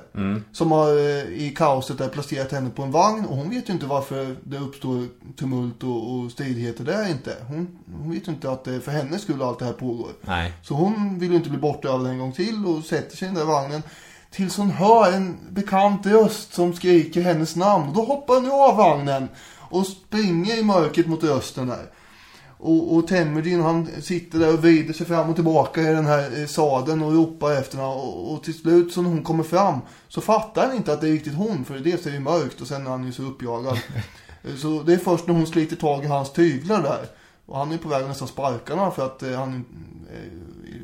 Som 0.53 0.73
har 0.73 0.88
eh, 0.88 1.25
i 1.25 1.55
kaoset 1.57 1.99
där 1.99 2.09
placerat 2.09 2.53
henne 2.53 2.71
på 2.71 2.83
en 2.83 2.90
vagn. 2.90 3.25
Och 3.25 3.37
hon 3.37 3.51
vet 3.51 3.69
ju 3.69 3.73
inte 3.73 3.87
varför 3.87 4.37
det 4.45 4.59
uppstår 4.59 5.07
tumult 5.37 5.83
och, 5.83 6.14
och 6.14 6.31
stridigheter 6.31 6.85
där 6.85 7.11
inte. 7.11 7.37
Hon, 7.49 7.79
hon 7.99 8.11
vet 8.11 8.29
ju 8.29 8.33
inte 8.33 8.51
att 8.51 8.64
det 8.64 8.75
är 8.75 8.81
för 8.81 8.93
hennes 8.93 9.23
skull 9.23 9.43
allt 9.43 9.59
det 9.59 9.64
här 9.64 9.73
pågår. 9.73 10.11
Nej. 10.21 10.53
Så 10.62 10.75
hon 10.75 11.19
vill 11.19 11.31
ju 11.31 11.37
inte 11.37 11.51
bli 11.51 11.59
bortövad 11.59 12.07
en 12.07 12.19
gång 12.19 12.33
till 12.33 12.67
och 12.67 12.85
sätter 12.85 13.17
sig 13.17 13.29
i 13.29 13.31
den 13.31 13.38
där 13.38 13.45
vagnen. 13.45 13.83
Tills 14.31 14.57
hon 14.57 14.71
hör 14.71 15.12
en 15.12 15.37
bekant 15.51 16.07
röst 16.07 16.55
som 16.55 16.75
skriker 16.75 17.23
hennes 17.23 17.57
namn. 17.57 17.88
Och 17.88 17.95
då 17.95 18.05
hoppar 18.05 18.35
hon 18.35 18.51
av 18.51 18.77
vagnen 18.77 19.29
och 19.75 19.87
springer 19.87 20.59
i 20.59 20.63
mörkret 20.63 21.07
mot 21.07 21.25
rösten 21.25 21.67
där. 21.67 21.91
Och, 22.59 22.97
och 22.97 23.09
Temujin 23.09 23.61
han 23.61 23.89
sitter 24.03 24.39
där 24.39 24.53
och 24.55 24.59
vrider 24.59 24.93
sig 24.93 25.07
fram 25.07 25.29
och 25.29 25.35
tillbaka 25.35 25.83
i 25.83 25.85
den 25.85 26.07
här 26.07 26.41
eh, 26.41 26.47
sadeln 26.47 27.03
och 27.03 27.13
ropar 27.13 27.53
efter 27.53 27.77
henne. 27.77 27.89
Och, 27.89 28.33
och 28.33 28.43
till 28.43 28.55
slut 28.55 28.93
så 28.93 29.03
när 29.03 29.11
hon 29.11 29.23
kommer 29.23 29.45
fram 29.45 29.79
så 30.09 30.21
fattar 30.21 30.67
han 30.67 30.77
inte 30.77 30.93
att 30.93 31.01
det 31.01 31.09
är 31.09 31.13
riktigt 31.13 31.35
hon. 31.35 31.65
För 31.65 31.79
dels 31.79 32.07
är 32.07 32.11
det 32.11 32.21
mörkt 32.21 32.61
och 32.61 32.67
sen 32.67 32.87
är 32.87 32.91
han 32.91 33.05
ju 33.05 33.13
så 33.13 33.23
uppjagad. 33.23 33.79
Eh, 34.43 34.55
så 34.57 34.83
det 34.83 34.93
är 34.93 34.99
först 34.99 35.27
när 35.27 35.35
hon 35.35 35.47
sliter 35.47 35.77
tag 35.77 36.05
i 36.05 36.07
hans 36.07 36.33
tyglar 36.33 36.83
där. 36.83 37.07
Och 37.47 37.59
han 37.59 37.73
är 37.73 37.79
på 37.79 37.89
väg 37.89 38.03
att 38.03 38.09
nästan 38.09 38.29
sparka 38.29 38.75
honom 38.75 38.93
för 38.93 39.07
att 39.07 39.23
eh, 39.23 39.39
han 39.39 39.65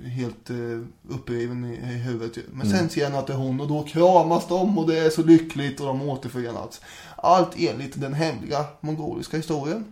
är 0.04 0.08
helt 0.08 0.50
eh, 0.50 1.14
uppriven 1.14 1.64
i, 1.64 1.74
i 1.74 1.98
huvudet. 1.98 2.36
ju. 2.36 2.42
Men 2.52 2.70
sen 2.70 2.88
ser 2.88 3.04
han 3.04 3.14
att 3.14 3.26
det 3.26 3.32
är 3.32 3.36
hon 3.36 3.60
och 3.60 3.68
då 3.68 3.82
kramas 3.82 4.48
de 4.48 4.78
och 4.78 4.86
det 4.86 4.98
är 4.98 5.10
så 5.10 5.22
lyckligt 5.22 5.80
och 5.80 5.86
de 5.86 6.02
återförenats. 6.02 6.80
Allt 7.22 7.54
enligt 7.58 8.00
den 8.00 8.14
hemliga 8.14 8.64
mongoliska 8.80 9.36
historien. 9.36 9.84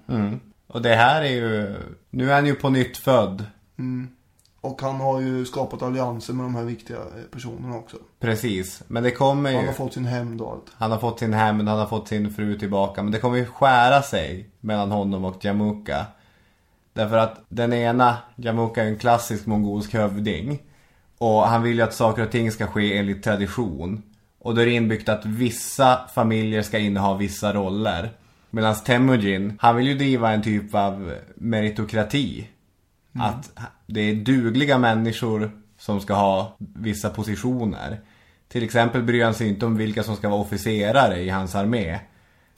Och 0.66 0.82
det 0.82 0.94
här 0.94 1.22
är 1.22 1.30
ju... 1.30 1.76
Nu 2.10 2.30
är 2.30 2.34
han 2.34 2.46
ju 2.46 2.54
på 2.54 2.70
nytt 2.70 2.96
född. 2.96 3.44
Och 4.60 4.82
han 4.82 4.96
har 4.96 5.20
ju 5.20 5.44
skapat 5.44 5.82
allianser 5.82 6.32
med 6.32 6.44
de 6.44 6.54
här 6.54 6.64
viktiga 6.64 6.96
eh, 6.96 7.22
personerna 7.30 7.76
också. 7.76 7.96
Precis. 8.20 8.82
Men 8.86 9.02
det 9.02 9.10
kommer 9.10 9.52
Han 9.52 9.60
ju... 9.60 9.66
har 9.66 9.74
fått 9.74 9.92
sin 9.92 10.04
hämnd 10.04 10.40
och 10.40 10.52
allt. 10.52 10.66
Han 10.76 10.90
har 10.90 10.98
fått 10.98 11.18
sin 11.18 11.32
hämnd, 11.32 11.68
han 11.68 11.78
har 11.78 11.86
fått 11.86 12.08
sin 12.08 12.30
fru 12.30 12.58
tillbaka. 12.58 13.02
Men 13.02 13.12
det 13.12 13.18
kommer 13.18 13.36
ju 13.36 13.46
skära 13.46 14.02
sig 14.02 14.50
mellan 14.60 14.90
honom 14.90 15.24
och 15.24 15.44
Jamuka. 15.44 16.06
Därför 16.92 17.16
att 17.16 17.40
den 17.48 17.72
ena, 17.72 18.16
Jamuka 18.36 18.82
är 18.82 18.88
en 18.88 18.98
klassisk 18.98 19.46
mongolsk 19.46 19.94
hövding. 19.94 20.62
Och 21.18 21.42
han 21.42 21.62
vill 21.62 21.76
ju 21.76 21.82
att 21.82 21.94
saker 21.94 22.22
och 22.22 22.30
ting 22.30 22.52
ska 22.52 22.66
ske 22.66 22.98
enligt 22.98 23.24
tradition. 23.24 24.02
Och 24.38 24.54
då 24.54 24.60
är 24.60 24.66
det 24.66 24.72
inbyggt 24.72 25.08
att 25.08 25.26
vissa 25.26 26.08
familjer 26.14 26.62
ska 26.62 26.78
inneha 26.78 27.16
vissa 27.16 27.52
roller. 27.52 28.10
Medan 28.50 28.74
Temujin, 28.74 29.58
han 29.60 29.76
vill 29.76 29.86
ju 29.86 29.94
driva 29.94 30.30
en 30.30 30.42
typ 30.42 30.74
av 30.74 31.14
meritokrati. 31.34 32.48
Att 33.14 33.52
det 33.86 34.00
är 34.00 34.14
dugliga 34.14 34.78
människor 34.78 35.50
som 35.78 36.00
ska 36.00 36.14
ha 36.14 36.56
vissa 36.58 37.10
positioner. 37.10 38.00
Till 38.48 38.64
exempel 38.64 39.02
bryr 39.02 39.24
han 39.24 39.34
sig 39.34 39.48
inte 39.48 39.66
om 39.66 39.76
vilka 39.76 40.02
som 40.02 40.16
ska 40.16 40.28
vara 40.28 40.40
officerare 40.40 41.20
i 41.20 41.28
hans 41.28 41.54
armé. 41.54 41.98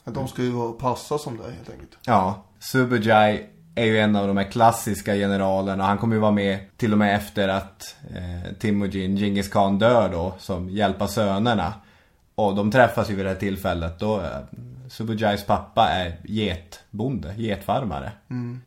Att 0.03 0.13
de 0.13 0.27
ska 0.27 0.43
ju 0.43 0.73
passa 0.73 1.17
som 1.17 1.37
det 1.37 1.43
helt 1.43 1.69
enkelt. 1.69 1.97
Ja, 2.05 2.45
Subujai 2.59 3.45
är 3.75 3.85
ju 3.85 3.99
en 3.99 4.15
av 4.15 4.27
de 4.27 4.37
här 4.37 4.51
klassiska 4.51 5.15
generalerna. 5.15 5.83
Han 5.83 5.97
kommer 5.97 6.15
ju 6.15 6.21
vara 6.21 6.31
med 6.31 6.59
till 6.77 6.91
och 6.91 6.97
med 6.97 7.15
efter 7.15 7.47
att 7.47 7.95
eh, 8.15 8.53
Timujin, 8.59 9.17
Genghis 9.17 9.49
Khan 9.49 9.79
dör 9.79 10.09
då, 10.09 10.33
som 10.39 10.69
hjälpa 10.69 11.07
sönerna. 11.07 11.73
Och 12.35 12.55
de 12.55 12.71
träffas 12.71 13.09
ju 13.09 13.15
vid 13.15 13.25
det 13.25 13.29
här 13.29 13.35
tillfället. 13.37 13.99
Då, 13.99 14.19
eh, 14.19 14.27
Subujais 14.91 15.45
pappa 15.45 15.87
är 15.87 16.17
getbonde, 16.23 17.33
getfarmare. 17.37 18.11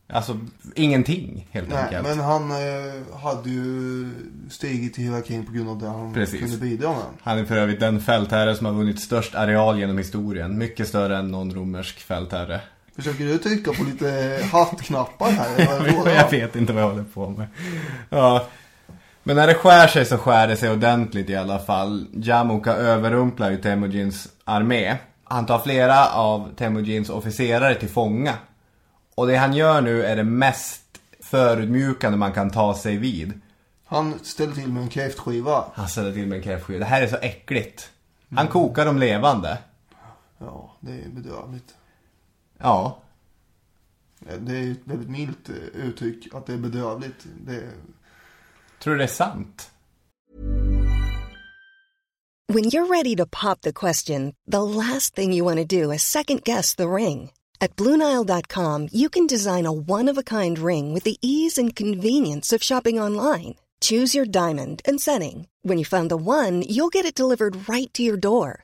Alltså 0.08 0.38
ingenting 0.74 1.48
helt 1.50 1.68
Nej, 1.68 1.78
enkelt. 1.78 2.08
men 2.08 2.18
han 2.20 2.50
eh, 2.50 3.16
hade 3.22 3.50
ju 3.50 4.10
stigit 4.50 4.98
i 4.98 5.02
hierarkin 5.02 5.46
på 5.46 5.52
grund 5.52 5.68
av 5.68 5.78
det 5.78 5.88
han 5.88 6.14
Precis. 6.14 6.40
kunde 6.40 6.56
bidra 6.56 6.88
med. 6.88 7.02
Han 7.22 7.38
är 7.38 7.44
för 7.44 7.56
övrigt 7.56 7.80
den 7.80 8.00
fältherre 8.00 8.56
som 8.56 8.66
har 8.66 8.72
vunnit 8.72 9.00
störst 9.00 9.34
areal 9.34 9.78
genom 9.78 9.98
historien. 9.98 10.58
Mycket 10.58 10.88
större 10.88 11.16
än 11.16 11.30
någon 11.30 11.54
romersk 11.54 11.98
fältherre. 11.98 12.60
Försöker 12.96 13.24
du 13.24 13.38
trycka 13.38 13.72
på 13.72 13.84
lite 13.84 14.40
hattknappar 14.52 15.30
här? 15.30 16.14
jag 16.16 16.30
vet 16.30 16.56
inte 16.56 16.72
vad 16.72 16.82
jag 16.82 16.88
håller 16.88 17.04
på 17.04 17.28
med. 17.28 17.46
Ja. 18.08 18.46
Men 19.22 19.36
när 19.36 19.46
det 19.46 19.54
skär 19.54 19.86
sig 19.86 20.04
så 20.04 20.18
skär 20.18 20.48
det 20.48 20.56
sig 20.56 20.70
ordentligt 20.70 21.30
i 21.30 21.36
alla 21.36 21.58
fall. 21.58 22.06
Jamuka 22.12 22.72
överrumplar 22.72 23.50
ju 23.50 23.56
Temujins 23.56 24.28
armé. 24.44 24.96
Han 25.24 25.46
tar 25.46 25.58
flera 25.58 26.10
av 26.10 26.54
Temujins 26.56 27.10
officerare 27.10 27.74
till 27.74 27.88
fånga. 27.88 28.34
Och 29.14 29.26
det 29.26 29.36
han 29.36 29.52
gör 29.54 29.80
nu 29.80 30.04
är 30.04 30.16
det 30.16 30.24
mest 30.24 30.82
förödmjukande 31.20 32.18
man 32.18 32.32
kan 32.32 32.50
ta 32.50 32.74
sig 32.74 32.96
vid. 32.96 33.40
Han 33.86 34.18
ställer 34.22 34.52
till 34.52 34.72
med 34.72 34.82
en 34.82 34.88
kräftskiva. 34.88 35.64
Han 35.74 35.88
ställer 35.88 36.12
till 36.12 36.26
med 36.26 36.36
en 36.36 36.42
kräftskiva. 36.42 36.78
Det 36.78 36.84
här 36.84 37.02
är 37.02 37.06
så 37.06 37.16
äckligt. 37.16 37.90
Han 38.36 38.48
kokar 38.48 38.86
dem 38.86 38.98
levande. 38.98 39.58
Ja, 40.38 40.76
det 40.80 40.92
är 40.92 41.08
bedrövligt. 41.08 41.74
Ja. 42.58 43.02
Det 44.18 44.56
är 44.56 44.72
ett 44.72 44.80
väldigt 44.84 45.10
milt 45.10 45.48
eh, 45.48 45.56
uttryck 45.56 46.34
att 46.34 46.46
det 46.46 46.52
är 46.52 46.58
bedrövligt. 46.58 47.26
Det. 47.46 47.70
Tror 48.78 48.92
du 48.92 48.98
det 48.98 49.04
är 49.04 49.08
sant? 49.08 49.70
When 52.46 52.64
you're 52.64 52.86
ready 52.86 53.16
to 53.16 53.26
pop 53.26 53.62
the 53.62 53.72
question, 53.72 54.34
the 54.46 54.62
last 54.62 55.16
thing 55.16 55.32
you 55.32 55.44
want 55.44 55.58
to 55.58 55.64
do 55.64 55.90
is 55.90 56.02
second 56.02 56.44
guess 56.44 56.74
the 56.74 56.88
ring. 56.88 57.30
At 57.60 57.76
Bluenile.com, 57.76 58.88
you 58.92 59.08
can 59.08 59.26
design 59.26 59.64
a 59.66 59.72
one 59.72 60.10
of 60.10 60.18
a 60.18 60.22
kind 60.22 60.58
ring 60.58 60.92
with 60.92 61.04
the 61.04 61.16
ease 61.22 61.56
and 61.56 61.74
convenience 61.74 62.52
of 62.52 62.62
shopping 62.62 63.00
online. 63.00 63.54
Choose 63.80 64.14
your 64.14 64.26
diamond 64.26 64.82
and 64.84 65.00
setting. 65.00 65.48
When 65.62 65.78
you 65.78 65.84
find 65.84 66.10
the 66.10 66.16
one, 66.16 66.62
you'll 66.68 66.92
get 66.92 67.06
it 67.06 67.14
delivered 67.14 67.66
right 67.66 67.92
to 67.94 68.02
your 68.02 68.18
door. 68.18 68.63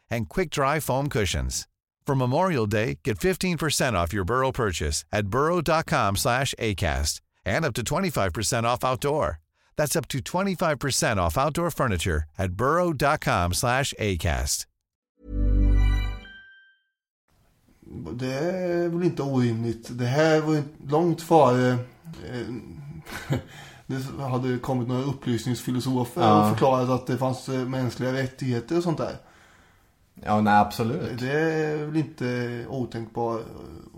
and 0.11 0.29
quick-dry 0.29 0.79
foam 0.79 1.09
cushions. 1.09 1.67
For 2.05 2.15
Memorial 2.15 2.67
Day, 2.67 2.99
get 3.03 3.17
15% 3.19 3.93
off 3.93 4.13
your 4.13 4.25
Burrow 4.25 4.51
purchase 4.51 5.05
at 5.11 5.27
burrow.com 5.27 6.17
slash 6.17 6.53
ACAST 6.59 7.21
and 7.45 7.65
up 7.65 7.73
to 7.75 7.83
25% 7.83 8.63
off 8.63 8.83
outdoor. 8.83 9.39
That's 9.77 9.95
up 9.95 10.07
to 10.09 10.19
25% 10.19 11.17
off 11.17 11.37
outdoor 11.37 11.71
furniture 11.71 12.23
at 12.37 12.51
burrow.com 12.51 13.53
slash 13.53 13.93
ACAST. 13.99 14.65
Det 18.13 18.33
är 18.33 18.89
väl 18.89 19.03
inte 19.03 19.21
orimligt. 19.23 19.97
Det 19.97 20.05
här 20.05 20.41
var 20.41 20.63
långt 20.87 21.21
före 21.21 21.71
eh, 21.71 23.37
det 23.87 24.23
hade 24.23 24.57
kommit 24.57 24.87
några 24.87 25.01
upplysningsfilosofer 25.03 26.21
Ja. 26.21 26.41
och 26.43 26.49
förklarat 26.49 26.89
att 26.89 27.07
det 27.07 27.17
fanns 27.17 27.49
eh, 27.49 27.67
mänskliga 27.67 28.13
rättigheter 28.13 28.77
och 28.77 28.83
sånt 28.83 28.97
där. 28.97 29.17
Ja, 30.25 30.41
nej 30.41 30.53
absolut. 30.53 31.19
Det 31.19 31.31
är 31.31 31.85
väl 31.85 31.95
inte 31.95 32.65
otänkbar 32.69 33.35
eh, 33.35 33.41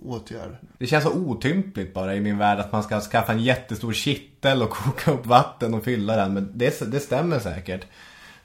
åtgärd. 0.04 0.58
Det 0.78 0.88
känns 0.88 1.04
så 1.04 1.12
otympligt 1.12 1.94
bara 1.94 2.16
i 2.16 2.22
min 2.22 2.38
värld 2.38 2.60
att 2.60 2.72
man 2.72 2.84
ska 2.84 3.02
skaffa 3.02 3.32
en 3.32 3.44
jättestor 3.44 3.94
kittel 3.94 4.62
och 4.62 4.70
koka 4.70 5.12
upp 5.12 5.26
vatten 5.26 5.74
och 5.74 5.84
fylla 5.84 6.16
den. 6.16 6.34
Men 6.34 6.52
det, 6.54 6.92
det 6.92 7.00
stämmer 7.00 7.40
säkert. 7.40 7.86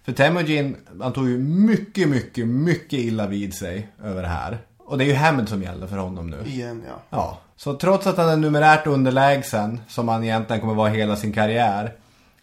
För 0.03 0.13
Temujin, 0.13 0.77
han 1.01 1.13
tog 1.13 1.29
ju 1.29 1.39
mycket, 1.39 2.09
mycket, 2.09 2.47
mycket 2.47 2.99
illa 2.99 3.27
vid 3.27 3.55
sig 3.55 3.89
över 4.05 4.23
det 4.23 4.29
här. 4.29 4.59
Och 4.79 4.99
det 4.99 5.05
är 5.05 5.07
ju 5.07 5.13
hämnd 5.13 5.49
som 5.49 5.63
gäller 5.63 5.87
för 5.87 5.97
honom 5.97 6.31
nu. 6.31 6.43
Igen 6.47 6.83
ja. 6.89 7.03
Ja. 7.11 7.39
Så 7.57 7.75
trots 7.75 8.07
att 8.07 8.17
han 8.17 8.29
är 8.29 8.37
numerärt 8.37 8.87
underlägsen, 8.87 9.81
som 9.89 10.09
han 10.09 10.25
egentligen 10.25 10.61
kommer 10.61 10.75
vara 10.75 10.89
hela 10.89 11.17
sin 11.17 11.33
karriär. 11.33 11.93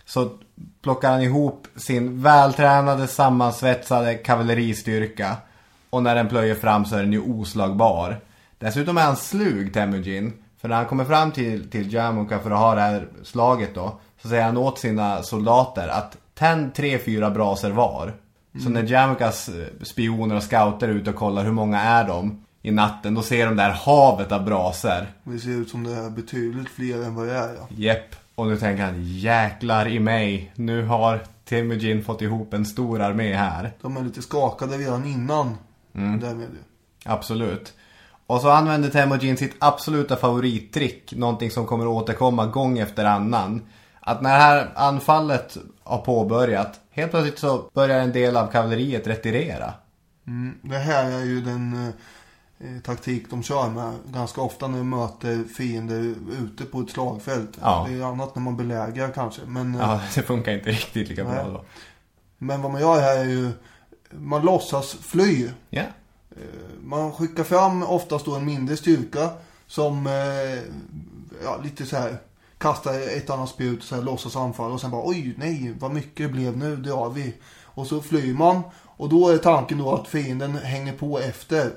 Så 0.06 0.30
plockar 0.82 1.12
han 1.12 1.22
ihop 1.22 1.68
sin 1.76 2.22
vältränade, 2.22 3.08
sammansvetsade 3.08 4.16
kavalleristyrka. 4.16 5.36
Och 5.90 6.04
när 6.04 6.16
den 6.16 6.28
plöjer 6.28 6.56
fram 6.56 6.86
så 6.86 6.96
är 6.96 7.00
den 7.00 7.14
ju 7.14 7.22
oslagbar. 7.22 8.20
Dessutom 8.60 8.98
är 8.98 9.02
han 9.02 9.18
slug, 9.18 9.74
Temujin. 9.74 10.34
För 10.62 10.70
när 10.70 10.76
han 10.76 10.86
kommer 10.86 11.06
fram 11.06 11.32
till, 11.32 11.70
till 11.70 11.94
Jamuka 11.94 12.40
för 12.40 12.52
att 12.52 12.60
ha 12.60 12.76
det 12.76 12.82
här 12.82 13.08
slaget 13.24 13.76
då. 13.76 14.00
Så 14.22 14.28
säger 14.28 14.44
han 14.44 14.58
åt 14.58 14.80
sina 14.80 15.24
soldater 15.24 15.88
att 15.88 16.18
tänd 16.34 16.74
tre, 16.74 17.00
fyra 17.00 17.30
braser 17.30 17.72
var. 17.72 18.14
Så 18.64 18.70
när 18.70 18.84
Jamukas 18.84 19.50
eh, 19.50 19.66
spioner 19.84 20.36
och 20.36 20.44
scouter 20.44 20.88
är 20.88 20.92
ute 20.92 21.10
och 21.10 21.16
kollar 21.16 21.44
hur 21.44 21.52
många 21.52 21.82
är 21.82 22.08
de 22.08 22.46
i 22.62 22.72
natten. 22.72 23.14
Då 23.14 23.22
ser 23.22 23.46
de 23.46 23.56
det 23.56 23.62
här 23.62 23.72
havet 23.72 24.32
av 24.32 24.46
braser. 24.46 25.08
Det 25.24 25.40
ser 25.40 25.50
ut 25.50 25.70
som 25.70 25.84
det 25.84 25.92
är 25.92 26.10
betydligt 26.10 26.70
fler 26.70 27.04
än 27.04 27.16
vad 27.16 27.28
det 27.28 27.34
är 27.34 27.56
ja. 27.56 27.68
Jepp. 27.70 28.16
Och 28.36 28.48
nu 28.48 28.58
tänker 28.58 28.84
han, 28.84 29.04
jäklar 29.04 29.88
i 29.88 30.00
mig. 30.00 30.52
Nu 30.56 30.86
har 30.86 31.24
Temujin 31.46 32.04
fått 32.04 32.22
ihop 32.22 32.54
en 32.54 32.66
stor 32.66 33.02
armé 33.02 33.34
här. 33.34 33.72
De 33.82 33.98
är 33.98 34.02
lite 34.02 34.22
skakade 34.22 34.78
redan 34.78 35.06
innan. 35.06 35.58
Mm. 35.96 36.20
Därmed. 36.20 36.50
Absolut. 37.06 37.74
Och 38.28 38.42
så 38.42 38.50
använder 38.50 38.90
Temujin 38.90 39.38
sitt 39.38 39.56
absoluta 39.60 40.16
favorittrick. 40.16 41.14
Någonting 41.16 41.52
som 41.52 41.66
kommer 41.66 41.86
att 41.86 42.04
återkomma 42.04 42.46
gång 42.46 42.80
efter 42.80 43.06
annan. 43.06 43.62
Att 44.00 44.22
när 44.22 44.34
det 44.34 44.44
här 44.44 44.72
anfallet 44.76 45.58
har 45.84 45.98
påbörjat. 45.98 46.80
Helt 46.92 47.12
plötsligt 47.12 47.40
så 47.40 47.70
börjar 47.74 48.00
en 48.00 48.12
del 48.12 48.38
av 48.38 48.48
kavalleriet 48.48 49.08
retirera. 49.08 49.74
Mm. 50.28 50.58
Det 50.62 50.78
här 50.78 51.12
är 51.12 51.24
ju 51.24 51.42
den 51.42 51.88
eh, 51.88 51.94
taktik 52.84 53.30
de 53.30 53.44
kör 53.44 53.70
med 53.70 53.94
ganska 54.14 54.42
ofta 54.42 54.68
när 54.68 54.78
de 54.78 54.90
möter 54.90 55.44
fiender 55.44 56.16
ute 56.44 56.66
på 56.66 56.80
ett 56.82 56.90
slagfält. 56.90 57.58
Ja. 57.62 57.86
Det 57.90 57.96
är 57.96 58.02
annat 58.04 58.36
när 58.36 58.42
man 58.42 58.58
belägrar 58.58 59.12
kanske. 59.12 59.42
Men, 59.48 59.76
eh, 59.76 59.82
Ja, 59.82 60.02
det 60.16 60.22
funkar 60.22 60.52
inte 60.52 60.70
riktigt 60.70 61.10
lika 61.10 61.24
bra 61.24 61.34
Nej. 61.34 61.44
då. 61.46 61.64
men 62.38 62.62
vad 62.62 62.72
man 62.72 62.82
gör 62.82 63.02
här 63.02 63.18
är 63.18 63.26
ju 63.26 63.52
man 64.12 64.42
låtsas 64.42 64.94
fly. 64.94 65.50
Ja. 65.70 65.84
Man 66.84 67.12
skickar 67.12 67.44
fram 67.44 67.84
oftast 67.84 68.26
då 68.26 68.36
en 68.36 68.46
mindre 68.46 68.78
styrka 68.78 69.30
som 69.68 70.08
eh, 70.08 70.14
ja, 71.44 71.60
lite 71.64 71.86
så 71.86 71.98
här 71.98 72.18
kastar 72.58 73.18
ett 73.18 73.30
annat 73.30 73.50
spjut 73.50 73.80
och 73.80 73.86
så 73.86 73.96
här 73.96 74.02
låtsas 74.02 74.36
anfalla 74.36 74.74
och 74.74 74.82
sen 74.82 74.92
bara 74.92 75.08
oj 75.08 75.36
nej 75.38 75.76
vad 75.80 75.94
mycket 75.94 76.28
det 76.28 76.28
blev 76.28 76.58
nu, 76.58 76.76
det 76.76 76.92
har 76.92 77.10
vi. 77.10 77.34
Och 77.64 77.88
så 77.88 78.02
flyr 78.02 78.34
man 78.34 78.62
och 78.98 79.10
då 79.10 79.30
är 79.30 79.38
tanken 79.38 79.78
då 79.78 79.92
att 79.94 80.08
fienden 80.08 80.58
hänger 80.58 80.94
på 80.94 81.20
efter. 81.20 81.72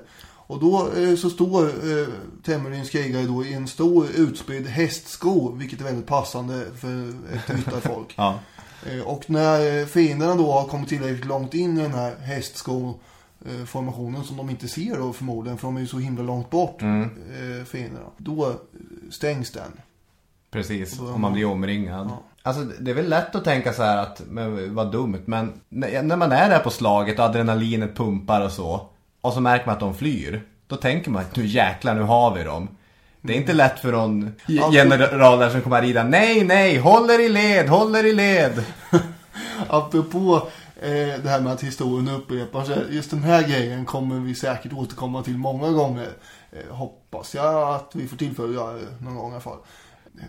Och 0.51 0.61
då 0.61 0.91
eh, 0.97 1.17
så 1.17 1.31
står 1.31 1.65
eh, 1.67 2.07
Temurins 2.45 2.91
krigare 2.91 3.23
då 3.27 3.45
i 3.45 3.55
en 3.55 3.69
stor 3.69 4.07
utspridd 4.17 4.67
hästsko, 4.67 5.53
vilket 5.53 5.81
är 5.81 5.85
väldigt 5.85 6.07
passande 6.07 6.65
för 6.77 7.09
ett 7.35 7.51
ryttarfolk. 7.51 8.13
Ja. 8.17 8.39
Eh, 8.87 9.01
Och 9.07 9.31
när 9.31 9.81
eh, 9.81 9.87
fienderna 9.87 10.35
då 10.35 10.53
har 10.53 10.65
kommit 10.65 10.89
tillräckligt 10.89 11.25
långt 11.25 11.55
in 11.55 11.79
i 11.79 11.83
den 11.83 11.95
här 11.95 12.17
hästsko-formationen 12.17 14.25
som 14.25 14.37
de 14.37 14.51
inte 14.51 14.69
ser 14.69 14.97
då 14.99 15.13
förmodligen, 15.13 15.59
för 15.59 15.69
de 15.69 15.77
är 15.77 15.81
ju 15.81 15.87
så 15.87 15.99
himla 15.99 16.23
långt 16.23 16.51
bort, 16.51 16.83
Mm. 16.83 17.11
fienderna. 17.67 18.07
Då 18.17 18.53
stängs 19.11 19.51
den. 19.53 19.73
Precis, 20.51 21.01
Och 21.01 21.15
om 21.15 21.21
man 21.21 21.33
blir 21.33 21.45
omringad. 21.45 22.11
Alltså 22.43 22.65
det 22.65 22.91
är 22.91 22.95
väl 22.95 23.09
lätt 23.09 23.35
att 23.35 23.45
tänka 23.45 23.73
så 23.73 23.83
här 23.83 23.97
att, 23.97 24.23
men 24.31 24.75
vad 24.75 24.93
dumt, 24.93 25.23
men 25.25 25.53
när 25.69 26.03
när 26.03 26.17
man 26.17 26.33
är 26.33 26.51
där 26.51 26.59
på 26.59 26.71
slaget 26.71 27.19
och 27.19 27.25
adrenalinet 27.25 27.97
pumpar 27.97 28.41
och 28.45 28.53
så, 28.53 28.89
och 29.21 29.33
så 29.33 29.41
märker 29.41 29.67
man 29.67 29.75
att 29.75 29.81
de 29.81 29.95
flyr, 29.95 30.43
då 30.67 30.77
tänker 30.77 31.11
man 31.11 31.23
att 31.23 31.37
nu 31.37 31.47
jäklar, 31.47 31.95
nu 31.95 32.03
har 32.03 32.35
vi 32.35 32.43
dem. 32.43 32.69
Det 33.21 33.33
är 33.33 33.37
inte 33.37 33.53
lätt 33.53 33.79
för 33.79 33.93
någon 33.93 34.33
general 34.73 35.39
där 35.39 35.51
som 35.51 35.61
kommer 35.63 35.79
att 35.79 35.85
rida, 35.85 36.05
nej, 36.05 36.45
nej, 36.45 36.79
håller 36.79 37.21
i 37.21 37.29
led, 37.29 37.69
håller 37.69 38.07
i 38.07 38.13
led. 38.13 38.65
Apropå 39.69 40.49
eh, 40.77 41.23
det 41.23 41.29
här 41.29 41.41
med 41.41 41.53
att 41.53 41.63
historien 41.63 42.09
upprepar 42.09 42.65
sig. 42.65 42.79
Just 42.91 43.11
den 43.11 43.23
här 43.23 43.43
grejen 43.43 43.85
kommer 43.85 44.21
vi 44.21 44.35
säkert 44.35 44.73
återkomma 44.73 45.23
till 45.23 45.39
många 45.39 45.71
gånger. 45.71 46.09
Eh, 46.53 46.75
hoppas 46.75 47.35
jag 47.35 47.75
att 47.75 47.91
vi 47.95 48.09
får 48.09 48.17
tillfälle 48.17 48.49
att 48.49 48.55
göra 48.55 48.73
det 48.73 49.05
någon 49.05 49.15
gång 49.17 49.31
i 49.31 49.33
alla 49.33 49.41
fall. 49.41 49.59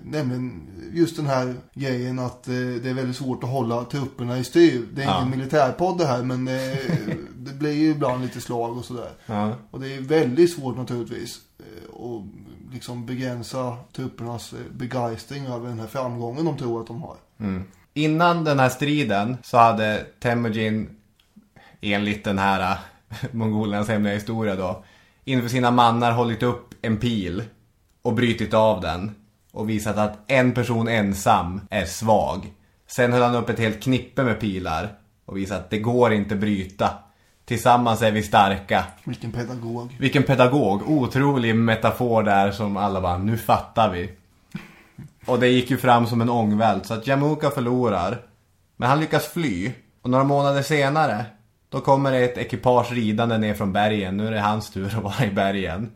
Nämligen 0.03 0.67
just 0.93 1.15
den 1.15 1.25
här 1.25 1.55
grejen 1.73 2.19
att 2.19 2.47
eh, 2.47 2.53
det 2.53 2.89
är 2.89 2.93
väldigt 2.93 3.15
svårt 3.15 3.43
att 3.43 3.49
hålla 3.49 3.83
trupperna 3.83 4.37
i 4.39 4.43
styr. 4.43 4.85
Det 4.93 5.01
är 5.01 5.05
Ja. 5.05 5.17
ingen 5.21 5.37
militärpodd 5.37 5.97
det 5.97 6.05
här 6.05 6.23
men 6.23 6.47
eh, 6.47 6.77
det 7.37 7.53
blir 7.53 7.71
ju 7.73 7.89
ibland 7.89 8.21
lite 8.21 8.41
slag 8.41 8.77
och 8.77 8.85
sådär. 8.85 9.11
Ja. 9.25 9.53
Och 9.71 9.79
det 9.79 9.93
är 9.95 10.01
väldigt 10.01 10.53
svårt 10.53 10.77
naturligtvis 10.77 11.39
eh, 11.59 12.05
att 12.05 12.23
liksom 12.73 13.05
begränsa 13.05 13.77
truppernas 13.95 14.53
eh, 14.53 14.59
begeistring 14.71 15.45
över 15.45 15.69
den 15.69 15.79
här 15.79 15.87
framgången 15.87 16.45
de 16.45 16.57
tror 16.57 16.81
att 16.81 16.87
de 16.87 17.01
har. 17.01 17.15
Mm. 17.39 17.63
Innan 17.93 18.43
den 18.43 18.59
här 18.59 18.69
striden 18.69 19.37
så 19.43 19.57
hade 19.57 20.05
Temujin, 20.19 20.89
enligt 21.81 22.23
den 22.23 22.37
här 22.39 22.71
äh, 23.09 23.17
mongolernas 23.31 23.87
hemliga 23.87 24.13
historia 24.13 24.55
då, 24.55 24.83
inför 25.25 25.49
sina 25.49 25.71
mannar 25.71 26.11
hållit 26.11 26.43
upp 26.43 26.73
en 26.81 26.97
pil 26.97 27.43
och 28.01 28.13
brytit 28.13 28.53
av 28.53 28.81
den 28.81 29.15
och 29.51 29.69
visat 29.69 29.97
att 29.97 30.19
en 30.27 30.51
person 30.51 30.87
ensam 30.87 31.61
är 31.69 31.85
svag. 31.85 32.53
Sen 32.87 33.13
höll 33.13 33.21
han 33.21 33.35
upp 33.35 33.49
ett 33.49 33.59
helt 33.59 33.83
knippe 33.83 34.23
med 34.23 34.39
pilar 34.39 34.89
och 35.25 35.37
visat 35.37 35.59
att 35.59 35.69
det 35.69 35.79
går 35.79 36.13
inte 36.13 36.35
bryta. 36.35 36.89
Tillsammans 37.45 38.01
är 38.01 38.11
vi 38.11 38.23
starka. 38.23 38.83
Vilken 39.03 39.31
pedagog. 39.31 39.97
Vilken 39.99 40.23
pedagog. 40.23 40.89
Otrolig 40.89 41.55
metafor 41.55 42.23
där 42.23 42.51
som 42.51 42.77
alla 42.77 43.01
bara, 43.01 43.17
nu 43.17 43.37
fattar 43.37 43.91
vi. 43.91 44.11
Och 45.25 45.39
det 45.39 45.47
gick 45.47 45.71
ju 45.71 45.77
fram 45.77 46.07
som 46.07 46.21
en 46.21 46.29
ångvält 46.29 46.85
så 46.85 46.93
att 46.93 47.07
Jamuka 47.07 47.49
förlorar. 47.49 48.21
Men 48.77 48.89
han 48.89 48.99
lyckas 48.99 49.27
fly. 49.27 49.71
Och 50.01 50.09
några 50.09 50.23
månader 50.23 50.61
senare, 50.61 51.25
då 51.69 51.79
kommer 51.79 52.11
det 52.11 52.19
ett 52.19 52.37
ekipage 52.37 52.91
ridande 52.91 53.37
ner 53.37 53.53
från 53.53 53.73
bergen. 53.73 54.17
Nu 54.17 54.27
är 54.27 54.31
det 54.31 54.39
hans 54.39 54.69
tur 54.69 54.97
att 54.97 55.03
vara 55.03 55.25
i 55.25 55.31
bergen. 55.31 55.91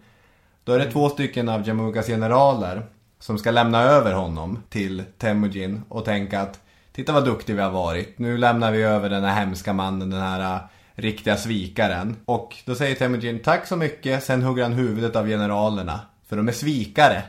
Då 0.64 0.74
är 0.74 0.80
det 0.80 0.92
två 0.92 1.10
stycken 1.10 1.50
av 1.50 1.68
Jamukas 1.68 2.08
generaler 2.08 2.86
som 3.24 3.38
ska 3.38 3.52
lämna 3.52 3.82
över 3.82 4.14
honom 4.14 4.60
till 4.70 5.04
Temujin 5.18 5.82
och 5.90 6.06
tänka 6.06 6.42
att 6.42 6.60
titta 6.94 7.14
vad 7.14 7.26
duktig 7.26 7.56
vi 7.56 7.62
har 7.62 7.72
varit. 7.72 8.20
Nu 8.20 8.38
lämnar 8.38 8.72
vi 8.72 8.84
över 8.84 9.10
den 9.10 9.24
här 9.24 9.40
hemska 9.40 9.74
mannen, 9.74 10.10
den 10.10 10.22
här 10.22 10.56
äh, 10.56 10.62
riktiga 10.96 11.38
svikaren. 11.38 12.16
Och 12.26 12.56
då 12.66 12.76
säger 12.76 12.96
Temujin 12.96 13.40
tack 13.40 13.68
så 13.68 13.76
mycket, 13.76 14.24
sen 14.24 14.44
hugger 14.44 14.64
han 14.64 14.74
huvudet 14.74 15.16
av 15.16 15.28
generalerna. 15.28 16.00
För 16.28 16.36
de 16.36 16.48
är 16.48 16.52
svikare. 16.52 17.24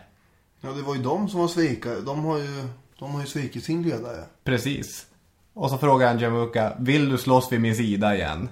Ja, 0.60 0.70
det 0.70 0.82
var 0.82 0.94
ju 0.94 1.02
de 1.02 1.28
som 1.28 1.40
var 1.40 1.48
svikare. 1.48 2.00
De 2.00 2.24
har 2.24 2.38
ju, 2.38 2.68
de 2.98 3.14
har 3.14 3.20
ju 3.20 3.26
svikit 3.26 3.64
sin 3.64 3.82
ledare. 3.82 4.24
Precis. 4.44 5.06
Och 5.52 5.70
så 5.70 5.78
frågar 5.78 6.08
han 6.08 6.18
Jamuka, 6.18 6.72
vill 6.78 7.08
du 7.08 7.18
slåss 7.18 7.52
vid 7.52 7.60
min 7.60 7.76
sida 7.76 8.14
igen? 8.14 8.48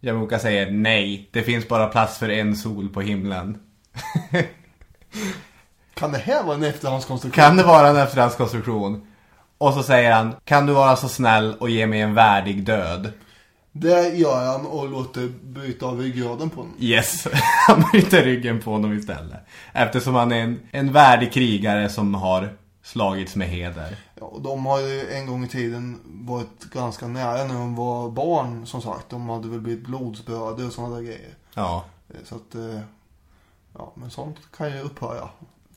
Jamuka 0.00 0.38
säger 0.38 0.70
nej, 0.70 1.28
det 1.32 1.42
finns 1.42 1.68
bara 1.68 1.86
plats 1.86 2.18
för 2.18 2.28
en 2.28 2.56
sol 2.56 2.88
på 2.88 3.00
himlen. 3.00 3.58
Kan 5.98 6.12
det 6.12 6.18
här 6.18 6.42
vara 6.42 6.54
en 6.56 6.62
efterhandskonstruktion? 6.62 7.44
Kan 7.44 7.56
det 7.56 7.62
vara 7.62 7.88
en 7.88 7.96
efterhandskonstruktion? 7.96 9.06
Och 9.58 9.74
så 9.74 9.82
säger 9.82 10.12
han, 10.12 10.34
kan 10.44 10.66
du 10.66 10.72
vara 10.72 10.96
så 10.96 11.08
snäll 11.08 11.56
och 11.60 11.70
ge 11.70 11.86
mig 11.86 12.00
en 12.00 12.14
värdig 12.14 12.64
död? 12.64 13.12
Det 13.72 14.08
gör 14.08 14.46
han 14.46 14.66
och 14.66 14.88
låter 14.88 15.28
bryta 15.42 15.86
av 15.86 15.98
ryggraden 16.00 16.50
på 16.50 16.60
honom. 16.60 16.74
Yes, 16.80 17.26
han 17.68 17.84
bryter 17.92 18.22
ryggen 18.22 18.60
på 18.60 18.70
honom 18.70 18.92
istället. 18.92 19.40
Eftersom 19.72 20.14
han 20.14 20.32
är 20.32 20.42
en, 20.42 20.60
en 20.70 20.92
värdig 20.92 21.32
krigare 21.32 21.88
som 21.88 22.14
har 22.14 22.56
slagits 22.82 23.36
med 23.36 23.48
heder. 23.48 23.96
Ja, 24.14 24.26
och 24.26 24.42
de 24.42 24.66
har 24.66 24.80
ju 24.80 25.10
en 25.12 25.26
gång 25.26 25.44
i 25.44 25.48
tiden 25.48 26.00
varit 26.04 26.64
ganska 26.72 27.08
nära 27.08 27.44
när 27.44 27.54
de 27.54 27.76
var 27.76 28.10
barn, 28.10 28.66
som 28.66 28.82
sagt. 28.82 29.10
De 29.10 29.28
hade 29.28 29.48
väl 29.48 29.60
blivit 29.60 29.84
blodsbröder 29.86 30.66
och 30.66 30.72
sådana 30.72 30.96
där 30.96 31.02
grejer. 31.02 31.34
Ja. 31.54 31.84
Eh, 32.08 32.16
Så 32.24 32.34
att, 32.34 32.54
eh, 32.54 32.80
ja, 33.78 33.92
men 33.94 34.10
sånt 34.10 34.36
kan 34.56 34.70
ju 34.72 34.80
upphöra. 34.80 35.28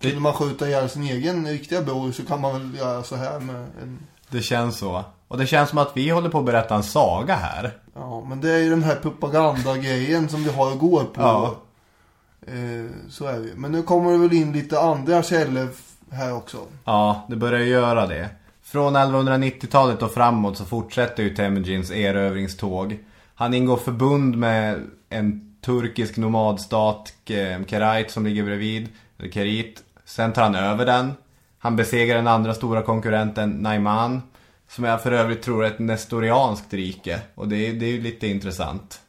Kunde 0.02 0.20
man 0.20 0.34
skjuta 0.34 0.68
ihjäl 0.68 0.89
sin 0.89 1.04
egen 1.04 1.47
riktiga 1.47 1.82
bror 1.82 2.12
så 2.12 2.26
kan 2.26 2.41
man 2.41 2.54
väl 2.54 2.76
göra 2.80 3.04
så 3.04 3.16
här 3.16 3.39
med 3.39 3.56
en... 3.56 3.99
Det 4.30 4.41
känns 4.41 4.78
så. 4.78 5.04
Och 5.28 5.38
det 5.38 5.47
känns 5.47 5.70
som 5.70 5.78
att 5.78 5.91
vi 5.93 6.10
håller 6.10 6.30
på 6.30 6.39
att 6.39 6.45
berätta 6.45 6.76
en 6.76 6.84
saga 6.84 7.36
här. 7.36 7.78
Ja, 7.95 8.24
men 8.30 8.41
det 8.41 8.52
är 8.52 8.58
ju 8.58 8.70
den 8.70 8.84
här 8.84 8.95
propagandagrejen 8.95 10.30
som 10.30 10.43
vi 10.43 10.49
har 10.49 10.72
att 10.72 10.80
gå 10.80 11.04
på. 11.04 11.22
Ja. 11.22 11.56
Eh, 12.47 12.91
så 13.10 13.26
är 13.26 13.39
det 13.39 13.45
ju. 13.45 13.56
Men 13.56 13.72
nu 13.72 13.82
kommer 13.84 14.12
det 14.12 14.18
väl 14.18 14.34
in 14.34 14.52
lite 14.54 14.80
andra 14.80 15.24
källor 15.24 15.68
här 16.12 16.34
också. 16.34 16.58
Ja, 16.86 17.26
det 17.30 17.36
börjar 17.36 17.60
göra 17.60 18.08
det. 18.08 18.30
Från 18.64 18.95
1190-talet 18.95 20.02
och 20.02 20.12
framåt 20.12 20.58
så 20.58 20.66
fortsätter 20.66 21.24
ju 21.24 21.36
Temujins 21.36 21.91
erövringståg. 21.91 22.99
Han 23.36 23.54
ingår 23.54 23.78
förbund 23.78 24.38
med 24.38 24.80
en 25.10 25.56
turkisk 25.66 26.18
nomadstat, 26.18 27.14
Ke- 27.26 27.66
Kerait, 27.68 28.12
som 28.12 28.26
ligger 28.26 28.43
bredvid, 28.43 28.89
Kerit. 29.34 29.84
Sen 30.12 30.34
tar 30.34 30.43
han 30.43 30.55
över 30.55 30.86
den. 30.86 31.14
Han 31.59 31.76
besegrar 31.76 32.16
den 32.16 32.28
andra 32.28 32.53
stora 32.53 32.82
konkurrenten, 32.82 33.49
Naiman. 33.49 34.22
Som 34.68 34.84
jag 34.84 35.03
för 35.03 35.12
övrigt 35.12 35.41
tror 35.41 35.66
är 35.66 35.68
ett 35.68 35.80
nestorianskt 35.80 36.74
rike. 36.74 37.20
Och 37.36 37.47
det 37.47 37.55
är, 37.55 37.74
det 37.74 37.86
är 37.86 37.91
ju 37.91 38.01
lite 38.01 38.28
intressant. 38.28 39.01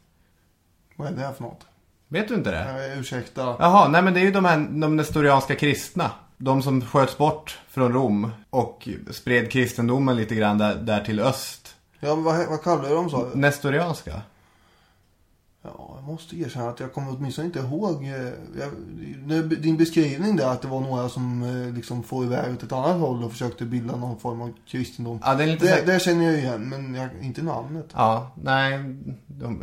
Vad 0.95 1.07
är 1.07 1.11
det 1.11 1.21
här 1.21 1.33
för 1.33 1.43
något? 1.43 1.65
Vet 2.07 2.27
du 2.27 2.33
inte 2.33 2.51
det? 2.51 2.91
Eh, 2.91 2.99
ursäkta. 2.99 3.55
Jaha, 3.59 3.87
nej 3.87 4.01
men 4.01 4.13
det 4.13 4.19
är 4.19 4.23
ju 4.23 4.31
de 4.31 4.45
här 4.45 4.57
de 4.57 4.95
nestorianska 4.95 5.55
kristna. 5.55 6.11
De 6.37 6.61
som 6.61 6.81
sköts 6.81 7.17
bort 7.17 7.59
från 7.69 7.93
Rom 7.93 8.31
och 8.49 8.87
spred 9.11 9.51
kristendomen 9.51 10.15
lite 10.15 10.35
grann 10.35 10.57
där, 10.57 10.75
där 10.75 11.03
till 11.03 11.19
öst. 11.19 11.75
Ja, 11.99 12.15
men 12.15 12.23
vad, 12.23 12.47
vad 12.47 12.63
kallar 12.63 12.89
du 12.89 12.95
dem 12.95 13.09
så? 13.09 13.29
Nestorianska? 13.33 14.21
Ja, 15.65 15.93
jag 15.95 16.03
måste 16.03 16.35
erkänna 16.39 16.69
att 16.69 16.79
jag 16.79 16.93
kommer 16.93 17.11
åtminstone 17.17 17.45
inte 17.45 17.59
ihåg. 17.59 18.03
eh, 18.03 18.11
Jag, 18.59 19.61
din 19.61 19.77
beskrivning 19.77 20.35
där 20.35 20.47
att 20.47 20.61
det 20.61 20.67
var 20.67 20.79
några 20.81 21.09
som 21.09 21.43
eh, 21.43 21.73
liksom 21.73 22.03
får 22.03 22.25
iväg 22.25 22.53
åt 22.53 22.63
ett 22.63 22.71
annat 22.71 22.99
håll 22.99 23.23
och 23.23 23.31
försökte 23.31 23.65
bilda 23.65 23.95
någon 23.95 24.19
form 24.19 24.41
av 24.41 24.53
kristendom. 24.67 25.19
Ja, 25.23 25.35
det 25.35 25.43
är 25.43 25.47
lite 25.47 25.65
det, 25.65 25.71
säkert- 25.71 25.85
det 25.87 25.99
känner 25.99 26.25
jag 26.25 26.37
igen, 26.39 26.69
men 26.69 26.95
jag, 26.95 27.09
inte 27.21 27.41
namnet. 27.43 27.85
Ja, 27.93 28.31
nej. 28.43 28.79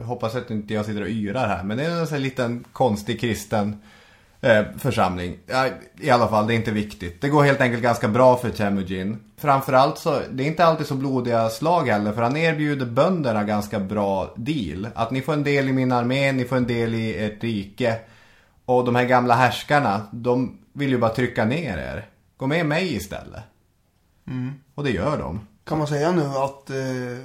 Hoppas 0.03 0.35
att 0.35 0.51
inte 0.51 0.75
jag 0.75 0.87
sitter 0.87 1.03
och 1.03 1.09
yrar 1.09 1.49
här. 1.49 1.65
Men 1.65 1.77
det 1.79 1.85
är 1.85 1.91
en 2.01 2.07
sån 2.07 2.15
här 2.15 2.23
liten 2.23 2.65
konstig 2.73 3.21
kristen 3.21 3.77
eh, 4.41 4.65
församling. 4.79 5.39
Ja, 5.47 5.69
I 6.01 6.11
alla 6.11 6.29
fall, 6.29 6.47
det 6.47 6.55
är 6.55 6.57
inte 6.57 6.71
viktigt. 6.71 7.21
Det 7.21 7.29
går 7.29 7.43
helt 7.43 7.61
enkelt 7.61 7.83
ganska 7.83 8.09
bra 8.09 8.37
för 8.37 8.51
Temujin. 8.51 9.19
Framförallt 9.37 9.99
så, 9.99 10.21
det 10.31 10.43
är 10.43 10.47
inte 10.47 10.65
alltid 10.65 10.87
så 10.87 10.95
blodiga 10.95 11.49
slag 11.49 11.89
heller. 11.89 12.13
För 12.13 12.23
han 12.23 12.37
erbjuder 12.37 12.87
bönderna 12.87 13.45
ganska 13.45 13.81
bra 13.81 14.35
deal. 14.37 14.89
Att 14.95 15.11
ni 15.11 15.23
får 15.23 15.33
en 15.33 15.45
del 15.45 15.69
i 15.69 15.73
min 15.73 15.93
armé, 15.93 16.33
ni 16.33 16.45
får 16.45 16.57
en 16.57 16.67
del 16.67 16.95
i 16.95 17.25
ert 17.25 17.45
rike. 17.45 17.97
Och 18.65 18.85
de 18.85 18.95
här 18.95 19.05
gamla 19.05 19.35
härskarna, 19.35 20.07
de 20.11 20.59
vill 20.73 20.91
ju 20.91 20.99
bara 20.99 21.15
trycka 21.15 21.45
ner 21.45 21.79
er. 21.79 22.07
Gå 22.37 22.47
med 22.47 22.67
mig 22.67 22.95
istället. 22.95 23.43
Mm. 24.27 24.55
Och 24.75 24.85
det 24.85 24.91
gör 24.91 25.19
de. 25.19 25.41
Kan 25.65 25.79
man 25.79 25.87
säga 25.87 26.13
nu 26.13 26.23
att 26.23 26.71
eh, 26.71 27.19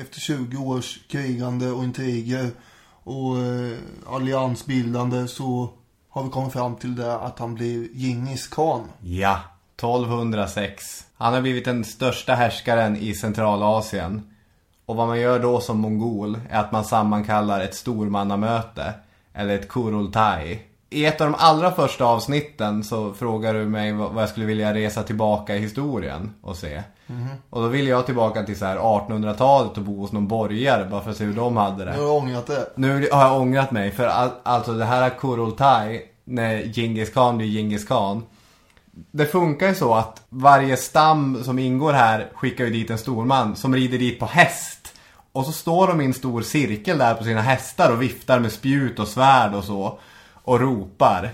efter 0.00 0.20
20 0.20 0.56
års 0.56 1.00
krigande 1.08 1.70
och 1.70 1.84
intriger 1.84 2.50
och 3.04 3.38
eh, 3.38 3.78
alliansbildande 4.06 5.28
så 5.28 5.70
har 6.10 6.22
vi 6.22 6.30
kommit 6.30 6.52
fram 6.52 6.76
till 6.76 6.96
det 6.96 7.16
att 7.16 7.38
han 7.38 7.54
blir 7.54 7.88
Djingis 7.92 8.48
khan. 8.48 8.88
Ja, 9.00 9.40
1206. 9.76 11.06
Han 11.14 11.34
har 11.34 11.40
blivit 11.40 11.64
den 11.64 11.84
största 11.84 12.34
härskaren 12.34 12.96
i 12.96 13.14
Centralasien. 13.14 14.30
Och 14.86 14.96
vad 14.96 15.06
man 15.06 15.20
gör 15.20 15.38
då 15.38 15.60
som 15.60 15.78
mongol 15.78 16.38
är 16.50 16.60
att 16.60 16.72
man 16.72 16.84
sammankallar 16.84 17.60
ett 17.60 17.74
stormannamöte, 17.74 18.94
eller 19.34 19.54
ett 19.54 19.68
kurultai. 19.68 20.60
I 20.90 21.06
ett 21.06 21.20
av 21.20 21.26
de 21.30 21.36
allra 21.38 21.70
första 21.70 22.04
avsnitten 22.04 22.84
så 22.84 23.14
frågar 23.14 23.54
du 23.54 23.66
mig 23.66 23.92
vad 23.92 24.22
jag 24.22 24.28
skulle 24.28 24.46
vilja 24.46 24.74
resa 24.74 25.02
tillbaka 25.02 25.56
i 25.56 25.58
historien 25.58 26.34
och 26.42 26.56
se. 26.56 26.82
Och 27.50 27.62
då 27.62 27.68
vill 27.68 27.86
jag 27.86 28.06
tillbaka 28.06 28.42
till 28.42 28.58
så 28.58 28.64
här 28.64 28.76
1800-talet 28.76 29.76
och 29.76 29.82
bo 29.82 30.00
hos 30.00 30.12
någon 30.12 30.28
borgare 30.28 30.84
bara 30.84 31.00
för 31.00 31.10
att 31.10 31.16
se 31.16 31.24
hur 31.24 31.34
de 31.34 31.56
hade 31.56 31.84
det. 31.84 31.90
Nu 31.90 31.98
har 31.98 32.04
jag 32.04 32.16
ångrat 32.16 32.46
det. 32.46 32.66
Nu 32.74 33.08
har 33.12 33.22
jag 33.22 33.40
ångrat 33.40 33.70
mig 33.70 33.90
för 33.90 34.06
all, 34.06 34.30
alltså 34.42 34.72
det 34.72 34.84
här 34.84 35.10
Kurultai 35.10 36.02
när 36.24 36.72
Genghis 36.72 37.10
Khan 37.10 37.38
blir 37.38 37.46
Genghis 37.46 37.84
Khan. 37.84 38.22
Det 39.10 39.26
funkar 39.26 39.68
ju 39.68 39.74
så 39.74 39.94
att 39.94 40.22
varje 40.28 40.76
stam 40.76 41.44
som 41.44 41.58
ingår 41.58 41.92
här 41.92 42.28
skickar 42.34 42.64
ju 42.64 42.70
dit 42.70 42.90
en 42.90 42.98
storman 42.98 43.56
som 43.56 43.74
rider 43.74 43.98
dit 43.98 44.18
på 44.18 44.26
häst. 44.26 44.94
Och 45.32 45.46
så 45.46 45.52
står 45.52 45.86
de 45.86 46.00
i 46.00 46.04
en 46.04 46.14
stor 46.14 46.42
cirkel 46.42 46.98
där 46.98 47.14
på 47.14 47.24
sina 47.24 47.40
hästar 47.40 47.92
och 47.92 48.02
viftar 48.02 48.40
med 48.40 48.52
spjut 48.52 48.98
och 48.98 49.08
svärd 49.08 49.54
och 49.54 49.64
så. 49.64 49.98
Och 50.34 50.60
ropar. 50.60 51.30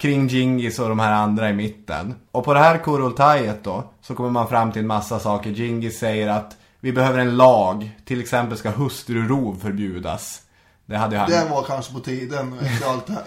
Kring 0.00 0.28
Genghis 0.28 0.78
och 0.78 0.88
de 0.88 0.98
här 0.98 1.12
andra 1.12 1.50
i 1.50 1.52
mitten. 1.52 2.14
Och 2.30 2.44
på 2.44 2.54
det 2.54 2.60
här 2.60 2.78
Kurultajet 2.78 3.64
då 3.64 3.84
så 4.02 4.14
kommer 4.14 4.30
man 4.30 4.48
fram 4.48 4.72
till 4.72 4.80
en 4.80 4.86
massa 4.86 5.18
saker. 5.18 5.50
Genghis 5.50 5.98
säger 5.98 6.28
att 6.28 6.56
vi 6.80 6.92
behöver 6.92 7.18
en 7.18 7.36
lag. 7.36 7.90
Till 8.04 8.20
exempel 8.20 8.58
ska 8.58 8.70
hustrurov 8.70 9.58
förbjudas. 9.62 10.42
Det 10.86 10.96
hade 10.96 11.18
han. 11.18 11.30
Den 11.30 11.50
var 11.50 11.62
kanske 11.62 11.92
på 11.92 12.00
tiden 12.00 12.58
efter 12.62 12.88
allt 12.88 13.06
det 13.06 13.12
här. 13.12 13.24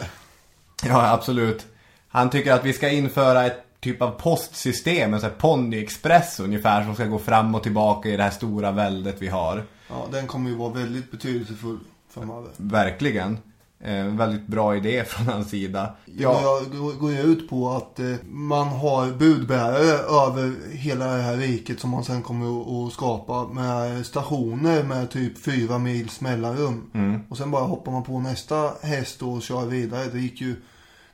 Ja, 0.86 1.11
absolut. 1.11 1.65
Han 2.07 2.30
tycker 2.30 2.53
att 2.53 2.65
vi 2.65 2.74
ska 2.74 2.89
införa 2.89 3.45
ett 3.45 3.63
typ 3.80 4.01
av 4.01 4.11
postsystem, 4.11 5.13
en 5.13 5.19
sån 5.19 5.30
här 5.30 5.38
Ponyexpress 5.38 6.39
ungefär, 6.39 6.84
som 6.84 6.95
ska 6.95 7.05
gå 7.05 7.19
fram 7.19 7.55
och 7.55 7.63
tillbaka 7.63 8.09
i 8.09 8.17
det 8.17 8.24
här 8.24 8.30
stora 8.30 8.71
väldet 8.71 9.15
vi 9.19 9.28
har. 9.28 9.63
Ja, 9.89 10.07
den 10.11 10.28
kommer 10.28 10.49
ju 10.49 10.55
vara 10.55 10.74
väldigt 10.74 11.11
betydelsefull 11.11 11.80
framöver. 12.09 12.49
Verkligen. 12.57 13.38
Eh, 13.86 14.06
väldigt 14.06 14.48
bra 14.48 14.76
idé 14.76 15.04
från 15.08 15.28
hans 15.28 15.50
sida. 15.50 15.96
Ja. 16.06 16.42
Jag 16.42 17.00
går- 17.00 17.12
ju 17.12 17.22
ut 17.22 17.50
på 17.50 17.70
att 17.70 18.00
eh, 18.00 18.14
man 18.30 18.68
har 18.68 19.12
budbärare 19.12 19.98
över 20.28 20.56
hela 20.72 21.06
det 21.06 21.22
här 21.22 21.38
riket 21.38 21.80
som 21.80 21.90
man 21.90 22.04
sen 22.04 22.22
kommer 22.22 22.86
att- 22.88 22.94
skapa 22.94 23.48
med 23.48 24.06
stationer 24.06 24.84
med 24.84 25.10
typ 25.10 25.38
fyra 25.44 25.78
mils 25.78 26.22
mellanrum. 26.22 27.26
Och 27.30 27.38
sen 27.38 27.52
bara 27.52 27.64
hoppar 27.64 27.92
man 27.92 28.04
på 28.04 28.20
nästa 28.20 28.72
häst 28.82 29.22
och 29.22 29.42
kör 29.42 29.66
vidare. 29.66 30.06
Det 30.06 30.20
gick 30.20 30.42
ju 30.42 30.56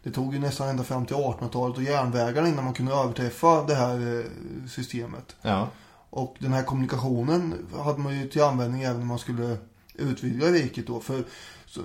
det 0.03 0.11
tog 0.11 0.33
ju 0.33 0.39
nästan 0.39 0.67
ända 0.69 0.83
fram 0.83 1.05
till 1.05 1.15
1800-talet 1.15 1.77
och 1.77 1.83
järnvägarna 1.83 2.47
innan 2.47 2.63
man 2.65 2.73
kunde 2.73 2.93
överträffa 2.93 3.63
det 3.63 3.75
här 3.75 4.19
eh, 4.19 4.25
systemet. 4.69 5.35
Ja. 5.41 5.67
Och 6.09 6.35
den 6.39 6.53
här 6.53 6.63
kommunikationen 6.63 7.53
hade 7.83 7.99
man 7.99 8.19
ju 8.19 8.27
till 8.29 8.43
användning 8.43 8.83
även 8.83 8.97
när 8.99 9.05
man 9.05 9.19
skulle 9.19 9.57
utvidga 9.95 10.47
riket 10.47 10.87
då. 10.87 10.99
För 10.99 11.23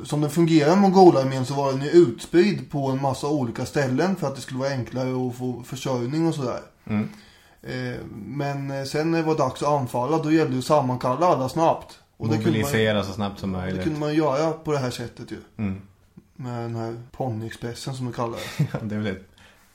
som 0.05 0.21
den 0.21 0.31
fungerar 0.31 0.77
Mongolarmén 0.77 1.47
så 1.47 1.55
var 1.55 1.73
den 1.73 1.83
ju 1.83 1.91
utspridd 1.91 2.71
på 2.71 2.91
en 2.91 3.03
massa 3.03 3.29
olika 3.29 3.67
ställen 3.67 4.17
för 4.17 4.27
att 4.27 4.37
det 4.37 4.41
skulle 4.41 4.61
vara 4.61 4.71
enklare 4.71 5.29
att 5.29 5.37
få 5.37 5.63
försörjning 5.63 6.29
och 6.29 6.35
sådär. 6.35 6.61
Mm. 6.85 7.09
Eh, 7.63 8.01
Men 8.11 8.71
eh, 8.71 8.85
sen 8.85 9.11
när 9.11 9.19
det 9.19 9.25
var 9.25 9.39
dags 9.39 9.63
att 9.63 9.69
anfalla 9.69 10.19
då 10.19 10.33
gällde 10.33 10.53
det 10.53 10.59
att 10.59 10.65
sammankalla 10.65 11.27
alla 11.27 11.49
snabbt. 11.49 11.99
Och 12.17 12.29
det 12.29 12.35
kunde, 12.35 12.51
man, 12.51 12.61
Mobilisera 12.61 13.05
så 13.05 13.13
snabbt 13.13 13.41
som 13.41 13.53
det 13.53 13.59
möjligt. 13.59 13.83
kunde 13.83 14.01
man 14.01 14.15
göra 14.15 14.53
på 14.53 14.73
det 14.73 14.79
här 14.79 14.91
sättet 14.91 15.31
ju. 15.33 15.37
Mm. 15.57 15.81
Med 16.37 16.63
den 16.63 16.77
här 16.77 17.03
ponnyexpressen 17.11 17.95
som 17.95 18.07
de 18.07 18.13
kallar 18.13 18.39
det. 18.59 18.79
det 18.83 18.95
är 18.95 18.99
väl 18.99 19.17
ett 19.17 19.27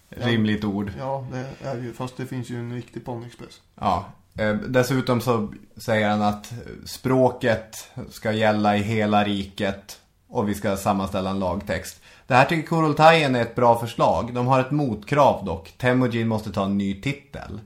rimligt 0.10 0.64
ord. 0.64 0.92
Ja, 1.00 1.26
det 1.32 1.68
är 1.68 1.76
det 1.76 1.82
ju. 1.82 1.94
Fast 1.94 2.18
det 2.18 2.26
finns 2.26 2.50
ju 2.50 2.60
en 2.60 2.74
riktig 2.76 3.06
ponnyexpress. 3.06 3.62
Ja. 3.76 4.06
Eh, 4.38 4.54
dessutom 4.54 5.22
så 5.22 5.54
säger 5.78 6.10
han 6.10 6.22
att 6.22 6.54
språket 6.86 7.92
ska 8.10 8.32
gälla 8.32 8.78
i 8.78 8.82
hela 8.82 9.24
riket 9.24 9.99
och 10.30 10.50
vi 10.50 10.56
ska 10.56 10.78
sammanställa 10.78 11.30
en 11.30 11.40
lagtext. 11.40 12.02
Det 12.28 12.36
här 12.36 12.46
tycker 12.46 12.68
Kurultajen 12.68 13.36
är 13.36 13.42
ett 13.42 13.56
bra 13.56 13.80
förslag. 13.80 14.34
De 14.34 14.48
har 14.48 14.60
ett 14.60 14.72
motkrav 14.72 15.46
dock. 15.46 15.72
Temujin 15.78 16.28
måste 16.28 16.52
ta 16.52 16.66
en 16.66 16.78
ny 16.78 17.02
titel. 17.02 17.60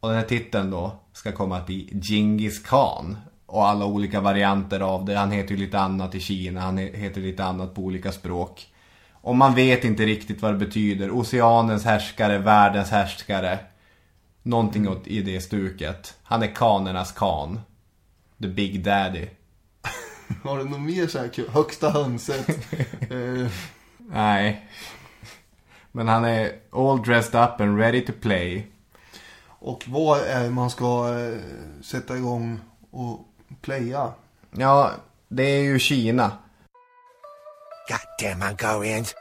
Och 0.00 0.08
den 0.08 0.18
här 0.18 0.24
titeln 0.24 0.70
då 0.70 0.92
ska 1.12 1.32
komma 1.32 1.56
att 1.56 1.66
bli 1.66 2.00
Genghis 2.02 2.62
Khan. 2.62 3.16
Och 3.46 3.66
alla 3.68 3.84
olika 3.84 4.20
varianter 4.20 4.80
av 4.80 5.04
det. 5.04 5.14
Han 5.14 5.30
heter 5.30 5.50
ju 5.50 5.56
lite 5.56 5.78
annat 5.78 6.14
i 6.14 6.20
Kina. 6.20 6.60
Han 6.60 6.78
heter 6.78 7.20
lite 7.20 7.44
annat 7.44 7.74
på 7.74 7.82
olika 7.82 8.12
språk. 8.12 8.66
Och 9.12 9.36
man 9.36 9.54
vet 9.54 9.84
inte 9.84 10.06
riktigt 10.06 10.42
vad 10.42 10.52
det 10.52 10.66
betyder. 10.66 11.10
Oceanens 11.10 11.84
härskare, 11.84 12.38
världens 12.38 12.90
härskare. 12.90 13.58
Någonting 14.42 14.88
åt, 14.88 15.06
i 15.06 15.22
det 15.22 15.40
stuket. 15.40 16.14
Han 16.22 16.42
är 16.42 16.54
kanernas 16.54 17.12
kan. 17.12 17.60
The 18.42 18.48
Big 18.48 18.84
Daddy. 18.84 19.26
Har 20.44 20.58
du 20.58 20.64
något 20.64 20.80
mer 20.80 21.06
så 21.06 21.18
här 21.18 21.28
kul? 21.28 21.48
Högsta 21.48 21.90
hönset. 21.90 22.48
eh, 23.10 23.50
Nej. 23.98 24.68
Men 25.92 26.08
han 26.08 26.24
är 26.24 26.52
all 26.72 27.02
dressed 27.02 27.44
up 27.44 27.60
and 27.60 27.78
ready 27.78 28.00
to 28.06 28.12
play. 28.20 28.66
och 29.46 29.84
vad 29.86 30.20
är 30.20 30.50
man 30.50 30.70
ska 30.70 31.18
eh, 31.18 31.38
sätta 31.82 32.16
igång 32.16 32.60
och 32.90 33.20
playa? 33.60 34.12
Ja, 34.50 34.90
det 35.28 35.42
är 35.42 35.62
ju 35.62 35.78
Kina. 35.78 36.32
God 37.88 38.28
damn 38.28 38.38
Mongolians. 38.38 39.14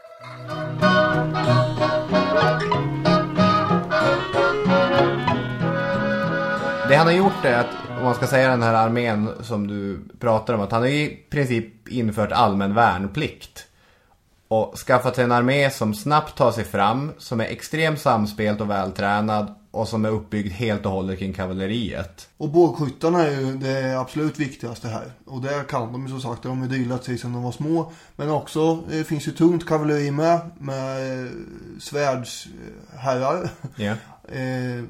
Det 6.89 6.95
han 6.95 7.07
har 7.07 7.13
gjort 7.13 7.45
är 7.45 7.59
att, 7.59 7.80
om 8.01 8.05
man 8.05 8.15
ska 8.15 8.27
säga 8.27 8.49
den 8.49 8.63
här 8.63 8.73
armén 8.73 9.29
som 9.41 9.67
du 9.67 9.99
pratar 10.19 10.53
om, 10.53 10.61
att 10.61 10.71
han 10.71 10.81
har 10.81 10.89
i 10.89 11.19
princip 11.29 11.87
infört 11.87 12.31
allmän 12.31 12.73
värnplikt. 12.73 13.65
Och 14.47 14.77
skaffat 14.77 15.15
sig 15.15 15.23
en 15.23 15.31
armé 15.31 15.69
som 15.69 15.93
snabbt 15.93 16.37
tar 16.37 16.51
sig 16.51 16.63
fram, 16.63 17.11
som 17.17 17.41
är 17.41 17.45
extremt 17.45 17.99
samspelt 17.99 18.61
och 18.61 18.69
vältränad 18.69 19.55
och 19.71 19.87
som 19.87 20.05
är 20.05 20.09
uppbyggd 20.09 20.51
helt 20.51 20.85
och 20.85 20.91
hållet 20.91 21.19
kring 21.19 21.33
kavalleriet. 21.33 22.29
Och 22.37 22.49
bågskyttarna 22.49 23.27
är 23.27 23.41
ju 23.41 23.57
det 23.57 23.99
absolut 23.99 24.39
viktigaste 24.39 24.87
här. 24.87 25.11
Och 25.25 25.41
det 25.41 25.67
kan 25.69 25.93
de 25.93 26.03
ju 26.05 26.09
som 26.09 26.21
sagt, 26.21 26.43
de 26.43 26.57
har 26.57 26.67
ju 26.67 26.71
drillat 26.71 27.03
sig 27.03 27.17
sedan 27.17 27.33
de 27.33 27.43
var 27.43 27.51
små. 27.51 27.91
Men 28.15 28.29
också, 28.29 28.75
det 28.75 29.03
finns 29.03 29.27
ju 29.27 29.31
tungt 29.31 29.65
kavalleri 29.65 30.11
med, 30.11 30.39
med 30.57 31.23
eh, 31.23 31.31
svärdsherrar. 31.79 33.49
Ja. 33.75 33.93
eh, 34.27 34.83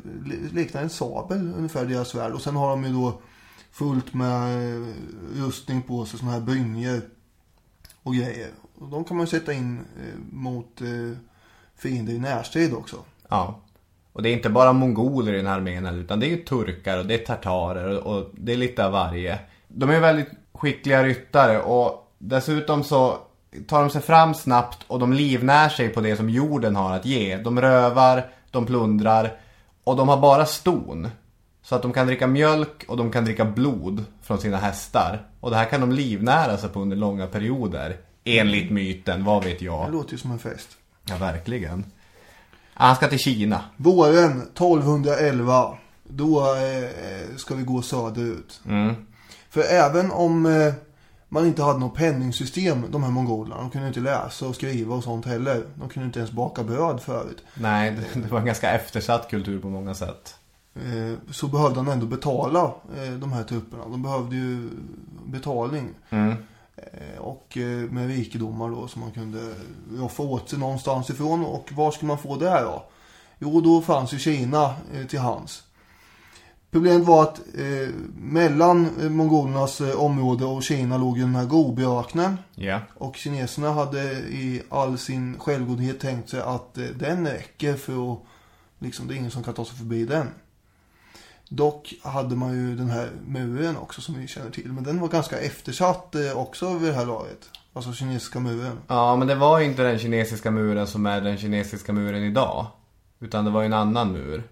liknar 0.53 0.81
en 0.81 0.89
sabel 0.89 1.53
ungefär 1.57 1.85
deras 1.85 2.07
svärd. 2.07 2.31
Och 2.31 2.41
sen 2.41 2.55
har 2.55 2.69
de 2.69 2.83
ju 2.83 2.93
då 2.93 3.21
fullt 3.71 4.13
med 4.13 4.73
eh, 4.73 4.87
rustning 5.35 5.81
på 5.81 6.05
sig, 6.05 6.19
sådana 6.19 6.37
här 6.37 6.45
brynjor 6.45 7.01
och 8.03 8.15
grejer. 8.15 8.49
Och 8.79 8.87
de 8.87 9.03
kan 9.03 9.17
man 9.17 9.25
ju 9.25 9.29
sätta 9.29 9.53
in 9.53 9.79
eh, 9.79 10.19
mot 10.31 10.81
eh, 10.81 11.17
fiender 11.75 12.13
i 12.13 12.19
närstrid 12.19 12.73
också. 12.73 12.95
Ja. 13.29 13.61
Och 14.13 14.21
det 14.21 14.29
är 14.29 14.33
inte 14.33 14.49
bara 14.49 14.73
mongoler 14.73 15.33
i 15.33 15.37
den 15.37 15.47
här 15.47 15.55
armén 15.55 15.85
heller, 15.85 15.99
utan 15.99 16.19
det 16.19 16.25
är 16.25 16.29
ju 16.29 16.43
turkar 16.43 16.97
och 16.97 17.05
det 17.05 17.13
är 17.13 17.25
tartarer 17.25 17.97
och, 17.97 18.15
och 18.15 18.29
det 18.33 18.53
är 18.53 18.57
lite 18.57 18.85
av 18.85 18.91
varje. 18.91 19.39
De 19.67 19.89
är 19.89 19.99
väldigt 19.99 20.29
skickliga 20.53 21.03
ryttare 21.03 21.61
och 21.61 22.13
dessutom 22.17 22.83
så 22.83 23.17
tar 23.67 23.81
de 23.81 23.89
sig 23.89 24.01
fram 24.01 24.33
snabbt 24.33 24.83
och 24.87 24.99
de 24.99 25.13
livnär 25.13 25.69
sig 25.69 25.89
på 25.89 26.01
det 26.01 26.15
som 26.15 26.29
jorden 26.29 26.75
har 26.75 26.95
att 26.95 27.05
ge. 27.05 27.37
De 27.37 27.61
rövar, 27.61 28.29
de 28.51 28.65
plundrar 28.65 29.33
och 29.83 29.95
de 29.95 30.09
har 30.09 30.17
bara 30.17 30.45
ston. 30.45 31.07
Så 31.63 31.75
att 31.75 31.81
de 31.81 31.93
kan 31.93 32.07
dricka 32.07 32.27
mjölk 32.27 32.85
och 32.87 32.97
de 32.97 33.11
kan 33.11 33.25
dricka 33.25 33.45
blod 33.45 34.05
från 34.21 34.37
sina 34.37 34.57
hästar. 34.57 35.21
Och 35.39 35.49
det 35.51 35.55
här 35.57 35.65
kan 35.65 35.81
de 35.81 35.91
livnära 35.91 36.57
sig 36.57 36.69
på 36.69 36.79
under 36.79 36.97
långa 36.97 37.27
perioder. 37.27 37.97
Enligt 38.23 38.71
myten, 38.71 39.23
vad 39.25 39.43
vet 39.43 39.59
Det 39.59 39.65
jag. 39.65 39.91
låter 39.91 40.11
ju 40.11 40.17
som 40.17 40.31
en 40.31 40.39
fest. 40.39 40.69
Ja, 41.09 41.17
verkligen. 41.17 41.85
Han 42.73 42.95
ska 42.95 43.07
till 43.07 43.19
Kina. 43.19 43.61
Våren 43.77 44.41
1211. 44.41 45.77
Då 46.03 46.39
eh, 46.55 47.35
ska 47.37 47.55
vi 47.55 47.63
gå 47.63 47.81
söderut. 47.81 48.61
Mm. 48.67 48.95
För 49.49 49.61
även 49.61 50.11
om 50.11 50.45
eh, 50.45 50.73
man 51.33 51.45
inte 51.45 51.63
hade 51.63 51.79
något 51.79 51.95
penningsystem, 51.95 52.85
de 52.89 53.03
här 53.03 53.11
mongolerna. 53.11 53.57
De 53.57 53.69
kunde 53.69 53.87
inte 53.87 53.99
läsa 53.99 54.47
och 54.47 54.55
skriva 54.55 54.95
och 54.95 55.03
sånt 55.03 55.25
heller. 55.25 55.63
De 55.75 55.89
kunde 55.89 56.05
inte 56.05 56.19
ens 56.19 56.31
baka 56.31 56.63
bröd 56.63 57.01
förut. 57.01 57.43
Nej, 57.53 57.97
det, 58.13 58.31
var 58.31 58.39
en 58.39 58.45
ganska 58.45 58.71
eftersatt 58.71 59.29
kultur 59.29 59.59
på 59.59 59.69
många 59.69 59.93
sätt. 59.93 60.35
Eh, 60.75 61.31
så 61.31 61.47
behövde 61.47 61.79
han 61.79 61.87
ändå 61.87 62.05
betala 62.05 62.63
eh, 62.97 63.11
de 63.11 63.31
här 63.31 63.43
trupperna. 63.43 63.83
De 63.83 64.01
behövde 64.01 64.35
ju 64.35 64.69
betalning. 65.25 65.89
Mm. 66.09 66.35
Eh, 66.75 67.19
och 67.19 67.57
med 67.89 68.07
rikedomar 68.07 68.69
då 68.69 68.87
som 68.87 69.01
man 69.01 69.11
kunde 69.11 69.53
roffa 69.97 70.23
åt 70.23 70.49
sig 70.49 70.59
någonstans 70.59 71.09
ifrån. 71.09 71.45
Och 71.45 71.69
var 71.71 71.91
skulle 71.91 72.07
man 72.07 72.17
få 72.17 72.35
det 72.35 72.49
här 72.49 72.63
då? 72.63 72.83
Jo, 73.39 73.61
då 73.61 73.81
fanns 73.81 74.13
ju 74.13 74.19
Kina 74.19 74.73
till 75.09 75.19
hands. 75.19 75.63
Problemet 76.71 77.07
var 77.07 77.23
att 77.23 77.37
eh, 77.37 77.89
mellan 78.15 78.89
eh, 79.01 79.09
mongolernas 79.09 79.81
eh, 79.81 79.99
område 79.99 80.45
och 80.45 80.63
Kina 80.63 80.97
låg 80.97 81.17
ju 81.17 81.23
den 81.23 81.35
här 81.35 81.45
Gobiöknen. 81.45 82.37
Ja. 82.55 82.79
Och 82.93 83.15
kineserna 83.15 83.71
hade 83.71 84.03
i 84.13 84.61
all 84.69 84.97
sin 84.97 85.39
självgodhet 85.39 85.99
tänkt 85.99 86.29
sig 86.29 86.41
att 86.41 86.77
eh, 86.77 86.83
den 86.83 87.27
räcker 87.27 87.73
för 87.73 88.13
att 88.13 88.19
liksom 88.79 89.07
det 89.07 89.13
är 89.13 89.15
ingen 89.15 89.31
som 89.31 89.43
kan 89.43 89.53
ta 89.53 89.65
sig 89.65 89.77
förbi 89.77 90.05
den. 90.05 90.27
Dock 91.49 91.93
hade 92.03 92.35
man 92.35 92.53
ju 92.53 92.75
den 92.75 92.89
här 92.89 93.09
muren 93.27 93.77
också 93.77 94.01
som 94.01 94.19
vi 94.19 94.27
känner 94.27 94.51
till. 94.51 94.71
Men 94.71 94.83
den 94.83 94.99
var 94.99 95.07
ganska 95.07 95.39
eftersatt 95.39 96.15
eh, 96.15 96.37
också 96.37 96.73
vid 96.73 96.89
det 96.89 96.95
här 96.95 97.05
laget. 97.05 97.49
Alltså 97.73 97.93
kinesiska 97.93 98.39
muren. 98.39 98.79
Ja, 98.87 99.15
men 99.15 99.27
det 99.27 99.35
var 99.35 99.59
ju 99.59 99.65
inte 99.65 99.83
den 99.83 99.99
kinesiska 99.99 100.51
muren 100.51 100.87
som 100.87 101.05
är 101.05 101.21
den 101.21 101.37
kinesiska 101.37 101.93
muren 101.93 102.23
idag. 102.23 102.67
Utan 103.19 103.45
det 103.45 103.51
var 103.51 103.61
ju 103.61 103.65
en 103.65 103.73
annan 103.73 104.11
mur. 104.11 104.43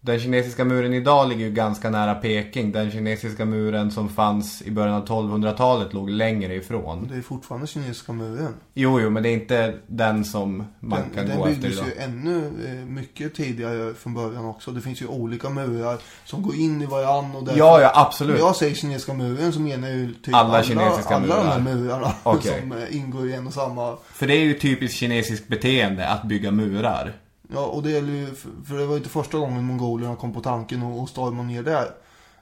Den 0.00 0.20
kinesiska 0.20 0.64
muren 0.64 0.94
idag 0.94 1.28
ligger 1.28 1.44
ju 1.44 1.52
ganska 1.52 1.90
nära 1.90 2.14
Peking. 2.14 2.72
Den 2.72 2.90
kinesiska 2.90 3.44
muren 3.44 3.90
som 3.90 4.08
fanns 4.08 4.62
i 4.62 4.70
början 4.70 4.94
av 4.94 5.06
1200-talet 5.06 5.92
låg 5.92 6.10
längre 6.10 6.54
ifrån. 6.54 7.08
Det 7.12 7.16
är 7.18 7.22
fortfarande 7.22 7.66
kinesiska 7.66 8.12
muren. 8.12 8.54
Jo, 8.74 9.00
jo, 9.00 9.10
men 9.10 9.22
det 9.22 9.28
är 9.28 9.32
inte 9.34 9.74
den 9.86 10.24
som 10.24 10.64
man 10.80 11.00
Den, 11.00 11.10
kan 11.14 11.26
den 11.26 11.38
gå 11.38 11.46
efter 11.46 11.60
byggdes 11.60 11.78
idag. 11.78 11.86
ju 11.96 12.02
ännu 12.02 12.52
eh, 12.66 12.72
mycket 12.86 13.34
tidigare 13.34 13.94
från 13.94 14.14
början 14.14 14.44
också. 14.44 14.70
Det 14.70 14.80
finns 14.80 15.02
ju 15.02 15.06
olika 15.06 15.48
murar 15.50 15.98
som 16.24 16.42
går 16.42 16.54
in 16.54 16.82
i 16.82 16.86
varann. 16.86 17.36
Och 17.36 17.44
därför, 17.44 17.58
Ja, 17.58 17.80
ja, 17.80 17.92
absolut. 17.94 18.34
När 18.34 18.40
jag 18.42 18.56
säger 18.56 18.74
kinesiska 18.74 19.14
muren 19.14 19.52
så 19.52 19.60
menar 19.60 19.88
jag 19.88 19.96
ju 19.96 20.14
typ 20.14 20.34
Alla 20.34 20.62
kinesiska 20.62 21.14
alla 21.16 21.36
de 21.36 21.46
här 21.48 21.60
murar. 21.60 21.74
murarna 21.74 22.12
Okej. 22.22 22.60
som 22.60 22.72
eh, 22.72 22.96
ingår 22.96 23.28
i 23.28 23.32
en 23.34 23.46
och 23.46 23.54
samma. 23.54 23.96
För 24.12 24.26
det 24.26 24.34
är 24.34 24.44
ju 24.44 24.54
typiskt 24.54 24.98
kinesiskt 24.98 25.48
beteende 25.48 26.08
att 26.08 26.22
bygga 26.24 26.50
murar. 26.50 27.12
Ja, 27.48 27.66
och 27.66 27.82
det 27.82 27.90
gäller 27.90 28.12
ju, 28.12 28.34
för 28.64 28.78
det 28.78 28.86
var 28.86 28.92
ju 28.92 28.98
inte 28.98 29.08
första 29.10 29.38
gången 29.38 29.64
mongolerna 29.64 30.16
kom 30.16 30.32
på 30.32 30.40
tanken 30.40 30.82
att 30.82 31.02
att 31.02 31.08
storma 31.08 31.42
ner 31.42 31.62
där. 31.62 31.90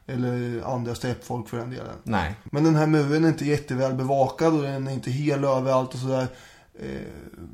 Eller 0.07 0.63
andra 0.75 0.95
steppfolk 0.95 1.49
för 1.49 1.57
den 1.57 1.71
delen. 1.71 1.97
Nej. 2.03 2.35
Men 2.45 2.65
den 2.65 2.75
här 2.77 2.87
muren 2.87 3.25
är 3.25 3.29
inte 3.29 3.45
jätteväl 3.45 3.95
bevakad 3.95 4.55
och 4.55 4.63
den 4.63 4.87
är 4.87 4.93
inte 4.93 5.11
hel 5.11 5.45
överallt 5.45 5.95
och 5.95 6.01
sådär. 6.01 6.27
Eh, 6.81 7.01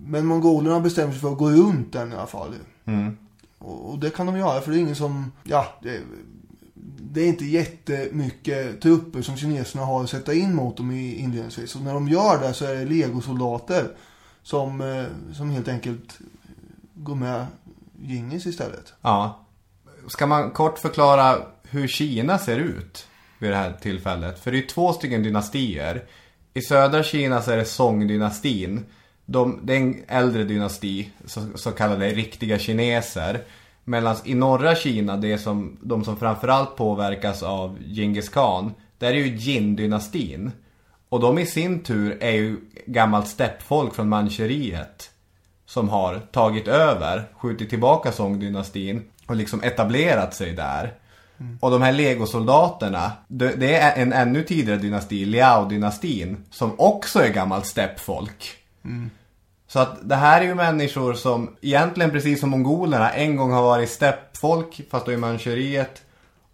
Men 0.06 0.26
mongolerna 0.26 0.80
bestämmer 0.80 1.12
sig 1.12 1.20
för 1.20 1.32
att 1.32 1.38
gå 1.38 1.50
runt 1.50 1.92
den 1.92 2.12
i 2.12 2.14
alla 2.14 2.26
fall. 2.26 2.54
Mm. 2.84 3.16
Och 3.58 3.90
och 3.90 3.98
det 3.98 4.10
kan 4.10 4.26
de 4.26 4.36
göra 4.36 4.60
för 4.60 4.70
det 4.70 4.78
är 4.78 4.80
ingen 4.80 4.96
som, 4.96 5.32
ja, 5.44 5.66
det, 5.82 6.00
det 7.00 7.20
är 7.20 7.26
inte 7.26 7.44
jättemycket 7.44 8.80
trupper 8.80 9.22
som 9.22 9.36
kineserna 9.36 9.84
har 9.84 10.04
att 10.04 10.10
sätta 10.10 10.34
in 10.34 10.54
mot 10.54 10.76
dem 10.76 10.90
i 10.90 11.14
inledningsvis. 11.14 11.76
Och 11.76 11.82
när 11.82 11.94
de 11.94 12.08
gör 12.08 12.40
det 12.40 12.54
så 12.54 12.64
är 12.64 12.74
det 12.74 12.84
legosoldater 12.84 13.88
som, 14.42 14.80
eh, 14.80 15.34
som 15.34 15.50
helt 15.50 15.68
enkelt 15.68 16.18
gå 17.02 17.14
med 17.14 17.46
Gingis 18.02 18.46
istället. 18.46 18.94
Ja. 19.02 19.46
Ska 20.08 20.26
man 20.26 20.50
kort 20.50 20.78
förklara 20.78 21.38
hur 21.62 21.88
Kina 21.88 22.38
ser 22.38 22.58
ut 22.58 23.06
vid 23.38 23.50
det 23.50 23.56
här 23.56 23.72
tillfället? 23.72 24.38
För 24.38 24.50
det 24.50 24.56
är 24.56 24.60
ju 24.60 24.66
två 24.66 24.92
stycken 24.92 25.22
dynastier. 25.22 26.04
I 26.54 26.62
södra 26.62 27.02
Kina 27.02 27.42
så 27.42 27.50
är 27.50 27.56
det 27.56 27.64
Song-dynastin. 27.64 28.84
De, 29.24 29.60
det 29.62 29.72
är 29.72 29.80
en 29.80 30.04
äldre 30.08 30.44
dynasti, 30.44 31.10
så, 31.24 31.40
så 31.54 31.70
kallade 31.70 32.10
riktiga 32.10 32.58
kineser. 32.58 33.44
Medan 33.84 34.16
i 34.24 34.34
norra 34.34 34.74
Kina, 34.74 35.16
det 35.16 35.32
är 35.32 35.38
som, 35.38 35.78
de 35.80 36.04
som 36.04 36.16
framförallt 36.16 36.76
påverkas 36.76 37.42
av 37.42 37.78
Genghis 37.82 38.28
khan, 38.28 38.72
där 38.98 39.08
är 39.08 39.14
ju 39.14 39.36
Jin-dynastin. 39.36 40.50
Och 41.08 41.20
de 41.20 41.38
i 41.38 41.46
sin 41.46 41.82
tur 41.82 42.18
är 42.20 42.30
ju 42.30 42.56
gammalt 42.86 43.28
steppfolk 43.28 43.94
från 43.94 44.08
Manchuriet 44.08 45.11
som 45.72 45.88
har 45.88 46.18
tagit 46.32 46.68
över, 46.68 47.28
skjutit 47.36 47.70
tillbaka 47.70 48.12
Song-dynastin 48.12 49.02
och 49.26 49.36
liksom 49.36 49.62
etablerat 49.62 50.34
sig 50.34 50.52
där. 50.52 50.92
Och 51.60 51.70
de 51.70 51.82
här 51.82 51.92
legosoldaterna, 51.92 53.12
det, 53.28 53.54
det 53.56 53.74
är 53.74 54.02
en 54.02 54.12
ännu 54.12 54.42
tidigare 54.42 54.78
dynasti, 54.78 55.24
Liao-dynastin, 55.24 56.36
som 56.50 56.80
också 56.80 57.18
är 57.18 57.28
gammalt 57.28 57.66
steppfolk. 57.66 58.56
Så 59.66 59.78
att 59.78 60.08
det 60.08 60.16
här 60.16 60.40
är 60.40 60.44
ju 60.44 60.54
människor 60.54 61.14
som 61.14 61.56
egentligen 61.60 62.10
precis 62.10 62.40
som 62.40 62.50
mongolerna 62.50 63.10
en 63.10 63.36
gång 63.36 63.52
har 63.52 63.62
varit 63.62 63.90
steppfolk, 63.90 64.80
fast 64.90 65.06
då 65.06 65.12
i 65.12 65.16
Manchuriet. 65.16 66.02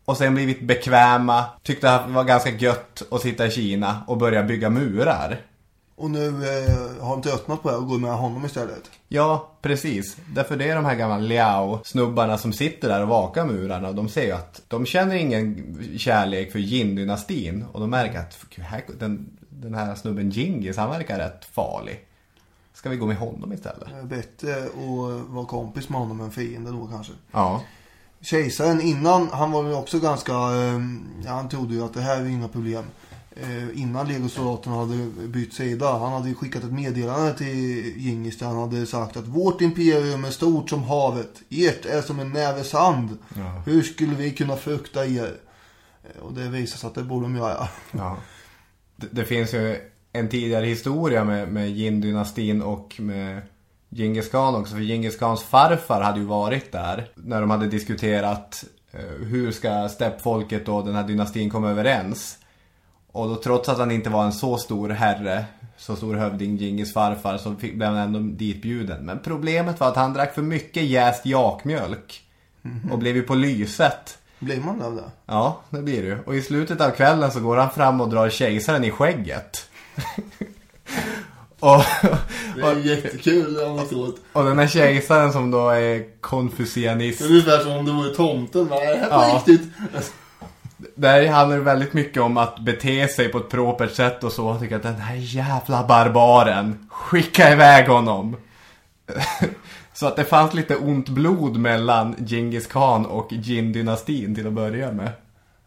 Och 0.04 0.16
sen 0.16 0.34
blivit 0.34 0.62
bekväma, 0.62 1.44
tyckte 1.62 1.94
att 1.94 2.06
det 2.06 2.12
var 2.12 2.24
ganska 2.24 2.50
gött 2.50 3.02
att 3.10 3.20
sitta 3.20 3.46
i 3.46 3.50
Kina 3.50 4.00
och 4.06 4.18
börja 4.18 4.42
bygga 4.42 4.70
murar. 4.70 5.40
Och 5.98 6.10
nu 6.10 6.26
eh, 6.28 7.04
har 7.04 7.16
de 7.16 7.22
tröttnat 7.22 7.62
på 7.62 7.70
det 7.70 7.76
och 7.76 7.86
går 7.86 7.98
med 7.98 8.10
honom 8.12 8.44
istället. 8.44 8.90
Ja, 9.08 9.50
precis. 9.62 10.16
Därför 10.34 10.56
det 10.56 10.68
är 10.70 10.76
de 10.76 10.84
här 10.84 10.94
gamla 10.94 11.18
Liao-snubbarna 11.18 12.38
som 12.38 12.52
sitter 12.52 12.88
där 12.88 13.02
och 13.02 13.08
vakar 13.08 13.46
murarna. 13.46 13.88
Och 13.88 13.94
de 13.94 14.08
ser 14.08 14.24
ju 14.24 14.32
att 14.32 14.62
de 14.68 14.86
känner 14.86 15.14
ingen 15.14 15.78
kärlek 15.98 16.52
för 16.52 16.58
Jin-dynastin. 16.58 17.64
Och 17.72 17.80
de 17.80 17.90
märker 17.90 18.18
att 18.18 18.38
"Gud, 18.56 18.64
här, 18.64 18.84
den, 18.98 19.30
den 19.48 19.74
här 19.74 19.94
snubben 19.94 20.30
Gingis, 20.30 20.76
han 20.76 20.90
verkar 20.90 21.18
rätt 21.18 21.44
farlig. 21.44 22.04
Ska 22.74 22.88
vi 22.88 22.96
gå 22.96 23.06
med 23.06 23.16
honom 23.16 23.52
istället? 23.52 23.88
Är 23.92 24.02
Bättre 24.02 24.64
att 24.64 25.28
vara 25.28 25.46
kompis 25.46 25.88
med 25.88 26.00
honom 26.00 26.20
än 26.20 26.30
fiende 26.30 26.70
då 26.70 26.86
kanske. 26.86 27.12
Ja. 27.32 27.62
Kejsaren 28.20 28.80
innan, 28.80 29.28
han 29.32 29.50
var 29.52 29.64
ju 29.64 29.74
också 29.74 29.98
ganska, 30.00 30.32
eh, 30.32 30.80
han 31.26 31.48
trodde 31.48 31.74
ju 31.74 31.84
att 31.84 31.94
det 31.94 32.00
här 32.00 32.20
är 32.20 32.26
inga 32.26 32.48
problem. 32.48 32.84
Eh, 33.42 33.80
innan 33.82 34.08
legosoldaterna 34.08 34.76
hade 34.76 34.96
bytt 35.28 35.52
sida. 35.54 35.98
Han 35.98 36.12
hade 36.12 36.34
skickat 36.34 36.64
ett 36.64 36.72
meddelande 36.72 37.34
till 37.38 37.92
Gingis 37.96 38.38
där 38.38 38.46
han 38.46 38.56
hade 38.56 38.86
sagt 38.86 39.16
att 39.16 39.26
vårt 39.26 39.60
imperium 39.60 40.24
är 40.24 40.30
stort 40.30 40.70
som 40.70 40.82
havet. 40.82 41.30
Ert 41.50 41.86
är 41.86 42.02
som 42.02 42.20
en 42.20 42.30
näve 42.32 42.64
sand. 42.64 43.18
Ja. 43.36 43.62
Hur 43.66 43.82
skulle 43.82 44.14
vi 44.14 44.30
kunna 44.30 44.56
frukta 44.56 45.06
er? 45.06 45.34
Eh, 46.04 46.22
Och 46.22 46.32
det 46.32 46.48
visar 46.48 46.78
sig 46.78 46.86
att 46.86 46.94
det 46.94 47.02
borde 47.02 47.26
de 47.26 47.36
göra. 47.36 47.68
Ja. 47.92 48.16
Det, 48.96 49.06
det 49.10 49.24
finns 49.24 49.54
ju 49.54 49.76
en 50.12 50.28
tidigare 50.28 50.66
historia 50.66 51.24
med, 51.24 51.48
med 51.52 51.70
Jin-dynastin 51.70 52.62
och 52.62 52.96
med 53.00 53.42
Genghis 53.90 54.28
khan 54.28 54.54
också. 54.54 54.74
För 54.74 54.82
Genghis 54.82 55.16
khans 55.16 55.42
farfar 55.42 56.00
hade 56.00 56.20
ju 56.20 56.26
varit 56.26 56.72
där 56.72 57.10
när 57.14 57.40
de 57.40 57.50
hade 57.50 57.66
diskuterat 57.66 58.64
eh, 58.92 59.26
hur 59.26 59.52
ska 59.52 59.88
steppfolket 59.88 60.68
och 60.68 60.86
den 60.86 60.94
här 60.94 61.04
dynastin 61.06 61.50
komma 61.50 61.70
överens. 61.70 62.38
Och 63.18 63.28
då 63.28 63.36
trots 63.36 63.68
att 63.68 63.78
han 63.78 63.90
inte 63.90 64.10
var 64.10 64.24
en 64.24 64.32
så 64.32 64.56
stor 64.58 64.88
herre, 64.88 65.44
så 65.76 65.96
stor 65.96 66.14
hövding, 66.14 66.58
Genghis 66.58 66.92
farfar, 66.92 67.38
så 67.38 67.54
fick, 67.54 67.74
blev 67.74 67.88
han 67.88 67.98
ändå 67.98 68.18
ditbjuden. 68.18 69.04
Men 69.04 69.18
problemet 69.24 69.80
var 69.80 69.88
att 69.88 69.96
han 69.96 70.12
drack 70.12 70.34
för 70.34 70.42
mycket 70.42 70.82
jäst 70.82 71.26
jakmjölk. 71.26 72.22
Och 72.90 72.98
blev 72.98 73.16
ju 73.16 73.22
på 73.22 73.34
lyset. 73.34 74.18
Blir 74.38 74.60
man 74.60 74.82
av 74.82 74.94
det? 74.96 75.02
Ja, 75.26 75.60
det 75.70 75.82
blir 75.82 76.02
ju. 76.02 76.18
Och 76.26 76.36
i 76.36 76.42
slutet 76.42 76.80
av 76.80 76.90
kvällen 76.90 77.30
så 77.30 77.40
går 77.40 77.56
han 77.56 77.70
fram 77.70 78.00
och 78.00 78.08
drar 78.08 78.30
kejsaren 78.30 78.84
i 78.84 78.90
skägget. 78.90 79.68
och, 81.60 81.82
Det 82.56 82.62
är 82.62 82.76
jättekul 82.76 83.64
anekdot. 83.64 84.16
och 84.32 84.44
den 84.44 84.58
här 84.58 84.66
kejsaren 84.66 85.32
som 85.32 85.50
då 85.50 85.68
är 85.70 86.20
konfucianist. 86.20 87.18
Det 87.18 87.24
är 87.24 87.28
ungefär 87.28 87.58
som 87.58 87.72
om 87.72 87.86
det 87.86 87.92
vore 87.92 88.14
tomten. 88.14 88.68
Va? 88.68 88.76
Det 88.80 88.86
här 88.86 89.08
Ja. 89.10 89.42
riktigt. 89.46 89.70
Där 90.94 91.28
handlar 91.28 91.56
det 91.56 91.62
väldigt 91.62 91.92
mycket 91.92 92.22
om 92.22 92.36
att 92.36 92.58
bete 92.58 93.08
sig 93.08 93.28
på 93.28 93.38
ett 93.38 93.48
propert 93.48 93.90
sätt 93.92 94.24
och 94.24 94.32
så. 94.32 94.42
Jag 94.42 94.60
tycker 94.60 94.76
att 94.76 94.82
den 94.82 94.94
här 94.94 95.16
jävla 95.16 95.86
barbaren, 95.86 96.88
skicka 96.90 97.52
iväg 97.52 97.88
honom. 97.88 98.36
så 99.94 100.06
att 100.06 100.16
det 100.16 100.24
fanns 100.24 100.54
lite 100.54 100.76
ont 100.76 101.08
blod 101.08 101.56
mellan 101.56 102.16
Genghis 102.26 102.66
khan 102.66 103.06
och 103.06 103.32
Jin-dynastin 103.32 104.34
till 104.34 104.46
att 104.46 104.52
börja 104.52 104.92
med. 104.92 105.10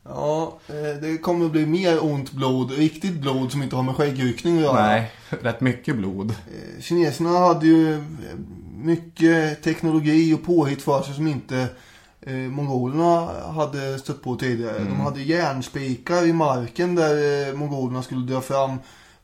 Ja, 0.04 0.60
eh, 0.68 1.02
det 1.02 1.18
kommer 1.18 1.46
att 1.46 1.52
bli 1.52 1.66
mer 1.66 2.04
ont 2.04 2.32
blod. 2.32 2.72
Riktigt 2.72 3.14
blod 3.14 3.52
som 3.52 3.64
inte 3.64 3.76
har 3.76 3.84
med 3.84 3.96
skäggryckning 3.96 4.58
att 4.58 4.64
göra. 4.64 4.88
Nej, 4.88 5.12
rätt 5.30 5.62
mycket 5.62 5.96
blod. 5.96 6.32
Eh, 6.32 6.82
Kineserna 6.82 7.40
hade 7.40 7.68
ju 7.68 7.94
eh, 7.94 8.02
mycket 8.84 9.64
teknologi 9.64 10.34
och 10.34 10.44
påhitt 10.44 10.82
för 10.82 11.02
sig 11.02 11.14
som 11.14 11.28
inte 11.28 11.68
eh, 12.22 12.34
mongolerna 12.34 13.26
hade 13.52 14.00
stött 14.00 14.22
på 14.24 14.36
tidigare. 14.36 14.80
De 14.80 15.00
hade 15.00 15.22
järnspikar 15.22 16.26
i 16.28 16.34
marken 16.34 16.96
där 16.96 17.48
eh, 17.50 17.54
mongolerna 17.56 18.04
skulle 18.04 18.26
dra 18.34 18.42
fram 18.42 18.78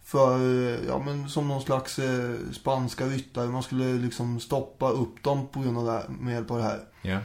för, 0.03 0.35
eh, 0.35 0.79
ja 0.87 0.99
men 1.05 1.29
som 1.29 1.47
någon 1.47 1.61
slags 1.61 1.99
eh, 1.99 2.33
spanska 2.53 3.05
ryttare. 3.05 3.47
Man 3.47 3.63
skulle 3.63 3.85
liksom 3.93 4.39
stoppa 4.39 4.89
upp 4.89 5.23
dem 5.23 5.47
på 5.51 5.59
grund 5.59 5.77
av 5.77 5.85
det 5.85 5.91
här, 5.91 6.05
med 6.19 6.33
hjälp 6.33 6.51
av 6.51 6.57
det 6.57 6.63
här. 6.63 6.79
Ja. 7.01 7.17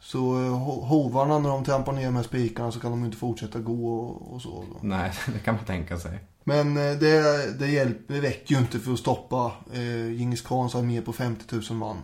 Så 0.00 0.18
eh, 0.18 0.50
ho- 0.50 0.84
hovarna 0.86 1.38
när 1.38 1.48
de 1.48 1.64
trampar 1.64 1.92
ner 1.92 2.04
de 2.04 2.16
här 2.16 2.22
spikarna 2.22 2.72
så 2.72 2.80
kan 2.80 2.90
de 2.90 3.04
inte 3.04 3.16
fortsätta 3.16 3.58
gå 3.58 3.98
och, 3.98 4.34
och 4.34 4.42
så. 4.42 4.64
Nej, 4.82 5.12
det 5.26 5.38
kan 5.38 5.54
man 5.54 5.64
tänka 5.64 5.98
sig. 5.98 6.18
Men 6.44 6.76
eh, 6.76 6.92
det, 6.98 7.58
det, 7.58 7.66
hjälp, 7.66 7.98
det 8.08 8.20
räcker 8.20 8.54
ju 8.54 8.60
inte 8.60 8.78
för 8.78 8.92
att 8.92 8.98
stoppa 8.98 9.52
eh, 9.72 10.10
Genghis 10.18 10.42
Khans 10.42 10.74
armé 10.74 11.00
på 11.00 11.12
50 11.12 11.54
000 11.70 11.78
man. 11.78 11.96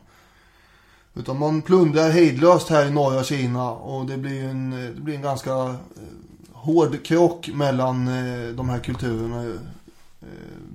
Utan 1.16 1.38
man 1.38 1.62
plundrar 1.62 2.10
hejdlöst 2.10 2.68
här 2.68 2.86
i 2.86 2.90
norra 2.90 3.24
Kina 3.24 3.70
och 3.70 4.06
det 4.06 4.16
blir 4.16 4.44
en, 4.44 4.70
det 4.70 5.00
blir 5.00 5.14
en 5.14 5.22
ganska 5.22 5.50
eh, 5.50 5.76
hård 6.52 7.04
krock 7.04 7.50
mellan 7.54 8.08
eh, 8.08 8.48
de 8.54 8.68
här 8.68 8.78
kulturerna. 8.78 9.44
Eh, 9.44 9.50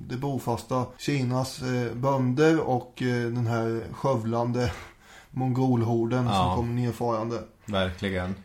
det 0.07 0.17
bofasta 0.17 0.85
Kinas 0.97 1.61
bönder 1.93 2.59
och 2.59 2.93
den 2.97 3.47
här 3.47 3.83
skövlande 3.93 4.71
mongolhorden 5.31 6.25
Ja. 6.25 6.33
som 6.33 6.55
kommer 6.55 6.73
nerfarande. 6.81 7.39
Verkligen. 7.65 8.35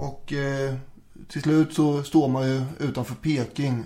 Och 0.00 0.32
till 1.28 1.42
slut 1.42 1.74
så 1.74 2.02
står 2.02 2.28
man 2.28 2.48
ju 2.48 2.64
utanför 2.78 3.14
Peking. 3.14 3.84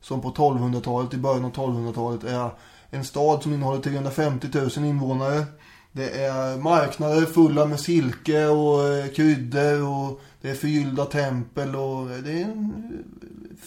Som 0.00 0.20
på 0.20 0.30
1200-talet, 0.30 1.14
i 1.14 1.16
början 1.16 1.44
av 1.44 1.52
1200-talet 1.52 2.24
är 2.24 2.50
en 2.90 3.04
stad 3.04 3.42
som 3.42 3.54
innehåller 3.54 3.82
350 3.82 4.48
000 4.52 4.70
invånare. 4.84 5.44
Det 5.96 6.10
är 6.24 6.56
marknader 6.56 7.26
fulla 7.26 7.66
med 7.66 7.80
silke 7.80 8.46
och 8.46 8.88
eh, 8.88 9.06
kryddor 9.06 9.88
och 9.88 10.20
det 10.40 10.50
är 10.50 10.54
förgyllda 10.54 11.04
tempel 11.04 11.76
och 11.76 12.08
det 12.08 12.32
är 12.32 12.44
en 12.44 13.04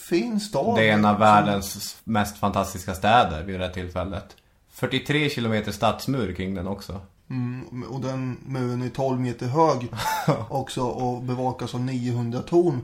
fin 0.09 0.39
stad. 0.39 0.75
Det 0.75 0.89
är 0.89 0.93
en 0.93 1.05
av 1.05 1.19
världens 1.19 1.97
mest 2.03 2.37
fantastiska 2.37 2.93
städer 2.93 3.43
vid 3.43 3.59
det 3.59 3.65
här 3.65 3.73
tillfället. 3.73 4.35
43 4.69 5.29
kilometer 5.29 5.71
stadsmur 5.71 6.33
kring 6.33 6.55
den 6.55 6.67
också. 6.67 7.01
Mm, 7.29 7.83
och 7.89 8.01
den 8.01 8.37
muren 8.45 8.81
är 8.81 8.89
12 8.89 9.19
meter 9.19 9.45
hög 9.45 9.87
också 10.49 10.81
och 10.81 11.21
bevakas 11.21 11.75
av 11.75 11.81
900 11.81 12.41
torn. 12.41 12.81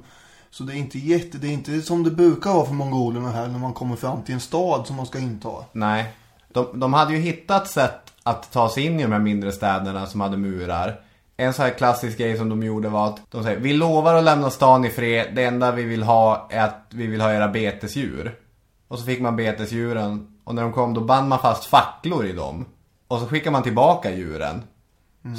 Så 0.49 0.63
det 0.63 0.73
är 0.73 0.77
inte 0.77 0.99
jätte, 0.99 1.37
det 1.37 1.47
är 1.47 1.51
inte 1.51 1.81
som 1.81 2.03
det 2.03 2.11
brukar 2.11 2.53
vara 2.53 2.65
för 2.65 2.73
mongolerna 2.73 3.31
här 3.31 3.47
när 3.47 3.59
man 3.59 3.73
kommer 3.73 3.95
fram 3.95 4.21
till 4.21 4.33
en 4.33 4.41
stad 4.41 4.87
som 4.87 4.95
man 4.95 5.05
ska 5.05 5.19
inta. 5.19 5.51
Nej. 5.71 6.13
De, 6.53 6.79
de 6.79 6.93
hade 6.93 7.13
ju 7.13 7.19
hittat 7.19 7.67
sätt 7.67 8.02
att 8.23 8.51
ta 8.51 8.69
sig 8.69 8.85
in 8.85 8.99
i 8.99 9.03
de 9.03 9.11
här 9.11 9.19
mindre 9.19 9.51
städerna 9.51 10.05
som 10.05 10.21
hade 10.21 10.37
murar. 10.37 11.01
En 11.37 11.53
sån 11.53 11.65
här 11.65 11.73
klassisk 11.73 12.17
grej 12.17 12.37
som 12.37 12.49
de 12.49 12.63
gjorde 12.63 12.89
var 12.89 13.07
att 13.07 13.21
de 13.31 13.43
säger 13.43 13.59
Vi 13.59 13.73
lovar 13.73 14.15
att 14.15 14.23
lämna 14.23 14.49
stan 14.49 14.85
i 14.85 14.89
fred. 14.89 15.27
Det 15.35 15.43
enda 15.43 15.71
vi 15.71 15.83
vill 15.83 16.03
ha 16.03 16.47
är 16.51 16.63
att 16.63 16.87
vi 16.89 17.07
vill 17.07 17.21
ha 17.21 17.33
era 17.33 17.47
betesdjur. 17.47 18.39
Och 18.87 18.99
så 18.99 19.05
fick 19.05 19.21
man 19.21 19.35
betesdjuren. 19.35 20.27
Och 20.43 20.55
när 20.55 20.61
de 20.61 20.73
kom 20.73 20.93
då 20.93 21.01
band 21.01 21.29
man 21.29 21.39
fast 21.39 21.65
facklor 21.65 22.25
i 22.25 22.33
dem. 22.33 22.65
Och 23.07 23.19
så 23.19 23.27
skickade 23.27 23.51
man 23.51 23.63
tillbaka 23.63 24.11
djuren. 24.11 24.63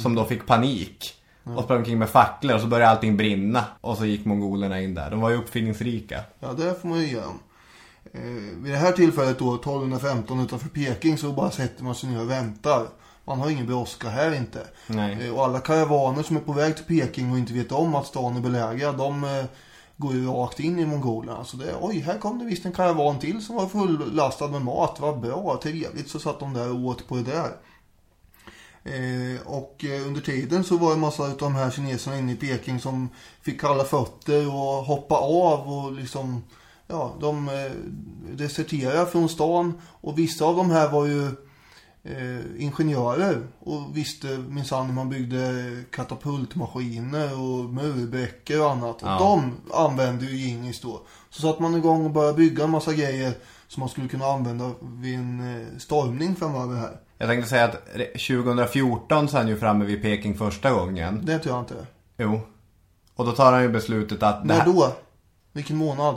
Som 0.01 0.15
då 0.15 0.25
fick 0.25 0.45
panik. 0.45 1.13
Och 1.43 1.63
sprang 1.63 1.77
omkring 1.77 1.99
med 1.99 2.09
facklor 2.09 2.55
och 2.55 2.61
så 2.61 2.67
började 2.67 2.91
allting 2.91 3.17
brinna. 3.17 3.63
Och 3.81 3.97
så 3.97 4.05
gick 4.05 4.25
mongolerna 4.25 4.81
in 4.81 4.93
där. 4.93 5.11
De 5.11 5.21
var 5.21 5.29
ju 5.29 5.37
uppfinningsrika. 5.37 6.19
Ja, 6.39 6.53
det 6.53 6.81
får 6.81 6.87
man 6.87 6.99
ju. 6.99 7.17
Eh, 7.17 7.23
vid 8.57 8.71
det 8.71 8.77
här 8.77 8.91
tillfället 8.91 9.39
då, 9.39 9.55
1215 9.55 10.39
utanför 10.39 10.69
Peking, 10.69 11.17
så 11.17 11.31
bara 11.31 11.51
sätter 11.51 11.83
man 11.83 11.95
sig 11.95 12.09
ner 12.09 12.21
och 12.21 12.29
väntar. 12.29 12.87
Man 13.25 13.39
har 13.39 13.49
ingen 13.49 13.67
brådska 13.67 14.09
här 14.09 14.33
inte. 14.33 14.67
Nej. 14.87 15.27
Eh, 15.27 15.33
och 15.35 15.45
alla 15.45 15.59
karavaner 15.59 16.23
som 16.23 16.37
är 16.37 16.41
på 16.41 16.53
väg 16.53 16.75
till 16.75 16.85
Peking 16.85 17.31
och 17.31 17.37
inte 17.37 17.53
vet 17.53 17.71
om 17.71 17.95
att 17.95 18.07
stan 18.07 18.37
är 18.37 18.41
belägrad, 18.41 18.97
de 18.97 19.23
eh, 19.23 19.45
går 19.97 20.13
ju 20.13 20.27
rakt 20.27 20.59
in 20.59 20.79
i 20.79 20.85
mongolerna. 20.85 21.45
Så 21.45 21.57
det, 21.57 21.75
oj, 21.81 21.99
här 21.99 22.17
kom 22.17 22.39
det 22.39 22.45
visst 22.45 22.65
en 22.65 22.71
karavan 22.71 23.19
till 23.19 23.45
som 23.45 23.55
var 23.55 23.67
fullastad 23.67 24.47
med 24.47 24.61
mat. 24.61 24.99
Vad 24.99 25.19
bra, 25.19 25.59
trevligt. 25.63 26.09
Så 26.09 26.19
satt 26.19 26.39
de 26.39 26.53
där 26.53 26.71
och 26.71 26.79
åt 26.79 27.07
på 27.07 27.15
det 27.15 27.23
där. 27.23 27.51
Eh, 28.83 29.41
och 29.47 29.85
eh, 29.85 30.07
under 30.07 30.21
tiden 30.21 30.63
så 30.63 30.77
var 30.77 30.87
det 30.87 30.93
en 30.93 30.99
massa 30.99 31.23
av 31.23 31.37
de 31.37 31.55
här 31.55 31.71
kineserna 31.71 32.17
inne 32.17 32.31
i 32.31 32.35
Peking 32.35 32.79
som 32.79 33.09
fick 33.41 33.61
kalla 33.61 33.83
fötter 33.83 34.47
och 34.47 34.85
hoppa 34.85 35.15
av 35.15 35.73
och 35.73 35.91
liksom, 35.91 36.43
ja, 36.87 37.15
de 37.21 37.49
eh, 37.49 37.71
deserterade 38.35 39.05
från 39.05 39.29
stan. 39.29 39.73
Och 39.83 40.19
vissa 40.19 40.45
av 40.45 40.55
de 40.55 40.71
här 40.71 40.89
var 40.91 41.05
ju 41.05 41.25
eh, 42.03 42.61
ingenjörer 42.63 43.47
och 43.59 43.97
visste 43.97 44.27
minsann 44.49 44.85
hur 44.85 44.93
man 44.93 45.09
byggde 45.09 45.63
katapultmaskiner 45.91 47.33
och 47.33 47.65
murbräckor 47.73 48.59
och 48.61 48.71
annat. 48.71 49.01
Och 49.01 49.07
Ja. 49.09 49.17
de 49.19 49.53
använde 49.73 50.25
ju 50.25 50.37
Gingis 50.37 50.81
då. 50.81 51.01
Så 51.29 51.41
satte 51.41 51.61
man 51.61 51.75
igång 51.75 52.05
och 52.05 52.11
började 52.11 52.37
bygga 52.37 52.63
en 52.63 52.69
massa 52.69 52.93
grejer 52.93 53.33
som 53.67 53.79
man 53.79 53.89
skulle 53.89 54.07
kunna 54.07 54.25
använda 54.25 54.71
vid 54.81 55.15
en 55.15 55.61
eh, 55.61 55.67
stormning 55.77 56.35
framöver 56.35 56.75
här. 56.75 56.99
Jag 57.17 57.29
tänkte 57.29 57.49
säga 57.49 57.65
att 57.65 57.81
re- 57.95 58.43
2014 58.43 59.27
så 59.27 59.37
är 59.37 59.41
han 59.41 59.47
ju 59.49 59.57
framme 59.57 59.85
vid 59.85 60.01
Peking 60.01 60.37
första 60.37 60.71
gången. 60.71 61.21
Det 61.25 61.39
tror 61.39 61.55
jag 61.55 61.61
inte. 61.61 61.85
Jo. 62.17 62.39
Och 63.15 63.25
då 63.25 63.31
tar 63.31 63.51
han 63.53 63.61
ju 63.61 63.69
beslutet 63.69 64.23
att... 64.23 64.45
När 64.45 64.55
här- 64.55 64.65
då? 64.65 64.91
Vilken 65.53 65.77
månad? 65.77 66.15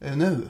Är 0.00 0.10
det 0.10 0.16
nu? 0.16 0.48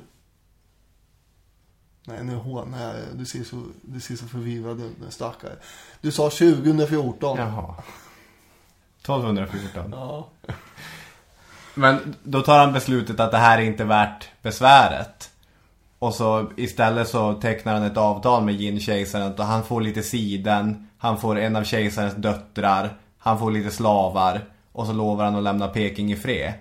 Nej, 2.04 2.24
nu 2.24 2.34
hånar 2.34 2.82
jag. 2.82 2.94
Du 3.12 3.24
ser 3.24 3.44
så, 3.44 3.62
du 3.82 4.00
ser 4.00 4.16
så 4.16 4.26
förvirrad 4.26 4.80
ut, 4.80 5.00
den 5.00 5.10
stackare. 5.10 5.52
Du 6.00 6.12
sa 6.12 6.22
2014. 6.22 7.38
Jaha. 7.38 7.74
1214. 9.00 9.90
Ja. 9.92 10.28
Men 11.74 12.14
då 12.22 12.42
tar 12.42 12.58
han 12.58 12.72
beslutet 12.72 13.20
att 13.20 13.30
det 13.30 13.38
här 13.38 13.58
är 13.58 13.62
inte 13.62 13.84
värt 13.84 14.28
besväret. 14.42 15.30
Och 15.98 16.14
så 16.14 16.50
istället 16.56 17.08
så 17.08 17.34
tecknar 17.34 17.74
han 17.74 17.82
ett 17.82 17.96
avtal 17.96 18.44
med 18.44 18.54
Jin-kejsaren. 18.54 19.32
Och 19.32 19.44
han 19.44 19.64
får 19.64 19.80
lite 19.80 20.02
siden. 20.02 20.88
Han 20.98 21.18
får 21.18 21.38
en 21.38 21.56
av 21.56 21.64
kejsarens 21.64 22.14
döttrar. 22.14 22.96
Han 23.18 23.38
får 23.38 23.50
lite 23.50 23.70
slavar. 23.70 24.44
Och 24.72 24.86
så 24.86 24.92
lovar 24.92 25.24
han 25.24 25.36
att 25.36 25.42
lämna 25.42 25.68
Peking 25.68 26.12
i 26.12 26.16
fred. 26.16 26.52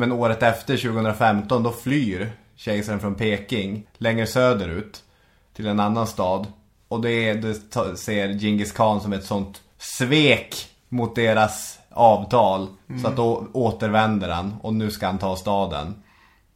Men 0.00 0.12
året 0.12 0.42
efter, 0.42 0.76
2015, 0.76 1.62
då 1.62 1.72
flyr 1.72 2.32
kejsaren 2.56 3.00
från 3.00 3.14
Peking 3.14 3.86
längre 3.98 4.26
söderut. 4.26 5.02
Till 5.54 5.66
en 5.66 5.80
annan 5.80 6.06
stad. 6.06 6.46
Och 6.88 7.00
det, 7.00 7.34
det 7.34 7.54
ser 7.96 8.28
Genghis 8.38 8.72
Khan 8.72 9.00
som 9.00 9.12
ett 9.12 9.24
sånt 9.24 9.62
svek 9.78 10.68
mot 10.88 11.14
deras 11.14 11.78
avtal. 11.90 12.68
Så 13.02 13.08
att 13.08 13.16
då 13.16 13.46
återvänder 13.52 14.28
han 14.28 14.56
och 14.62 14.74
nu 14.74 14.90
ska 14.90 15.06
han 15.06 15.18
ta 15.18 15.36
staden. 15.36 16.02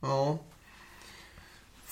Ja. 0.00 0.38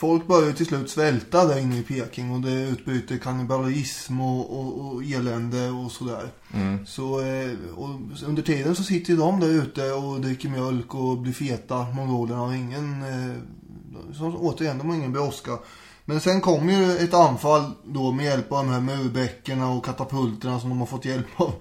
Folk 0.03 0.27
börjar 0.27 0.47
ju 0.47 0.53
till 0.53 0.67
slut 0.67 0.91
svälta 0.91 1.47
där 1.47 1.59
inne 1.59 1.79
i 1.79 1.83
Peking 1.83 2.31
och 2.31 2.41
det 2.41 2.63
utbyter 2.63 3.19
kannibalism 3.19 4.21
och, 4.21 4.59
och, 4.59 4.87
och 4.87 5.03
elände 5.03 5.69
och 5.71 5.93
sådär. 5.93 6.29
Mm. 6.55 6.87
Så 6.87 7.21
eh, 7.21 7.51
och 7.77 7.89
under 8.27 8.43
tiden 8.43 8.75
så 8.75 8.83
sitter 8.83 9.17
de 9.17 9.41
där 9.41 9.49
ute 9.49 9.93
och 9.93 10.21
dricker 10.21 10.49
mjölk 10.49 10.95
och 10.95 11.19
blir 11.19 11.33
feta, 11.33 11.87
mongolerna 11.95 12.43
och 12.43 12.55
ingen, 12.55 13.03
eh, 13.03 13.37
så, 14.15 14.25
återigen, 14.25 14.79
de 14.79 14.89
har 14.89 14.97
ingen 14.97 15.13
brådska. 15.13 15.59
Men 16.05 16.21
sen 16.21 16.41
kommer 16.41 16.73
ju 16.73 16.97
ett 16.97 17.15
anfall 17.15 17.71
då 17.85 18.13
med 18.13 18.25
hjälp 18.25 18.53
av 18.53 18.65
de 18.65 18.73
här 18.73 18.81
murbäckerna 18.81 19.71
och 19.71 19.85
katapulterna 19.85 20.61
som 20.61 20.69
de 20.69 20.79
har 20.79 20.87
fått 20.87 21.05
hjälp 21.05 21.27
av 21.37 21.53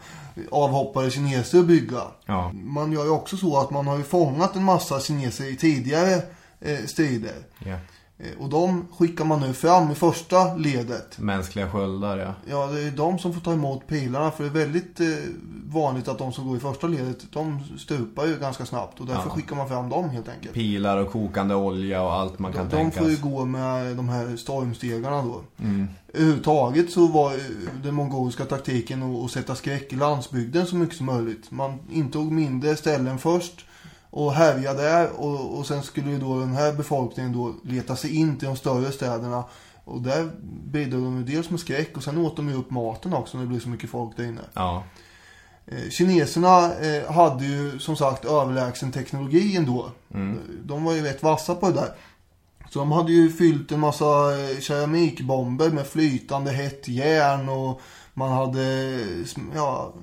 avhoppade 0.52 1.12
kineser 1.12 1.60
att 1.60 1.66
bygga. 1.66 2.02
Ja. 2.26 2.52
Man 2.54 2.92
gör 2.92 3.04
ju 3.04 3.12
också 3.12 3.38
så 3.38 3.60
att 3.60 3.72
man 3.72 3.88
har 3.88 3.98
ju 3.98 4.04
fångat 4.04 4.56
en 4.56 4.64
massa 4.64 5.00
kineser 5.00 5.46
i 5.46 5.56
tidigare 5.56 6.22
eh, 6.60 6.86
strider. 6.86 7.36
ja. 7.60 7.78
Eh, 8.24 8.44
och 8.44 8.50
de 8.50 8.86
skickar 8.98 9.26
man 9.26 9.40
nu 9.40 9.54
fram 9.54 9.92
i 9.92 9.96
första 9.96 10.56
ledet. 10.56 11.20
Mänskliga 11.20 11.72
sköldar, 11.72 12.18
ja. 12.18 12.34
Ja, 12.50 12.68
det 12.74 12.82
är 12.82 12.92
de 12.92 13.20
som 13.20 13.34
får 13.34 13.42
ta 13.42 13.54
emot 13.54 13.88
pilarna. 13.88 14.32
För 14.32 14.44
det 14.44 14.50
är 14.50 14.54
väldigt 14.54 15.00
eh, 15.00 15.08
vanligt 15.66 16.08
att 16.08 16.18
de 16.18 16.34
som 16.34 16.48
går 16.48 16.58
i 16.58 16.60
första 16.60 16.88
ledet, 16.88 17.18
de 17.34 17.60
stupar 17.78 18.26
ju 18.26 18.38
ganska 18.40 18.66
snabbt. 18.66 19.00
Och 19.00 19.06
därför 19.06 19.24
Ja. 19.30 19.30
skickar 19.36 19.56
man 19.56 19.68
fram 19.68 19.90
dem 19.90 20.10
helt 20.10 20.30
enkelt. 20.30 20.54
Pilar 20.54 20.98
och 20.98 21.12
kokande 21.12 21.56
olja 21.56 22.02
och 22.04 22.14
allt 22.14 22.40
man 22.40 22.54
kan 22.54 22.70
De, 22.70 22.76
de 22.76 22.82
tänka 22.82 23.00
får 23.00 23.10
ju 23.10 23.18
gå 23.18 23.46
med 23.46 23.96
de 23.98 24.10
här 24.10 24.36
stormstegarna 24.38 25.22
då. 25.22 25.42
Mm. 25.64 25.88
Överhuvudtaget 26.14 26.92
så 26.92 27.08
var 27.08 27.32
eh, 27.34 27.40
den 27.84 27.96
mongoliska 27.96 28.46
taktiken 28.46 29.04
att, 29.04 29.26
att 29.26 29.32
sätta 29.32 29.56
skräck 29.56 29.94
i 29.94 29.96
landsbygden 29.96 30.66
så 30.68 30.76
mycket 30.76 30.98
som 30.98 31.06
möjligt. 31.06 31.52
Man 31.52 31.80
intog 31.92 32.32
mindre 32.32 32.76
ställen 32.76 33.18
först 33.18 33.66
och 34.12 34.34
härjade 34.34 34.82
där 34.82 35.10
och, 35.12 35.58
och 35.58 35.66
sen 35.66 35.84
skulle 35.84 36.12
ju 36.12 36.20
då 36.20 36.40
den 36.40 36.54
här 36.54 36.74
befolkningen 36.74 37.34
då 37.34 37.56
leta 37.64 37.96
sig 37.96 38.16
in 38.16 38.38
till 38.38 38.48
de 38.48 38.56
större 38.56 38.92
städerna. 38.92 39.44
Och 39.84 40.02
där 40.02 40.32
bidrog 40.72 41.04
de 41.04 41.18
ju 41.18 41.24
dels 41.24 41.50
med 41.50 41.60
skräck 41.60 41.98
och 41.98 42.04
sen 42.04 42.18
åt 42.18 42.36
de 42.36 42.50
ju 42.50 42.56
upp 42.56 42.72
maten 42.72 43.14
också 43.14 43.38
när 43.38 43.44
det 43.44 43.50
blev 43.50 43.60
så 43.60 43.70
mycket 43.70 43.90
folk 43.90 44.18
där 44.18 44.24
inne. 44.24 44.42
Ja. 44.54 44.84
Eh, 45.66 45.90
Kineserna 45.90 46.74
eh, 46.76 47.12
hade 47.12 47.46
ju 47.46 47.80
som 47.80 47.96
sagt 47.96 48.26
överlägsen 48.26 48.92
teknologi 48.92 49.56
ändå. 49.56 49.92
Mm. 50.14 50.40
De 50.66 50.84
var 50.84 50.94
ju 50.94 51.02
rätt 51.02 51.24
vassa 51.24 51.56
på 51.56 51.70
det 51.70 51.76
där. 51.76 51.90
Så 52.70 52.80
de 52.80 52.92
hade 52.92 53.12
ju 53.12 53.32
fyllt 53.32 53.72
en 53.72 53.80
massa 53.80 54.40
eh, 54.40 54.60
keramikbomber 54.60 55.70
med 55.70 55.88
flytande 55.88 56.52
hett 56.52 56.88
järn 56.88 57.50
och 57.50 57.82
man 58.14 58.32
hade 58.32 58.64
ja, 59.56 59.94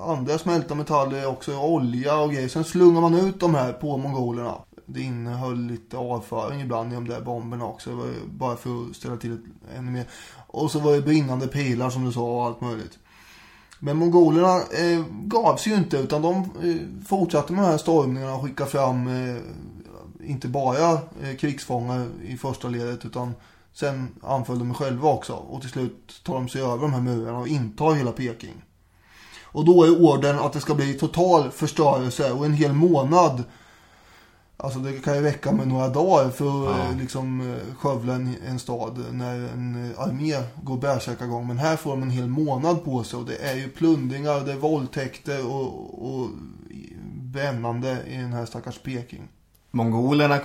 andra 0.00 0.38
smälta 0.38 0.74
metaller 0.74 1.26
också, 1.26 1.58
olja 1.58 2.18
och 2.18 2.32
grejer. 2.32 2.48
Sen 2.48 2.64
slungade 2.64 3.00
man 3.00 3.14
ut 3.14 3.40
de 3.40 3.54
här 3.54 3.72
på 3.72 3.96
mongolerna. 3.96 4.54
Det 4.86 5.00
innehöll 5.00 5.66
lite 5.66 5.96
avföring 5.96 6.60
ibland 6.60 6.92
i 6.92 6.94
de 6.94 7.08
där 7.08 7.20
bomberna 7.20 7.66
också. 7.66 8.10
Bara 8.26 8.56
för 8.56 8.70
att 8.90 8.96
ställa 8.96 9.16
till 9.16 9.30
det 9.30 9.76
ännu 9.76 9.90
mer. 9.90 10.06
Och 10.46 10.70
så 10.70 10.78
var 10.78 10.92
det 10.92 11.00
brinnande 11.00 11.46
pilar 11.46 11.90
som 11.90 12.04
du 12.04 12.12
sa 12.12 12.20
och 12.20 12.44
allt 12.44 12.60
möjligt. 12.60 12.98
Men 13.78 13.96
mongolerna 13.96 14.56
eh, 14.56 15.04
gav 15.10 15.56
sig 15.56 15.72
ju 15.72 15.78
inte 15.78 15.96
utan 15.96 16.22
de 16.22 16.34
eh, 16.36 17.06
fortsatte 17.06 17.52
med 17.52 17.62
de 17.62 17.66
här 17.66 17.78
stormningarna 17.78 18.34
och 18.34 18.42
skickade 18.44 18.70
fram 18.70 19.08
eh, 19.08 19.36
inte 20.24 20.48
bara 20.48 20.92
eh, 20.92 21.36
krigsfångar 21.38 22.06
i 22.22 22.36
första 22.36 22.68
ledet 22.68 23.04
utan 23.04 23.34
sen 23.80 24.14
anföll 24.22 24.58
de 24.58 24.74
själva 24.74 25.08
också. 25.08 25.32
Och 25.32 25.60
till 25.60 25.70
slut 25.70 26.20
tar 26.24 26.34
de 26.34 26.48
sig 26.48 26.62
över 26.62 26.82
de 26.82 26.92
här 26.92 27.00
murarna 27.00 27.38
och 27.38 27.48
intar 27.48 27.94
hela 27.94 28.12
Peking. 28.12 28.64
Och 29.42 29.64
då 29.64 29.84
är 29.84 30.02
ordern 30.02 30.38
att 30.38 30.52
det 30.52 30.60
ska 30.60 30.74
bli 30.74 30.94
total 30.94 31.50
förstörelse 31.50 32.32
och 32.32 32.46
en 32.46 32.52
hel 32.52 32.72
månad 32.72 33.44
Alltså 34.60 34.78
det 34.78 34.92
kan 34.92 35.14
ju 35.14 35.22
räcka 35.22 35.52
med 35.52 35.68
några 35.68 35.88
dagar 35.88 36.30
för 36.30 36.70
att 36.70 36.78
Ja. 36.78 36.90
eh, 36.90 36.96
liksom 36.98 37.40
eh, 37.54 37.74
skövla 37.74 38.14
en, 38.14 38.34
en 38.46 38.58
stad 38.58 39.04
när 39.12 39.34
en 39.34 39.90
eh, 39.90 40.00
armé 40.00 40.42
går 40.62 40.76
bärsärkagång. 40.76 41.46
Men 41.46 41.58
här 41.58 41.76
får 41.76 41.90
de 41.90 42.02
en 42.02 42.10
hel 42.10 42.26
månad 42.28 42.84
på 42.84 43.04
sig 43.04 43.18
och 43.18 43.26
det 43.26 43.36
är 43.36 43.54
ju 43.54 43.68
plundringar, 43.68 44.40
det 44.40 44.52
är 44.52 44.56
våldtäkter 44.56 45.46
och, 45.46 46.08
och 46.10 46.28
brännande 47.14 48.02
i 48.06 48.16
den 48.16 48.32
här 48.32 48.46
stackars 48.46 48.78
Peking. 48.78 49.28
Mongolerna 49.70 50.38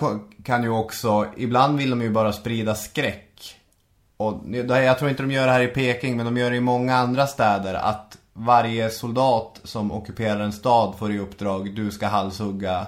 kan 0.44 0.64
ju 0.64 0.70
också, 0.70 1.26
ibland 1.38 1.78
vill 1.78 1.90
de 1.90 2.02
ju 2.02 2.10
bara 2.10 2.34
sprida 2.34 2.76
skräck. 2.76 3.56
Och 4.18 4.42
det- 4.46 4.84
jag 4.84 4.98
tror 5.00 5.10
inte 5.10 5.24
de 5.24 5.32
gör 5.32 5.46
det 5.48 5.54
här 5.54 5.62
i 5.62 5.68
Peking, 5.68 6.18
men 6.18 6.26
de 6.26 6.38
gör 6.38 6.52
det 6.52 6.58
i 6.58 6.62
många 6.62 6.96
andra 6.96 7.28
städer. 7.28 7.74
Att 7.74 8.18
varje 8.34 8.90
soldat 8.90 9.60
som 9.64 9.92
ockuperar 9.92 10.40
en 10.40 10.54
stad 10.54 10.96
får 10.98 11.12
i 11.12 11.20
uppdrag, 11.20 11.76
du 11.76 11.92
ska 11.92 12.08
halshugga 12.08 12.88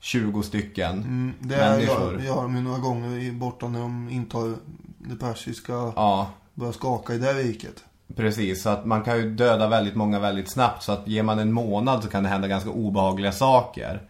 20 0.00 0.42
stycken 0.42 0.90
Mm, 0.92 1.32
det 1.40 1.54
är, 1.54 1.70
människor. 1.70 2.12
gör, 2.12 2.20
gör 2.20 2.42
de 2.42 2.56
ju 2.56 2.62
några 2.62 2.78
gånger 2.78 3.32
borta 3.32 3.68
när 3.68 3.80
de 3.80 4.08
intar 4.10 4.54
det 4.98 5.16
persiska. 5.16 5.72
Ja, 5.72 6.30
Börjar 6.54 6.72
skaka 6.72 7.14
i 7.14 7.18
det 7.18 7.32
riket. 7.32 7.84
precis. 8.16 8.62
Så 8.62 8.68
att 8.68 8.84
man 8.84 9.02
kan 9.04 9.16
ju 9.16 9.30
döda 9.34 9.68
väldigt 9.68 9.94
många 9.94 10.18
väldigt 10.18 10.50
snabbt. 10.50 10.82
Så 10.82 10.92
att 10.92 11.08
ger 11.08 11.22
man 11.22 11.38
en 11.38 11.52
månad 11.52 12.02
så 12.02 12.08
kan 12.08 12.22
det 12.22 12.28
hända 12.28 12.48
ganska 12.48 12.70
obehagliga 12.70 13.32
saker. 13.32 14.02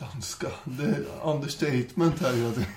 Ganska. 0.00 0.46
Det 0.64 0.84
är 0.84 1.04
understatement 1.22 2.20
här. 2.20 2.32
hela 2.36 2.50
tiden. 2.50 2.68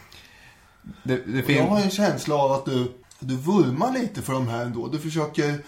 Det, 1.03 1.17
det 1.17 1.43
finns... 1.43 1.59
Jag 1.59 1.67
har 1.67 1.80
en 1.80 1.89
känsla 1.89 2.36
av 2.36 2.51
att 2.51 2.65
du, 2.65 2.93
du 3.19 3.36
vurmar 3.36 3.93
lite 3.93 4.21
för 4.21 4.34
de 4.34 4.47
här 4.47 4.65
ändå. 4.65 4.88
Du 4.88 4.99
försöker 4.99 5.63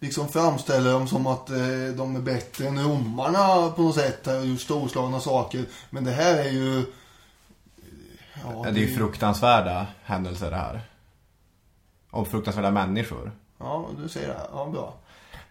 liksom 0.00 0.28
framställa 0.28 0.90
dem 0.90 1.08
som 1.08 1.26
att 1.26 1.50
eh, 1.50 1.56
de 1.96 2.16
är 2.16 2.20
bättre 2.20 2.66
än 2.66 2.84
romarna 2.84 3.70
på 3.70 3.82
något 3.82 3.94
sätt. 3.94 4.26
Och 4.26 4.46
gjort 4.46 4.60
storslagna 4.60 5.20
saker. 5.20 5.64
Men 5.90 6.04
det 6.04 6.12
här 6.12 6.38
är 6.38 6.50
ju... 6.50 6.84
Ja, 8.44 8.62
det 8.62 8.80
är 8.80 8.86
ju 8.86 8.94
fruktansvärda 8.94 9.86
händelser 10.02 10.50
det 10.50 10.56
här. 10.56 10.80
Och 12.10 12.28
fruktansvärda 12.28 12.70
människor. 12.70 13.32
Ja, 13.58 13.88
du 14.02 14.08
säger 14.08 14.28
det. 14.28 14.40
Ja, 14.52 14.66
bra. 14.66 14.94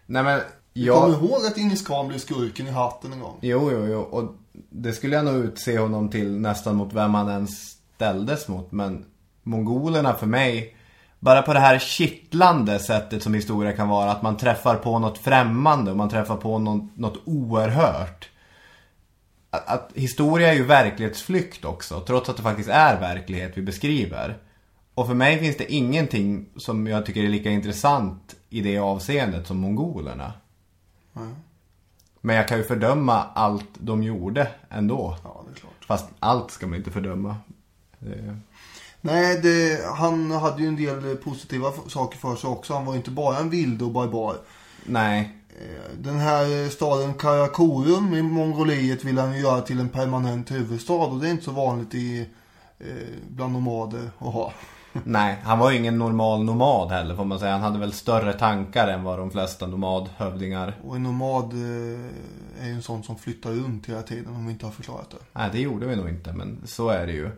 Nej 0.06 0.22
men, 0.22 0.40
Jag 0.72 0.96
jag... 0.96 1.02
kommer 1.02 1.16
ihåg 1.16 1.46
att 1.46 1.58
Djingis 1.58 1.86
khan 1.86 2.08
blev 2.08 2.18
skurken 2.18 2.66
i 2.66 2.70
hatten 2.70 3.12
en 3.12 3.20
gång. 3.20 3.38
Jo, 3.40 3.70
jo, 3.72 3.86
jo. 3.86 4.00
Och 4.00 4.34
det 4.68 4.92
skulle 4.92 5.16
jag 5.16 5.24
nog 5.24 5.44
utse 5.44 5.78
honom 5.78 6.08
till 6.08 6.38
nästan 6.38 6.76
mot 6.76 6.92
vem 6.92 7.14
han 7.14 7.28
ens 7.28 7.76
ställdes 7.94 8.48
mot. 8.48 8.72
Men 8.72 9.04
mongolerna 9.42 10.14
för 10.14 10.26
mig, 10.26 10.76
bara 11.20 11.42
på 11.42 11.52
det 11.52 11.60
här 11.60 11.78
kittlande 11.78 12.78
sättet 12.78 13.22
som 13.22 13.34
historia 13.34 13.72
kan 13.72 13.88
vara. 13.88 14.10
Att 14.10 14.22
man 14.22 14.36
träffar 14.36 14.76
på 14.76 14.98
något 14.98 15.18
främmande 15.18 15.90
och 15.90 15.96
man 15.96 16.08
träffar 16.08 16.36
på 16.36 16.58
något, 16.58 16.96
något 16.96 17.22
oerhört. 17.24 18.30
Att, 19.50 19.68
att 19.68 19.90
historia 19.94 20.48
är 20.48 20.54
ju 20.54 20.64
verklighetsflykt 20.64 21.64
också. 21.64 22.00
Trots 22.00 22.28
att 22.28 22.36
det 22.36 22.42
faktiskt 22.42 22.68
är 22.68 23.00
verklighet 23.00 23.52
vi 23.54 23.62
beskriver. 23.62 24.38
Och 24.94 25.06
för 25.06 25.14
mig 25.14 25.38
finns 25.38 25.56
det 25.56 25.72
ingenting 25.72 26.46
som 26.56 26.86
jag 26.86 27.06
tycker 27.06 27.24
är 27.24 27.28
lika 27.28 27.50
intressant 27.50 28.36
i 28.50 28.60
det 28.60 28.78
avseendet 28.78 29.46
som 29.46 29.56
mongolerna. 29.56 30.32
Men 32.20 32.36
jag 32.36 32.48
kan 32.48 32.58
ju 32.58 32.64
fördöma 32.64 33.24
allt 33.34 33.68
de 33.78 34.02
gjorde 34.02 34.48
ändå. 34.68 35.16
Ja, 35.24 35.44
det 35.46 35.52
är 35.52 35.60
klart. 35.60 35.84
Fast 35.86 36.08
allt 36.18 36.50
ska 36.50 36.66
man 36.66 36.78
inte 36.78 36.90
fördöma. 36.90 37.36
Det... 37.98 38.36
Nej, 39.00 39.40
det, 39.40 39.86
han 39.96 40.30
hade 40.30 40.62
ju 40.62 40.68
en 40.68 40.76
del 40.76 41.16
positiva 41.16 41.72
saker 41.88 42.18
för 42.18 42.36
sig 42.36 42.50
också. 42.50 42.74
Han 42.74 42.84
var 42.84 42.92
ju 42.92 42.98
inte 42.98 43.10
bara 43.10 43.38
en 43.38 43.50
vild 43.50 43.82
och 43.82 43.90
barbar. 43.90 44.36
Nej. 44.86 45.36
Eh, 45.48 45.98
Den 45.98 46.18
här 46.18 46.68
staden 46.68 47.14
Karakorum 47.14 48.14
i 48.14 48.22
Mongoliet 48.22 49.04
vill 49.04 49.18
han 49.18 49.34
ju 49.34 49.40
göra 49.40 49.60
till 49.60 49.80
en 49.80 49.88
permanent 49.88 50.50
huvudstad. 50.50 50.94
Och 50.94 51.20
det 51.20 51.28
är 51.28 51.30
inte 51.30 51.44
så 51.44 51.50
vanligt 51.50 51.94
i, 51.94 52.28
eh, 52.78 52.86
bland 53.28 53.52
nomader 53.52 54.10
att 54.18 54.32
ha. 54.32 54.52
Nej, 55.04 55.36
han 55.42 55.58
var 55.58 55.70
ju 55.70 55.78
ingen 55.78 55.98
normal 55.98 56.44
nomad 56.44 56.90
heller 56.90 57.16
får 57.16 57.24
man 57.24 57.38
säga. 57.38 57.52
Han 57.52 57.60
hade 57.60 57.78
väl 57.78 57.92
större 57.92 58.32
tankar 58.32 58.88
än 58.88 59.04
vad 59.04 59.18
de 59.18 59.30
flesta 59.30 59.66
nomadhövdingar. 59.66 60.74
Och 60.84 60.96
en 60.96 61.02
nomad 61.02 61.52
eh, 61.52 62.62
är 62.64 62.66
ju 62.66 62.72
en 62.72 62.82
sån 62.82 63.02
som 63.02 63.18
flyttar 63.18 63.50
runt 63.50 63.88
hela 63.88 64.02
tiden 64.02 64.34
om 64.34 64.46
vi 64.46 64.52
inte 64.52 64.66
har 64.66 64.72
förklarat 64.72 65.10
det. 65.10 65.16
Nej, 65.32 65.48
det 65.52 65.60
gjorde 65.60 65.86
vi 65.86 65.96
nog 65.96 66.08
inte, 66.08 66.32
men 66.32 66.62
så 66.64 66.88
är 66.88 67.06
det 67.06 67.12
ju. 67.12 67.30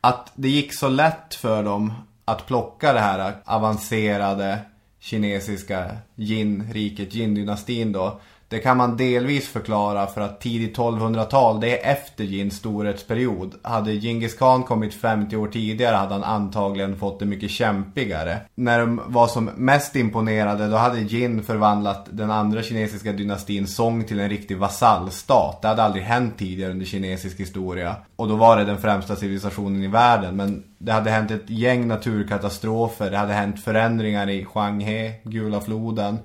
Att 0.00 0.32
det 0.34 0.48
gick 0.48 0.74
så 0.74 0.88
lätt 0.88 1.34
för 1.34 1.62
dem 1.62 1.92
att 2.24 2.46
plocka 2.46 2.92
det 2.92 3.00
här 3.00 3.34
avancerade 3.44 4.58
kinesiska 5.00 5.96
Jin-riket, 6.14 7.14
Jin-dynastin 7.14 7.92
då. 7.92 8.20
Det 8.50 8.58
kan 8.58 8.76
man 8.76 8.96
delvis 8.96 9.48
förklara 9.48 10.06
för 10.06 10.20
att 10.20 10.40
tidigt 10.40 10.76
1200-tal, 10.76 11.60
det 11.60 11.84
är 11.84 11.92
efter 11.92 12.24
Jins 12.24 12.56
storhetsperiod. 12.56 13.54
Hade 13.62 13.92
Genghis 13.92 14.34
khan 14.34 14.62
kommit 14.62 14.94
50 14.94 15.36
år 15.36 15.48
tidigare 15.48 15.96
hade 15.96 16.12
han 16.14 16.24
antagligen 16.24 16.96
fått 16.96 17.18
det 17.18 17.26
mycket 17.26 17.50
kämpigare. 17.50 18.38
När 18.54 18.80
de 18.80 19.00
var 19.06 19.26
som 19.26 19.44
mest 19.44 19.96
imponerade, 19.96 20.68
då 20.68 20.76
hade 20.76 21.00
Jin 21.00 21.42
förvandlat 21.42 22.08
den 22.10 22.30
andra 22.30 22.62
kinesiska 22.62 23.12
dynastin 23.12 23.66
Song 23.66 24.04
till 24.04 24.20
en 24.20 24.28
riktig 24.28 24.58
vasallstat. 24.58 25.62
Det 25.62 25.68
hade 25.68 25.82
aldrig 25.82 26.04
hänt 26.04 26.38
tidigare 26.38 26.72
under 26.72 26.86
kinesisk 26.86 27.40
historia. 27.40 27.96
Och 28.16 28.28
då 28.28 28.36
var 28.36 28.56
det 28.56 28.64
den 28.64 28.78
främsta 28.78 29.16
civilisationen 29.16 29.82
i 29.82 29.88
världen. 29.88 30.36
Men 30.36 30.64
det 30.78 30.92
hade 30.92 31.10
hänt 31.10 31.30
ett 31.30 31.50
gäng 31.50 31.88
naturkatastrofer, 31.88 33.10
det 33.10 33.16
hade 33.16 33.32
hänt 33.32 33.64
förändringar 33.64 34.30
i 34.30 34.46
Huanghe, 34.54 35.12
Gula 35.24 35.60
floden 35.60 36.18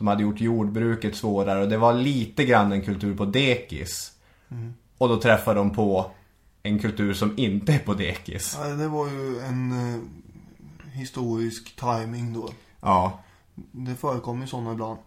som 0.00 0.06
hade 0.06 0.22
gjort 0.22 0.40
jordbruket 0.40 1.16
svårare 1.16 1.62
och 1.62 1.68
det 1.68 1.76
var 1.76 1.94
lite 1.94 2.44
grann 2.44 2.72
en 2.72 2.82
kultur 2.82 3.16
på 3.16 3.24
dekis. 3.24 4.12
Mm. 4.48 4.74
Och 4.98 5.08
då 5.08 5.20
träffade 5.20 5.58
de 5.60 5.70
på 5.70 6.10
en 6.62 6.78
kultur 6.78 7.14
som 7.14 7.38
inte 7.38 7.72
är 7.72 7.78
på 7.78 7.94
dekis. 7.94 8.58
Ja, 8.60 8.68
det 8.68 8.88
var 8.88 9.08
ju 9.08 9.38
en 9.38 9.72
eh, 9.72 10.00
historisk 10.92 11.76
timing 11.76 12.32
då. 12.32 12.50
Ja, 12.80 13.20
Det 13.54 13.94
förekommer 13.94 14.40
ju 14.40 14.46
sådana 14.46 14.72
ibland. 14.72 14.98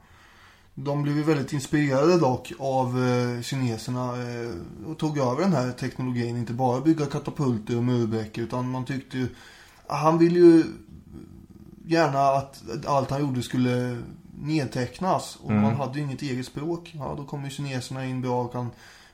De 0.74 1.04
blev 1.04 1.18
ju 1.18 1.24
väldigt 1.24 1.54
inspirerade 1.54 2.20
dock 2.20 2.52
av 2.60 3.04
eh, 3.04 3.42
kineserna 3.42 4.08
eh, 4.08 4.52
och 4.92 4.98
tog 4.98 5.18
över 5.18 5.42
den 5.42 5.54
här 5.54 5.72
teknologin. 5.72 6.38
Inte 6.38 6.54
bara 6.54 6.82
bygga 6.82 7.06
katapulter 7.06 7.78
och 7.78 7.84
murbräckor 7.84 8.44
utan 8.44 8.72
man 8.72 8.86
tyckte 8.86 9.18
ju... 9.18 9.28
Han 9.88 10.18
ville 10.18 10.40
ju 10.40 10.64
gärna 11.86 12.20
att 12.20 12.64
allt 12.86 13.10
han 13.10 13.22
gjorde 13.22 13.42
skulle 13.42 13.98
nedtecknas. 14.44 15.38
Och 15.44 15.50
Mm. 15.52 15.62
man 15.64 15.76
hade 15.76 16.00
ju 16.00 16.06
inget 16.06 16.22
eget 16.22 16.46
språk. 16.46 16.92
Ja, 16.96 17.14
då 17.18 17.24
kommer 17.26 17.50
kineserna 17.50 18.06
in 18.06 18.22
bra 18.22 18.42
och 18.44 18.52
kan 18.52 18.70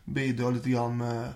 bidra 0.06 0.50
lite 0.50 0.70
grann 0.70 0.98
med 0.98 1.28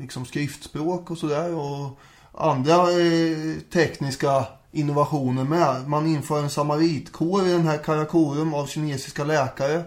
liksom 0.00 0.26
skriftspråk 0.26 1.10
och 1.10 1.18
sådär. 1.18 1.54
Och 1.54 1.98
andra 2.32 2.74
eh, 2.74 3.60
tekniska 3.72 4.44
innovationer 4.72 5.44
med. 5.44 5.88
Man 5.88 6.06
inför 6.06 6.42
en 6.42 6.50
samaritkår 6.50 7.46
i 7.46 7.52
den 7.52 7.66
här 7.66 7.78
Karakorum 7.78 8.54
av 8.54 8.66
kinesiska 8.66 9.24
läkare. 9.24 9.82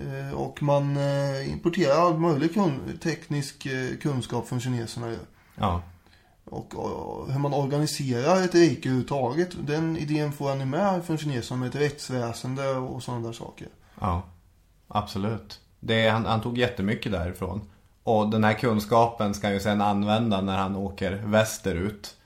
Eh, 0.00 0.34
och 0.34 0.62
man 0.62 0.96
eh, 0.96 1.52
importerar 1.52 2.06
all 2.06 2.18
möjlig 2.18 2.54
kun- 2.54 2.98
teknisk 3.02 3.66
eh, 3.66 3.96
kunskap 4.02 4.48
från 4.48 4.60
kineserna 4.60 5.16
ja, 5.54 5.82
och, 6.50 6.74
och 6.74 7.32
hur 7.32 7.38
man 7.38 7.54
organiserar 7.54 8.42
ett 8.42 8.54
rike 8.54 8.88
överhuvudtaget. 8.88 9.48
Den 9.66 9.96
idén 9.96 10.32
får 10.32 10.48
han 10.48 10.60
ju 10.60 10.66
med 10.66 11.04
från 11.04 11.18
kineserna 11.18 11.60
med 11.60 11.68
ett 11.68 11.82
rättsväsende 11.82 12.68
och 12.70 13.02
sådana 13.02 13.26
där 13.26 13.32
saker. 13.32 13.68
ja. 14.00 14.22
Absolut. 14.88 15.60
Det, 15.80 16.08
han, 16.08 16.26
han 16.26 16.40
tog 16.40 16.58
jättemycket 16.58 17.12
därifrån. 17.12 17.60
Och 18.02 18.30
den 18.30 18.44
här 18.44 18.54
kunskapen 18.54 19.34
ska 19.34 19.46
han 19.46 19.54
ju 19.54 19.60
sedan 19.60 19.80
använda 19.80 20.40
när 20.40 20.56
han 20.56 20.76
åker 20.76 21.12
västerut. 21.12 22.16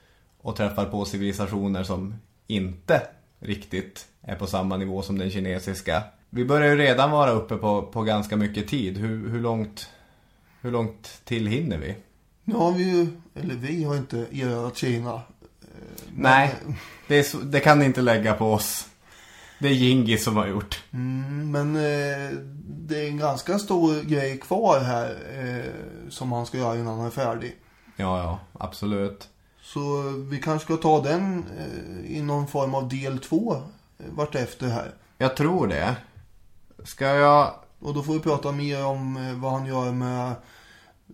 Och 0.41 0.55
träffar 0.55 0.85
på 0.85 1.05
civilisationer 1.05 1.83
som 1.83 2.15
inte 2.47 3.01
riktigt 3.39 4.07
är 4.21 4.35
på 4.35 4.47
samma 4.47 4.77
nivå 4.77 5.01
som 5.01 5.17
den 5.17 5.31
kinesiska. 5.31 6.03
Vi 6.29 6.45
börjar 6.45 6.69
ju 6.69 6.77
redan 6.77 7.11
vara 7.11 7.31
uppe 7.31 7.55
på, 7.55 7.81
på 7.81 8.01
ganska 8.01 8.35
mycket 8.37 8.67
tid. 8.67 8.97
Hur, 8.97 9.29
hur, 9.29 9.39
långt, 9.39 9.89
hur 10.61 10.71
långt 10.71 11.21
till 11.23 11.47
hinner 11.47 11.77
vi? 11.77 11.95
Nu 12.43 12.55
har 12.55 12.71
vi 12.71 12.83
ju, 12.83 13.07
eller 13.35 13.55
vi 13.55 13.83
har 13.83 13.95
inte 13.95 14.17
erövrat 14.17 14.77
Kina. 14.77 15.21
Nej, 16.15 16.55
det, 17.07 17.23
så, 17.23 17.37
det 17.37 17.59
kan 17.59 17.79
ni 17.79 17.85
inte 17.85 18.01
lägga 18.01 18.33
på 18.33 18.53
oss. 18.53 18.87
Det 19.59 19.67
är 19.67 19.73
Gingis 19.73 20.23
som 20.23 20.37
har 20.37 20.47
gjort. 20.47 20.83
Mm, 20.91 21.51
men 21.51 21.75
eh, 21.75 22.37
det 22.65 23.05
är 23.05 23.07
en 23.07 23.17
ganska 23.17 23.59
stor 23.59 24.01
grej 24.01 24.37
kvar 24.37 24.79
här 24.79 25.17
eh, 25.33 26.09
som 26.09 26.31
han 26.31 26.45
ska 26.45 26.57
göra 26.57 26.75
innan 26.75 26.97
han 26.97 27.07
är 27.07 27.11
färdig. 27.11 27.55
Ja, 27.95 28.17
ja, 28.23 28.39
absolut. 28.53 29.29
Så 29.61 30.01
vi 30.29 30.41
kanske 30.41 30.65
ska 30.65 30.77
ta 30.77 31.01
den 31.01 31.45
eh, 31.57 32.17
i 32.17 32.21
någon 32.21 32.47
form 32.47 32.75
av 32.75 32.89
del 32.89 33.19
två 33.19 33.53
eh, 33.53 34.05
vartefter 34.09 34.67
här. 34.67 34.93
Jag 35.17 35.37
tror 35.37 35.67
det. 35.67 35.95
Ska 36.83 37.05
jag... 37.05 37.53
Och 37.79 37.93
då 37.93 38.03
får 38.03 38.13
vi 38.13 38.19
prata 38.19 38.51
mer 38.51 38.85
om 38.85 39.17
eh, 39.17 39.33
vad 39.33 39.51
han 39.51 39.65
gör 39.65 39.91
med 39.91 40.33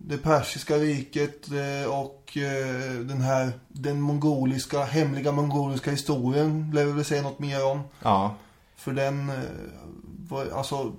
det 0.06 0.18
persiska 0.18 0.76
riket 0.76 1.48
eh, 1.50 1.90
och 1.90 2.36
eh, 2.36 2.92
den 3.00 3.20
här 3.20 3.52
den 3.68 4.00
mongoliska, 4.00 4.84
hemliga 4.84 5.32
mongoliska 5.32 5.90
historien 5.90 6.70
lär 6.74 6.84
vi 6.84 6.92
väl 6.92 7.04
säga 7.04 7.22
något 7.22 7.38
mer 7.38 7.66
om. 7.66 7.80
Ja, 8.02 8.34
För 8.76 8.92
den 8.92 9.30
eh, 9.30 10.56
alltså, 10.56 10.92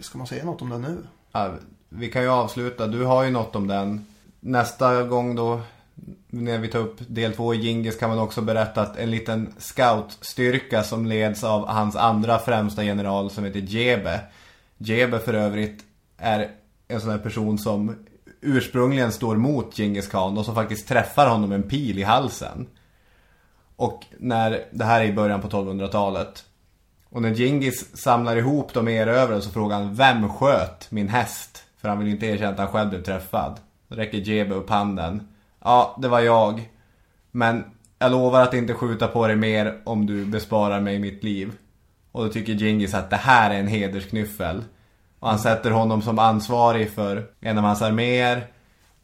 ska 0.00 0.18
man 0.18 0.26
säga 0.26 0.44
något 0.44 0.62
om 0.62 0.68
den 0.68 0.82
nu? 0.82 0.98
ja, 1.32 1.54
vi 1.88 2.10
kan 2.10 2.22
ju 2.22 2.28
avsluta. 2.28 2.86
Du 2.86 3.04
har 3.04 3.24
ju 3.24 3.30
något 3.30 3.56
om 3.56 3.66
den. 3.66 4.06
Nästa 4.40 5.02
gång 5.02 5.34
då, 5.34 5.60
när 6.26 6.58
vi 6.58 6.68
tar 6.68 6.78
upp 6.78 6.98
del 7.08 7.32
två 7.32 7.54
i 7.54 7.58
Gingis 7.58 7.98
kan 7.98 8.10
man 8.10 8.18
också 8.18 8.40
berätta 8.40 8.82
att 8.82 8.96
en 8.96 9.10
liten 9.10 9.54
scoutstyrka 9.58 10.82
som 10.82 11.06
leds 11.06 11.44
av 11.44 11.66
hans 11.68 11.96
andra 11.96 12.38
främsta 12.38 12.84
general 12.84 13.30
som 13.30 13.44
heter 13.44 13.60
Jebe. 13.60 14.20
Jebe 14.78 15.18
för 15.18 15.34
övrigt 15.34 15.84
är 16.16 16.50
en 16.88 17.00
sån 17.00 17.10
här 17.10 17.18
person 17.18 17.58
som 17.58 17.96
ursprungligen 18.40 19.12
står 19.12 19.36
mot 19.36 19.76
Genghis 19.76 20.08
khan 20.08 20.38
och 20.38 20.44
som 20.44 20.54
faktiskt 20.54 20.88
träffar 20.88 21.26
honom 21.28 21.48
med 21.48 21.56
en 21.56 21.68
pil 21.68 21.98
i 21.98 22.02
halsen. 22.02 22.66
Och 23.76 24.06
när, 24.18 24.64
det 24.70 24.84
här 24.84 25.00
är 25.00 25.04
i 25.04 25.12
början 25.12 25.40
på 25.40 25.48
1200-talet. 25.48 26.44
Och 27.10 27.22
när 27.22 27.34
Genghis 27.34 27.96
samlar 27.96 28.36
ihop 28.36 28.74
de 28.74 28.88
erövrade 28.88 29.42
så 29.42 29.50
frågar 29.50 29.76
han 29.76 29.94
Vem 29.94 30.28
sköt 30.28 30.90
min 30.90 31.08
häst? 31.08 31.64
För 31.80 31.88
han 31.88 31.98
vill 31.98 32.06
ju 32.08 32.14
inte 32.14 32.26
erkänna 32.26 32.50
att 32.50 32.58
han 32.58 32.68
själv 32.68 32.90
blev 32.90 33.02
träffad. 33.02 33.60
Då 33.88 33.96
Räcker 33.96 34.18
Jebe 34.18 34.54
upp 34.54 34.70
handen. 34.70 35.28
Ja, 35.60 35.96
det 36.02 36.08
var 36.08 36.20
jag. 36.20 36.70
Men 37.30 37.64
jag 37.98 38.12
lovar 38.12 38.42
att 38.42 38.54
inte 38.54 38.74
skjuta 38.74 39.08
på 39.08 39.26
dig 39.26 39.36
mer 39.36 39.80
om 39.84 40.06
du 40.06 40.24
besparar 40.24 40.80
mig 40.80 40.98
mitt 40.98 41.24
liv. 41.24 41.52
Och 42.12 42.24
då 42.24 42.32
tycker 42.32 42.54
Genghis 42.54 42.94
att 42.94 43.10
det 43.10 43.16
här 43.16 43.50
är 43.50 43.60
en 43.60 43.68
hedersknyffel. 43.68 44.64
Och 45.20 45.28
han 45.28 45.38
sätter 45.38 45.70
honom 45.70 46.02
som 46.02 46.18
ansvarig 46.18 46.90
för 46.90 47.26
en 47.40 47.58
av 47.58 47.64
hans 47.64 47.82
arméer. 47.82 48.46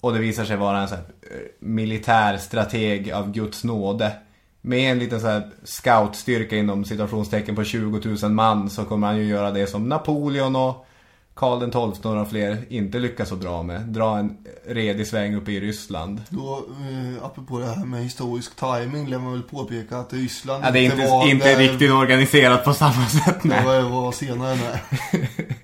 Och 0.01 0.13
det 0.13 0.19
visar 0.19 0.45
sig 0.45 0.57
vara 0.57 0.79
en 0.81 0.89
sån 0.89 0.97
här 0.99 1.05
eh, 1.31 1.39
militär 1.61 2.37
strateg 2.37 3.13
av 3.13 3.33
Guds 3.33 3.65
nåde. 3.65 4.13
Med 4.61 4.93
en 4.93 4.99
liten 4.99 5.21
så 5.21 5.27
här 5.27 5.51
scoutstyrka 5.65 6.57
inom 6.57 6.85
situationstecken 6.85 7.57
på 7.57 7.65
20 7.65 8.17
000 8.23 8.31
man 8.33 8.71
så 8.71 8.85
kommer 8.85 9.07
han 9.07 9.17
ju 9.17 9.25
göra 9.25 9.51
det 9.51 9.67
som 9.67 9.89
Napoleon 9.89 10.57
och 10.57 10.87
Karl 11.35 11.71
XII 11.71 11.81
och 11.81 12.05
några 12.05 12.25
fler 12.25 12.59
inte 12.69 12.99
lyckas 12.99 13.29
så 13.29 13.37
bra 13.37 13.63
med. 13.63 13.81
Dra 13.81 14.19
en 14.19 14.37
redig 14.67 15.07
sväng 15.07 15.35
uppe 15.35 15.53
i 15.53 15.61
Ryssland. 15.61 16.23
Då, 16.29 16.57
eh, 16.57 17.25
apropå 17.25 17.59
det 17.59 17.67
här 17.67 17.85
med 17.85 18.03
historisk 18.03 18.57
timing 18.57 19.07
lär 19.09 19.19
man 19.19 19.33
väl 19.33 19.43
påpeka 19.43 19.99
att 19.99 20.13
Ryssland 20.13 20.65
Ja, 20.67 20.71
det 20.71 20.79
är 20.79 20.85
inte, 20.85 20.97
var 21.11 21.29
inte 21.31 21.49
där- 21.53 21.59
riktigt 21.59 21.91
organiserat 21.93 22.65
på 22.65 22.75
samma 22.75 23.07
sätt. 23.07 23.37
Det 23.43 23.49
Nej. 23.49 23.65
var, 23.65 23.81
var 23.81 24.13
senare 24.13 24.55
nej. 24.57 25.31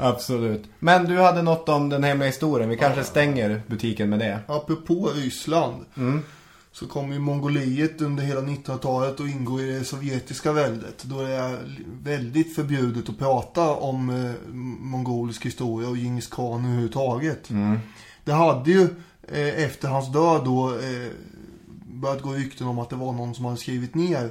Absolut. 0.00 0.64
Men 0.78 1.04
du 1.04 1.18
hade 1.18 1.42
något 1.42 1.68
om 1.68 1.88
den 1.88 2.04
hemliga 2.04 2.26
historien. 2.26 2.68
Vi 2.68 2.76
kanske 2.76 3.04
stänger 3.04 3.62
butiken 3.66 4.10
med 4.10 4.18
det. 4.18 4.38
Apropå 4.48 5.10
Ryssland 5.14 5.84
Mm. 5.96 6.22
så 6.72 6.86
kom 6.86 7.12
ju 7.12 7.18
Mongoliet 7.18 8.00
under 8.00 8.22
hela 8.24 8.40
1900-talet 8.40 9.20
och 9.20 9.28
ingår 9.28 9.60
i 9.60 9.72
det 9.78 9.84
sovjetiska 9.84 10.52
väldet. 10.52 11.02
Då 11.04 11.22
det 11.22 11.32
är 11.32 11.58
väldigt 12.02 12.54
förbjudet 12.54 13.08
att 13.08 13.18
prata 13.18 13.70
om 13.70 14.10
eh, 14.10 14.32
mongolisk 14.80 15.46
historia 15.46 15.88
och 15.88 15.96
Djingis 15.96 16.26
khan 16.26 16.64
överhuvudtaget. 16.64 17.50
Mm. 17.50 17.78
Det 18.24 18.32
hade 18.32 18.70
ju 18.70 18.82
eh, 19.28 19.64
efter 19.64 19.88
hans 19.88 20.12
död 20.12 20.44
då 20.44 20.68
eh, 20.68 21.10
börjat 21.92 22.22
gå 22.22 22.32
rykten 22.32 22.66
om 22.66 22.78
att 22.78 22.90
det 22.90 22.96
var 22.96 23.12
någon 23.12 23.34
som 23.34 23.44
hade 23.44 23.56
skrivit 23.56 23.94
ner 23.94 24.30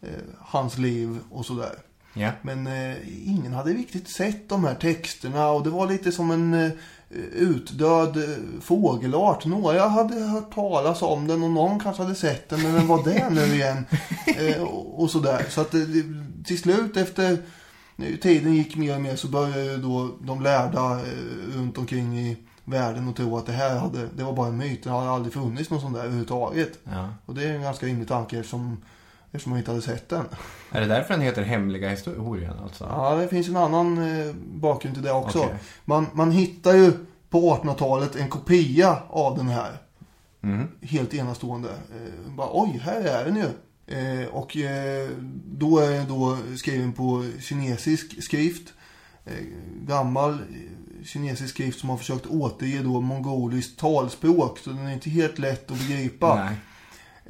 eh, 0.00 0.08
hans 0.38 0.78
liv 0.78 1.18
och 1.30 1.46
sådär. 1.46 1.72
Ja. 2.14 2.30
Men 2.42 2.66
eh, 2.66 2.96
ingen 3.28 3.52
hade 3.52 3.70
riktigt 3.70 4.08
sett 4.08 4.48
de 4.48 4.64
här 4.64 4.74
texterna 4.74 5.50
och 5.50 5.62
det 5.62 5.70
var 5.70 5.86
lite 5.86 6.12
som 6.12 6.30
en 6.30 6.54
eh, 6.54 6.70
utdöd 7.32 8.16
eh, 8.16 8.60
fågelart. 8.60 9.44
Några 9.44 9.88
hade 9.88 10.14
hört 10.14 10.54
talas 10.54 11.02
om 11.02 11.26
den 11.26 11.42
och 11.42 11.50
någon 11.50 11.80
kanske 11.80 12.02
hade 12.02 12.14
sett 12.14 12.48
den, 12.48 12.62
men 12.62 12.74
vem 12.74 12.86
var 12.86 13.04
det 13.04 13.30
nu 13.30 13.54
igen? 13.54 13.86
Eh, 14.38 14.62
och, 14.62 15.02
och 15.02 15.10
sådär. 15.10 15.46
Så 15.48 15.60
att 15.60 15.74
eh, 15.74 15.80
till 16.44 16.58
slut 16.58 16.96
efter 16.96 17.38
tiden 18.22 18.54
gick 18.54 18.76
mer 18.76 18.94
och 18.94 19.00
mer 19.00 19.16
så 19.16 19.28
började 19.28 19.76
då 19.76 20.10
de 20.20 20.42
lärda 20.42 21.00
runt 21.54 21.78
omkring 21.78 22.18
i 22.18 22.36
världen 22.70 23.08
och 23.08 23.16
tro 23.16 23.36
att 23.36 23.46
det 23.46 23.52
här 23.52 23.78
hade, 23.78 24.08
det 24.16 24.24
var 24.24 24.32
bara 24.32 24.48
en 24.48 24.56
myt. 24.56 24.84
Det 24.84 24.90
hade 24.90 25.10
aldrig 25.10 25.32
funnits 25.32 25.70
någon 25.70 25.80
sån 25.80 25.92
där 25.92 26.00
överhuvudtaget. 26.00 26.78
Ja. 26.84 27.08
Och 27.26 27.34
det 27.34 27.44
är 27.44 27.54
en 27.54 27.62
ganska 27.62 27.86
rimlig 27.86 28.08
tanke 28.08 28.38
eftersom, 28.38 28.82
eftersom 29.32 29.50
man 29.50 29.58
inte 29.58 29.70
hade 29.70 29.82
sett 29.82 30.08
den. 30.08 30.24
Är 30.70 30.80
det 30.80 30.86
därför 30.86 31.14
den 31.14 31.22
heter 31.22 31.42
Hemliga 31.42 31.88
historien 31.88 32.54
alltså? 32.62 32.84
Ja, 32.90 33.14
det 33.14 33.28
finns 33.28 33.48
en 33.48 33.56
annan 33.56 33.98
eh, 33.98 34.34
bakgrund 34.34 34.96
till 34.96 35.04
det 35.04 35.12
också. 35.12 35.38
Okej. 35.38 35.54
Man, 35.84 36.06
man 36.12 36.30
hittar 36.30 36.74
ju 36.74 36.92
på 37.30 37.54
1800-talet 37.54 38.16
en 38.16 38.28
kopia 38.28 38.98
av 39.08 39.36
den 39.36 39.48
här. 39.48 39.78
Mm. 40.42 40.68
Helt 40.80 41.14
enastående. 41.14 41.68
Eh, 41.68 42.32
bara, 42.32 42.48
oj, 42.52 42.80
här 42.84 43.00
är 43.00 43.24
den 43.24 43.36
ju. 43.36 43.48
Eh, 43.88 44.28
och 44.28 44.56
eh, 44.56 45.08
då 45.44 45.78
är 45.78 45.90
den 45.90 46.08
då 46.08 46.36
skriven 46.56 46.92
på 46.92 47.30
kinesisk 47.40 48.22
skrift. 48.22 48.72
Eh, 49.24 49.32
gammal 49.86 50.32
eh, 50.32 51.04
kinesisk 51.04 51.50
skrift 51.50 51.80
som 51.80 51.88
har 51.88 51.96
försökt 51.96 52.26
återge 52.26 52.82
då 52.82 53.00
mongoliskt 53.00 53.78
talspråk. 53.78 54.58
Så 54.58 54.70
den 54.70 54.86
är 54.86 54.92
inte 54.92 55.10
helt 55.10 55.38
lätt 55.38 55.70
att 55.70 55.78
begripa. 55.78 56.34
Nej. 56.34 56.56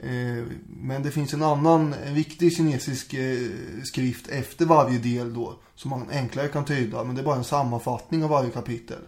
Eh, 0.03 0.45
Men 0.67 1.03
det 1.03 1.11
finns 1.11 1.35
en 1.35 1.43
annan 1.43 1.95
en 2.07 2.15
viktig 2.15 2.57
kinesisk 2.57 3.15
eh, 3.15 3.39
skrift 3.85 4.29
efter 4.29 4.67
varje 4.67 4.99
del 4.99 5.35
då. 5.35 5.55
Som 5.75 5.91
man 5.91 6.07
enklare 6.11 6.49
kan 6.49 6.65
tyda. 6.65 7.05
Men 7.05 7.15
det 7.15 7.21
är 7.21 7.25
bara 7.25 7.37
en 7.37 7.45
sammanfattning 7.45 8.25
av 8.25 8.31
varje 8.31 8.51
kapitel. 8.51 8.99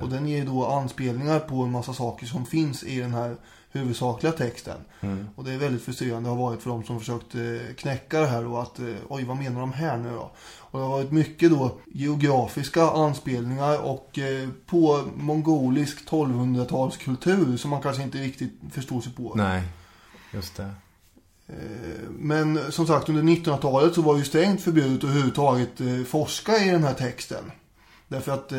Och 0.00 0.08
den 0.08 0.28
ger 0.28 0.44
då 0.44 0.66
anspelningar 0.66 1.40
på 1.40 1.62
en 1.62 1.70
massa 1.70 1.94
saker 1.94 2.26
som 2.26 2.46
finns 2.46 2.84
i 2.84 3.00
den 3.00 3.14
här 3.14 3.36
huvudsakliga 3.70 4.32
texten. 4.32 4.76
Mm. 5.00 5.26
Och 5.36 5.44
det 5.44 5.52
är 5.52 5.58
väldigt 5.58 5.82
frustrerande 5.82 6.28
har 6.28 6.36
varit 6.36 6.62
för 6.62 6.70
de 6.70 6.84
som 6.84 7.00
försökt 7.00 7.34
eh, 7.34 7.74
knäcka 7.76 8.20
det 8.20 8.26
här 8.26 8.46
och 8.46 8.62
att 8.62 8.80
oj 9.08 9.24
vad 9.24 9.36
menar 9.36 9.60
de 9.60 9.72
här 9.72 9.96
nu 9.96 10.10
då? 10.10 10.30
Och 10.58 10.78
det 10.78 10.84
har 10.84 10.90
varit 10.90 11.12
mycket 11.12 11.50
då 11.50 11.78
geografiska 11.86 12.82
anspelningar 12.90 13.84
och 13.84 14.18
på 14.66 15.04
mongolisk 15.16 16.08
1200-talskultur 16.08 17.56
som 17.56 17.70
man 17.70 17.82
kanske 17.82 18.02
inte 18.02 18.18
riktigt 18.18 18.52
förstår 18.72 19.00
sig 19.00 19.12
på. 19.12 19.32
Nej, 19.34 19.62
just 20.34 20.56
det. 20.56 20.70
Eh, 21.46 22.08
Men 22.10 22.72
som 22.72 22.86
sagt 22.86 23.08
under 23.08 23.22
1900-talet 23.22 23.94
så 23.94 24.02
var 24.02 24.14
det 24.14 24.18
ju 24.18 24.24
strängt 24.24 24.60
förbjudet 24.60 24.98
att 24.98 25.04
överhuvudtaget 25.04 25.80
eh, 25.80 26.02
forska 26.02 26.56
i 26.64 26.70
den 26.70 26.84
här 26.84 26.94
texten. 26.94 27.50
Därför 28.08 28.32
att 28.32 28.52
eh, 28.52 28.58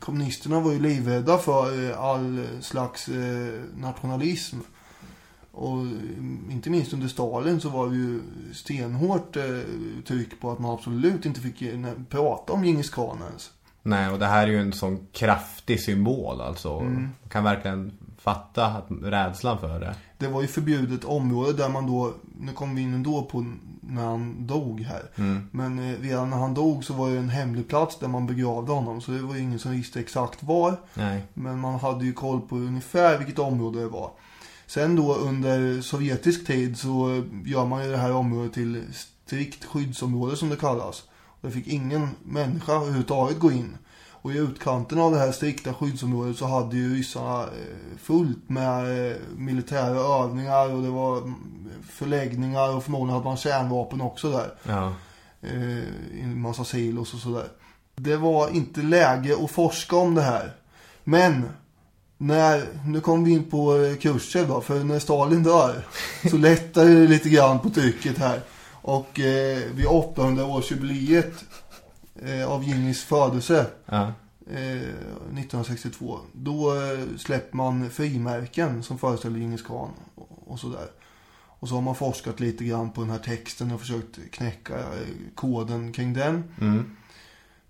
kommunisterna 0.00 0.60
var 0.60 0.72
ju 0.72 0.78
livrädda 0.78 1.38
för 1.38 1.90
eh, 1.90 2.00
all 2.00 2.46
slags 2.60 3.08
eh, 3.08 3.60
nationalism. 3.76 4.56
Och 5.52 5.78
inte 6.50 6.70
minst 6.70 6.92
under 6.92 7.08
Stalin 7.08 7.60
så 7.60 7.68
var 7.68 7.88
det 7.88 7.96
ju 7.96 8.20
stenhårt 8.52 9.36
tryck 10.06 10.40
på 10.40 10.50
att 10.50 10.58
man 10.58 10.70
absolut 10.70 11.26
inte 11.26 11.40
fick 11.40 11.62
prata 12.08 12.52
om 12.52 12.64
Djingis 12.64 12.90
khan 12.90 13.18
ens. 13.28 13.50
Nej, 13.82 14.10
och 14.10 14.18
det 14.18 14.26
här 14.26 14.42
är 14.42 14.50
ju 14.50 14.60
en 14.60 14.72
sån 14.72 15.06
kraftig 15.12 15.80
symbol 15.80 16.40
alltså. 16.40 16.78
Mm. 16.78 16.94
Man 16.94 17.28
kan 17.28 17.44
verkligen 17.44 17.92
fatta 18.26 18.66
att, 18.66 18.86
rädslan 19.02 19.58
för 19.58 19.80
det. 19.80 19.94
Det 20.18 20.28
var 20.28 20.42
ju 20.42 20.46
förbjudet 20.46 21.04
område 21.04 21.52
där 21.52 21.68
man 21.68 21.86
då, 21.86 22.14
nu 22.40 22.52
kommer 22.52 22.74
vi 22.74 22.80
in 22.80 22.94
ändå 22.94 23.22
på 23.22 23.46
när 23.80 24.04
han 24.04 24.46
dog 24.46 24.80
här. 24.80 25.02
Mm. 25.16 25.48
Men 25.50 25.78
eh, 25.78 26.00
redan 26.00 26.30
när 26.30 26.36
han 26.36 26.54
dog 26.54 26.84
så 26.84 26.94
var 26.94 27.10
det 27.10 27.18
en 27.18 27.28
hemlig 27.28 27.68
plats 27.68 27.98
där 27.98 28.08
man 28.08 28.26
begravde 28.26 28.72
honom. 28.72 29.00
Så 29.00 29.10
det 29.10 29.22
var 29.22 29.34
ju 29.34 29.40
ingen 29.40 29.58
som 29.58 29.70
visste 29.70 30.00
exakt 30.00 30.42
var. 30.42 30.76
Nej. 30.94 31.22
Men 31.34 31.58
man 31.60 31.78
hade 31.78 32.04
ju 32.04 32.12
koll 32.12 32.40
på 32.40 32.56
ungefär 32.56 33.18
vilket 33.18 33.38
område 33.38 33.80
det 33.80 33.88
var. 33.88 34.10
Sen 34.66 34.96
då 34.96 35.14
under 35.14 35.80
sovjetisk 35.80 36.46
tid 36.46 36.78
så 36.78 37.24
gör 37.44 37.64
man 37.64 37.84
ju 37.84 37.90
det 37.90 37.96
här 37.96 38.12
området 38.12 38.52
till 38.52 38.82
strikt 38.92 39.64
skyddsområde 39.64 40.36
som 40.36 40.48
det 40.48 40.56
kallas. 40.56 41.04
Och 41.40 41.48
det 41.48 41.50
fick 41.50 41.66
ingen 41.66 42.08
människa 42.22 42.72
överhuvudtaget 42.72 43.38
gå 43.38 43.52
in. 43.52 43.76
Och 44.26 44.32
i 44.32 44.38
utkanten 44.38 44.98
av 44.98 45.12
det 45.12 45.18
här 45.18 45.32
strikta 45.32 45.74
skyddsområdet 45.74 46.36
så 46.36 46.46
hade 46.46 46.76
ju 46.76 46.94
ryssarna 46.94 47.42
eh, 47.42 47.98
fullt 48.02 48.48
med 48.48 49.10
eh, 49.10 49.16
militära 49.36 50.24
övningar 50.24 50.74
och 50.74 50.82
det 50.82 50.88
var 50.88 51.18
mm, 51.18 51.34
förläggningar 51.90 52.76
och 52.76 52.84
förmodligen 52.84 53.14
hade 53.14 53.24
man 53.24 53.36
kärnvapen 53.36 54.00
också 54.00 54.30
där. 54.30 54.54
Ja. 54.62 54.92
Eh, 55.42 55.78
i 56.18 56.20
en 56.22 56.40
massa 56.40 56.64
silos 56.64 57.14
och 57.14 57.20
sådär. 57.20 57.48
Det 57.96 58.16
var 58.16 58.48
inte 58.48 58.82
läge 58.82 59.36
att 59.44 59.50
forska 59.50 59.96
om 59.96 60.14
det 60.14 60.22
här. 60.22 60.52
Men 61.04 61.48
när, 62.18 62.64
nu 62.86 63.00
kommer 63.00 63.24
vi 63.24 63.32
in 63.32 63.50
på 63.50 63.76
eh, 63.76 63.96
Khrushchev 63.96 64.48
då, 64.48 64.60
för 64.60 64.84
när 64.84 64.98
Stalin 64.98 65.42
dör 65.42 65.86
så 66.30 66.36
lättar 66.36 66.84
det 66.84 67.08
lite 67.08 67.28
grann 67.28 67.58
på 67.58 67.70
trycket 67.70 68.18
här. 68.18 68.40
Och 68.82 69.20
eh, 69.20 69.58
vid 69.74 69.86
800-årsjubileet 69.86 71.32
eh, 72.22 72.48
av 72.48 72.64
Djingis 72.64 73.04
födelse 73.04 73.66
Ja. 73.86 74.12
eh, 74.50 74.76
1962. 74.76 76.18
Då 76.32 76.74
eh, 76.74 76.98
släpper 77.18 77.56
man 77.56 77.90
frimärken 77.90 78.82
som 78.82 78.98
föreställer 78.98 79.38
Djingis 79.38 79.62
khan 79.62 79.90
och, 80.14 80.28
och 80.46 80.60
sådär. 80.60 80.86
Och 81.58 81.68
så 81.68 81.74
har 81.74 81.82
man 81.82 81.94
forskat 81.94 82.40
lite 82.40 82.64
grann 82.64 82.90
på 82.90 83.00
den 83.00 83.10
här 83.10 83.18
texten 83.18 83.72
och 83.72 83.80
försökt 83.80 84.18
knäcka 84.30 84.78
eh, 84.78 85.08
koden 85.34 85.92
kring 85.92 86.12
den. 86.12 86.44
Mm. 86.60 86.96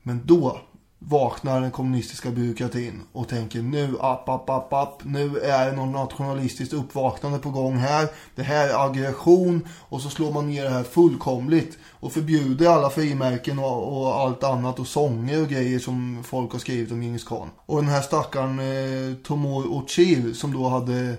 Men 0.02 0.20
då 0.24 0.60
vaknar 1.08 1.60
den 1.60 1.70
kommunistiska 1.70 2.30
byråkratin 2.30 3.02
och 3.12 3.28
tänker 3.28 3.62
nu, 3.62 3.96
app, 4.00 4.28
app, 4.28 4.50
app, 4.50 4.72
app, 4.72 5.04
nu 5.04 5.38
är 5.38 5.70
det 5.70 5.76
något 5.76 5.94
nationalistiskt 5.94 6.72
uppvaknande 6.72 7.38
på 7.38 7.50
gång 7.50 7.76
här. 7.76 8.08
Det 8.34 8.42
här 8.42 8.68
är 8.68 8.86
aggression 8.86 9.68
och 9.88 10.00
så 10.00 10.10
slår 10.10 10.32
man 10.32 10.48
ner 10.50 10.64
det 10.64 10.70
här 10.70 10.82
fullkomligt 10.82 11.78
och 11.90 12.12
förbjuder 12.12 12.68
alla 12.68 12.90
frimärken 12.90 13.58
och, 13.58 14.00
och 14.00 14.20
allt 14.20 14.44
annat 14.44 14.78
och 14.78 14.86
sånger 14.86 15.42
och 15.42 15.48
grejer 15.48 15.78
som 15.78 16.24
folk 16.24 16.52
har 16.52 16.58
skrivit 16.58 16.92
om 16.92 17.02
Djingis 17.02 17.24
khan. 17.24 17.50
Och 17.66 17.76
den 17.76 17.90
här 17.90 18.02
stackaren 18.02 18.58
eh, 18.58 19.14
Tomor 19.16 19.66
Ochir 19.72 20.32
som 20.32 20.52
då 20.52 20.68
hade 20.68 21.16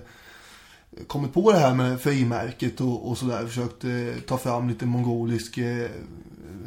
kommit 1.06 1.32
på 1.32 1.52
det 1.52 1.58
här 1.58 1.74
med 1.74 2.00
frimärket 2.00 2.80
och, 2.80 3.10
och 3.10 3.18
sådär. 3.18 3.46
Försökt 3.46 3.84
eh, 3.84 4.22
ta 4.26 4.38
fram 4.38 4.68
lite 4.68 4.86
mongolisk 4.86 5.58
eh, 5.58 5.90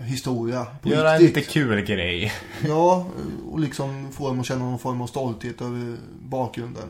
historia. 0.03 0.67
på 0.81 0.89
Göra 0.89 1.15
en 1.15 1.21
lite 1.21 1.41
kul 1.41 1.81
grej. 1.81 2.33
Ja, 2.67 3.05
och 3.51 3.59
liksom 3.59 4.11
få 4.11 4.27
dem 4.27 4.39
att 4.39 4.45
känna 4.45 4.65
någon 4.65 4.79
form 4.79 5.01
av 5.01 5.07
stolthet 5.07 5.61
över 5.61 5.97
bakgrunden. 6.19 6.89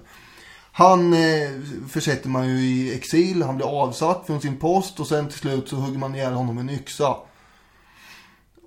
Han 0.71 1.13
eh, 1.13 1.49
försätter 1.89 2.29
man 2.29 2.47
ju 2.47 2.59
i 2.59 2.95
exil, 2.95 3.43
han 3.43 3.55
blir 3.55 3.81
avsatt 3.81 4.23
från 4.27 4.41
sin 4.41 4.57
post 4.57 4.99
och 4.99 5.07
sen 5.07 5.27
till 5.27 5.37
slut 5.37 5.69
så 5.69 5.75
hugger 5.75 5.99
man 5.99 6.15
ihjäl 6.15 6.33
honom 6.33 6.55
med 6.55 6.61
en 6.61 6.69
yxa. 6.69 7.15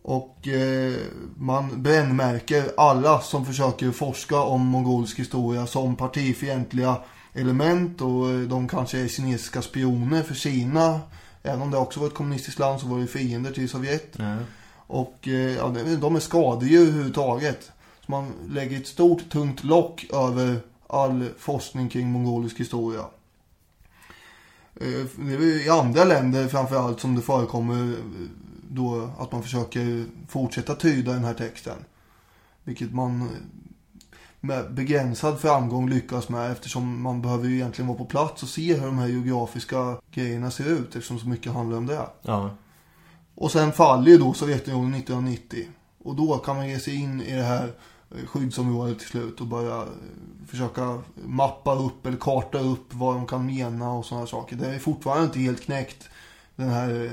Och 0.03 0.49
eh, 0.49 0.95
man 1.37 1.83
brännmärker 1.83 2.65
alla 2.77 3.21
som 3.21 3.47
försöker 3.47 3.91
forska 3.91 4.41
om 4.41 4.67
mongolisk 4.67 5.19
historia 5.19 5.67
som 5.67 5.97
partifientliga 5.97 6.97
element 7.35 8.01
och 8.01 8.31
eh, 8.31 8.41
de 8.41 8.69
kanske 8.69 8.99
är 8.99 9.09
kinesiska 9.09 9.63
spioner 9.63 10.23
för 10.23 10.35
Kina. 10.35 11.01
Även 11.43 11.63
om 11.63 11.71
det 11.71 11.79
också 11.79 12.01
var 12.01 12.07
ett 12.07 12.15
kommunistiskt 12.15 12.59
land 12.59 12.81
så 12.81 12.87
var 12.87 12.99
det 12.99 13.07
fiender 13.07 13.53
till 13.53 13.69
Sovjet. 13.69 14.17
Och 14.87 15.29
eh, 15.29 15.57
ja, 15.57 15.75
de 16.01 16.17
är 16.17 16.21
skadedjur 16.21 16.81
överhuvudtaget. 16.89 17.73
Så 18.07 18.13
man 18.13 18.33
lägger 18.49 18.77
ett 18.81 18.87
stort 18.87 19.31
tungt 19.31 19.65
lock 19.65 20.07
över 20.13 20.61
all 20.87 21.29
forskning 21.39 21.89
kring 21.89 22.11
mongolisk 22.13 22.61
historia. 22.61 23.05
Eh, 24.77 25.07
Det 25.17 25.35
är 25.35 25.67
i 25.67 25.69
andra 25.69 26.05
länder 26.05 26.49
framförallt 26.49 27.01
som 27.01 27.15
det 27.15 27.23
förekommer 27.23 27.97
då 28.71 29.11
att 29.19 29.33
man 29.33 29.43
försöker 29.43 30.05
fortsätta 30.29 30.75
tyda 30.75 31.13
den 31.13 31.25
här 31.25 31.35
texten. 31.35 31.77
Vilket 32.65 32.95
man 32.95 33.29
med 34.45 34.75
begränsad 34.75 35.41
framgång 35.41 35.89
lyckas 35.89 36.29
med 36.29 36.53
eftersom 36.53 37.03
man 37.03 37.23
behöver 37.23 37.49
ju 37.49 37.55
egentligen 37.55 37.89
vara 37.89 37.99
på 37.99 38.05
plats 38.05 38.43
och 38.43 38.49
se 38.49 38.75
hur 38.75 38.87
de 38.87 38.99
här 38.99 39.09
geografiska 39.09 39.97
grejerna 40.11 40.51
ser 40.51 40.65
ut 40.65 40.87
eftersom 40.87 41.19
så 41.19 41.29
mycket 41.29 41.53
handlar 41.53 41.79
om 41.79 41.87
det. 41.87 42.07
Ja. 42.23 42.51
Och 43.35 43.51
sen 43.53 43.73
faller 43.73 44.11
ju 44.11 44.19
då 44.19 44.33
Sovjetunionen 44.33 44.95
1990. 44.95 45.69
Och 46.05 46.17
då 46.17 46.39
kan 46.39 46.57
man 46.57 46.69
ge 46.69 46.79
sig 46.79 46.95
in 46.95 47.21
i 47.23 47.37
det 47.37 47.43
här 47.43 47.73
eh, 48.11 48.27
skyddsområdet 48.27 48.99
till 48.99 49.09
slut 49.09 49.41
och 49.41 49.47
börja 49.47 49.77
eh, 49.77 49.89
försöka 50.49 50.99
mappa 51.15 51.75
upp 51.75 52.07
eller 52.07 52.17
karta 52.17 52.59
upp 52.59 52.95
vad 52.95 53.15
de 53.15 53.27
kan 53.27 53.47
mena 53.47 53.93
och 53.93 54.05
sådana 54.05 54.27
saker. 54.27 54.57
Det 54.57 54.67
är 54.67 54.79
fortfarande 54.79 55.25
inte 55.25 55.39
helt 55.39 55.61
knäckt 55.61 56.09
den 56.57 56.69
här 56.69 57.05
eh, 57.05 57.11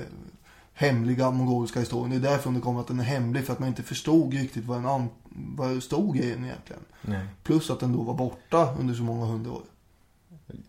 hemliga 0.73 1.31
mongoliska 1.31 1.79
historien. 1.79 2.09
Det 2.21 2.27
är 2.27 2.31
därför 2.31 2.51
det 2.51 2.59
kommer 2.59 2.79
att 2.79 2.87
den 2.87 2.99
är 2.99 3.03
hemlig 3.03 3.45
för 3.45 3.53
att 3.53 3.59
man 3.59 3.69
inte 3.69 3.83
förstod 3.83 4.33
riktigt 4.33 4.65
vad 4.65 4.77
den 4.77 4.85
an- 4.85 5.09
vad 5.35 5.69
det 5.69 5.81
stod 5.81 6.15
den 6.15 6.45
egentligen. 6.45 6.81
Nej. 7.01 7.25
Plus 7.43 7.69
att 7.69 7.79
den 7.79 7.93
då 7.93 8.03
var 8.03 8.13
borta 8.13 8.75
under 8.79 8.93
så 8.93 9.03
många 9.03 9.25
hundra 9.25 9.51
år. 9.51 9.61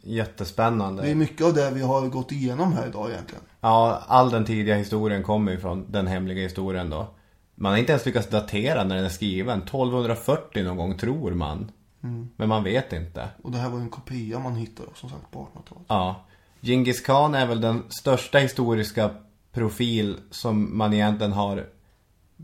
Jättespännande. 0.02 1.02
Det 1.02 1.10
är 1.10 1.14
mycket 1.14 1.46
av 1.46 1.54
det 1.54 1.70
vi 1.70 1.82
har 1.82 2.08
gått 2.08 2.32
igenom 2.32 2.72
här 2.72 2.86
idag 2.86 3.10
egentligen. 3.10 3.44
Ja, 3.60 4.02
all 4.06 4.30
den 4.30 4.44
tidiga 4.44 4.76
historien 4.76 5.22
kommer 5.22 5.52
ju 5.52 5.58
från 5.58 5.92
den 5.92 6.06
hemliga 6.06 6.42
historien 6.42 6.90
då. 6.90 7.08
Man 7.54 7.72
har 7.72 7.78
inte 7.78 7.92
ens 7.92 8.06
lyckats 8.06 8.28
datera 8.28 8.84
när 8.84 8.96
den 8.96 9.04
är 9.04 9.08
skriven. 9.08 9.62
1240 9.62 10.64
någon 10.64 10.76
gång 10.76 10.98
tror 10.98 11.30
man. 11.30 11.70
Mm. 12.02 12.28
Men 12.36 12.48
man 12.48 12.64
vet 12.64 12.92
inte. 12.92 13.28
Och 13.42 13.50
det 13.50 13.58
här 13.58 13.68
var 13.68 13.78
ju 13.78 13.82
en 13.82 13.90
kopia 13.90 14.38
man 14.38 14.56
hittade 14.56 14.88
som 14.94 15.10
sagt 15.10 15.30
på 15.30 15.38
1800-talet. 15.38 15.84
Ja. 15.88 16.24
Genghis 16.60 17.00
Khan 17.00 17.34
är 17.34 17.46
väl 17.46 17.60
den 17.60 17.82
största 17.88 18.38
historiska 18.38 19.10
profil 19.52 20.16
som 20.30 20.78
man 20.78 20.92
egentligen 20.92 21.32
har 21.32 21.66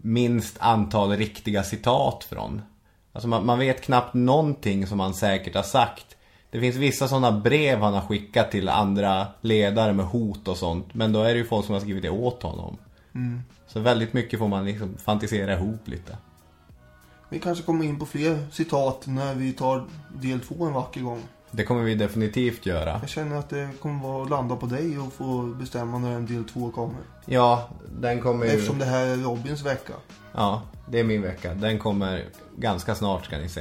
minst 0.03 0.57
antal 0.61 1.11
riktiga 1.11 1.62
citat 1.62 2.25
från. 2.25 2.62
Alltså 3.12 3.29
man, 3.29 3.47
man 3.47 3.59
vet 3.59 3.83
knappt 3.83 4.15
någonting 4.15 4.87
som 4.87 5.01
han 5.01 5.15
säkert 5.15 5.55
har 5.55 5.62
sagt. 5.62 6.16
Det 6.51 6.61
finns 6.61 6.77
vissa 6.77 7.09
sådana 7.09 7.33
brev 7.33 7.81
han 7.81 7.95
har 7.95 8.01
skickat 8.01 8.51
till 8.51 8.69
andra 8.69 9.27
ledare 9.41 9.93
med 9.93 10.07
hot 10.07 10.49
och 10.49 10.57
sånt. 10.57 10.95
Men 10.95 11.12
då 11.12 11.23
är 11.23 11.35
det 11.35 11.39
ju 11.39 11.45
folk 11.45 11.66
som 11.66 11.73
har 11.73 11.81
skrivit 11.81 12.03
det 12.03 12.11
åt 12.11 12.43
honom. 12.43 12.77
Mm. 13.15 13.43
Så 13.66 13.81
väldigt 13.81 14.12
mycket 14.12 14.39
får 14.39 14.49
man 14.49 14.65
liksom 14.65 14.97
fantisera 14.97 15.53
ihop 15.53 15.89
lite. 15.89 16.16
Vi 17.29 17.39
kanske 17.39 17.65
kommer 17.65 17.85
in 17.85 17.99
på 17.99 18.07
fler 18.07 18.47
citat 18.53 19.07
när 19.07 19.35
vi 19.35 19.53
tar 19.53 19.85
del 20.20 20.41
två 20.41 20.65
en 20.66 20.73
vacker 20.73 21.01
gång. 21.01 21.23
Det 21.51 21.65
kommer 21.65 21.83
vi 21.83 21.95
definitivt 21.95 22.66
göra. 22.66 22.99
Jag 23.01 23.09
känner 23.09 23.37
att 23.37 23.51
det 23.51 23.69
kommer 23.83 24.03
vara 24.09 24.23
att 24.23 24.31
landa 24.31 24.57
på 24.57 24.66
dig 24.66 24.99
och 24.99 25.12
få 25.12 25.43
bestämma 25.43 25.99
när 25.99 26.11
en 26.16 26.27
del 26.27 26.45
två 26.45 26.70
kommer. 26.70 27.01
Ja, 27.27 27.69
den 28.01 28.20
kommer 28.20 28.47
ju... 28.47 28.53
Eftersom 28.53 28.79
det 28.79 28.85
här 28.85 29.07
är 29.07 29.16
Robins 29.16 29.62
vecka. 29.62 29.93
Ja, 30.35 30.62
det 30.89 31.01
är 31.01 31.05
min 31.05 31.23
vecka. 31.23 31.55
Den 31.55 31.79
kommer 31.79 32.25
ganska 32.57 32.95
snart 32.95 33.25
ska 33.25 33.39
ni 33.39 33.49
se. 33.49 33.61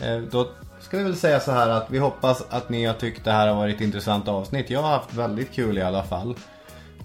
Eh, 0.00 0.18
Då 0.30 0.48
ska 0.80 0.96
vi 0.98 1.02
väl 1.02 1.16
säga 1.16 1.40
så 1.40 1.52
här 1.52 1.68
att 1.68 1.90
vi 1.90 1.98
hoppas 1.98 2.44
att 2.50 2.68
ni 2.68 2.84
har 2.84 2.94
tyckt 2.94 3.24
det 3.24 3.32
här 3.32 3.48
har 3.48 3.54
varit 3.54 3.74
ett 3.76 3.80
intressant 3.82 4.28
avsnitt. 4.28 4.70
Jag 4.70 4.82
har 4.82 4.88
haft 4.90 5.14
väldigt 5.14 5.52
kul 5.52 5.78
i 5.78 5.82
alla 5.82 6.02
fall. 6.02 6.36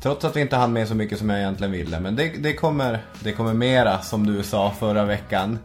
Trots 0.02 0.26
att 0.26 0.36
vi 0.36 0.42
inte 0.42 0.56
hann 0.56 0.74
med 0.74 0.88
så 0.88 0.96
mycket 0.96 1.20
som 1.20 1.30
jag 1.30 1.40
egentligen 1.40 1.72
ville. 1.72 2.00
Men 2.00 2.16
det, 2.16 2.30
det, 2.40 2.54
kommer, 2.54 3.06
det 3.24 3.32
kommer 3.32 3.54
mera 3.54 4.02
som 4.02 4.26
du 4.28 4.44
sa 4.44 4.72
förra 4.72 5.06
veckan. 5.06 5.60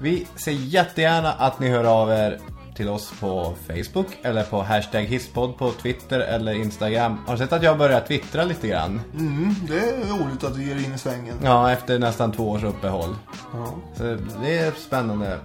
Vi 0.00 0.26
ser 0.36 0.52
jättegärna 0.52 1.32
att 1.32 1.60
ni 1.60 1.68
hör 1.68 1.84
av 1.84 2.10
er 2.10 2.38
till 2.74 2.88
oss 2.88 3.12
på 3.20 3.54
Facebook 3.66 4.06
eller 4.22 4.42
på 4.42 4.62
hashtag 4.62 5.02
hisspodd 5.02 5.58
på 5.58 5.70
Twitter 5.70 6.20
eller 6.20 6.52
Instagram. 6.52 7.18
Har 7.26 7.32
du 7.32 7.38
sett 7.38 7.52
att 7.52 7.62
jag 7.62 7.78
börjar 7.78 8.00
twittra 8.00 8.44
lite 8.44 8.68
grann? 8.68 9.00
Mm, 9.18 9.54
det 9.68 9.78
är 9.78 10.18
roligt 10.18 10.44
att 10.44 10.54
du 10.54 10.64
ger 10.64 10.76
in 10.76 10.94
i 10.94 10.98
svängen. 10.98 11.36
Ja, 11.44 11.72
efter 11.72 11.98
nästan 11.98 12.32
två 12.32 12.50
års 12.50 12.62
uppehåll. 12.62 13.16
Ja. 13.52 13.66
Så 13.96 14.16
det 14.42 14.58
är 14.58 14.72
spännande. 14.72 15.38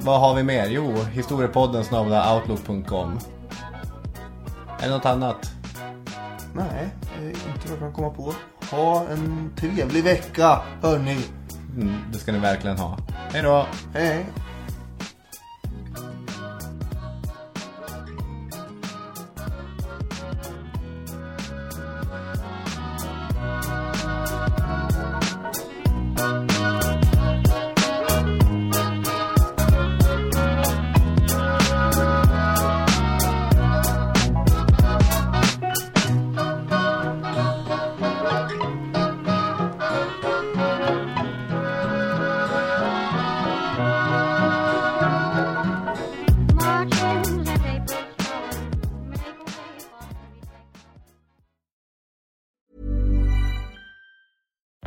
Vad 0.00 0.20
har 0.20 0.34
vi 0.34 0.42
mer? 0.42 0.66
Jo, 0.66 0.94
historiepodden 1.12 1.84
snabla 1.84 2.36
outlook.com. 2.36 3.18
Är 4.80 4.84
det 4.84 4.90
något 4.90 5.06
annat? 5.06 5.52
Nej, 6.54 6.90
inte 7.22 7.68
vad 7.68 7.72
jag 7.72 7.78
kan 7.78 7.92
komma 7.92 8.10
på. 8.10 8.34
Ha 8.76 9.06
en 9.08 9.52
trevlig 9.56 10.04
vecka, 10.04 10.60
hörni. 10.82 11.18
Mm, 11.76 11.94
det 12.12 12.18
ska 12.18 12.32
ni 12.32 12.38
verkligen 12.38 12.78
ha. 12.78 12.98
Hej 13.32 13.42
då! 13.42 13.66
Hej. 13.94 14.26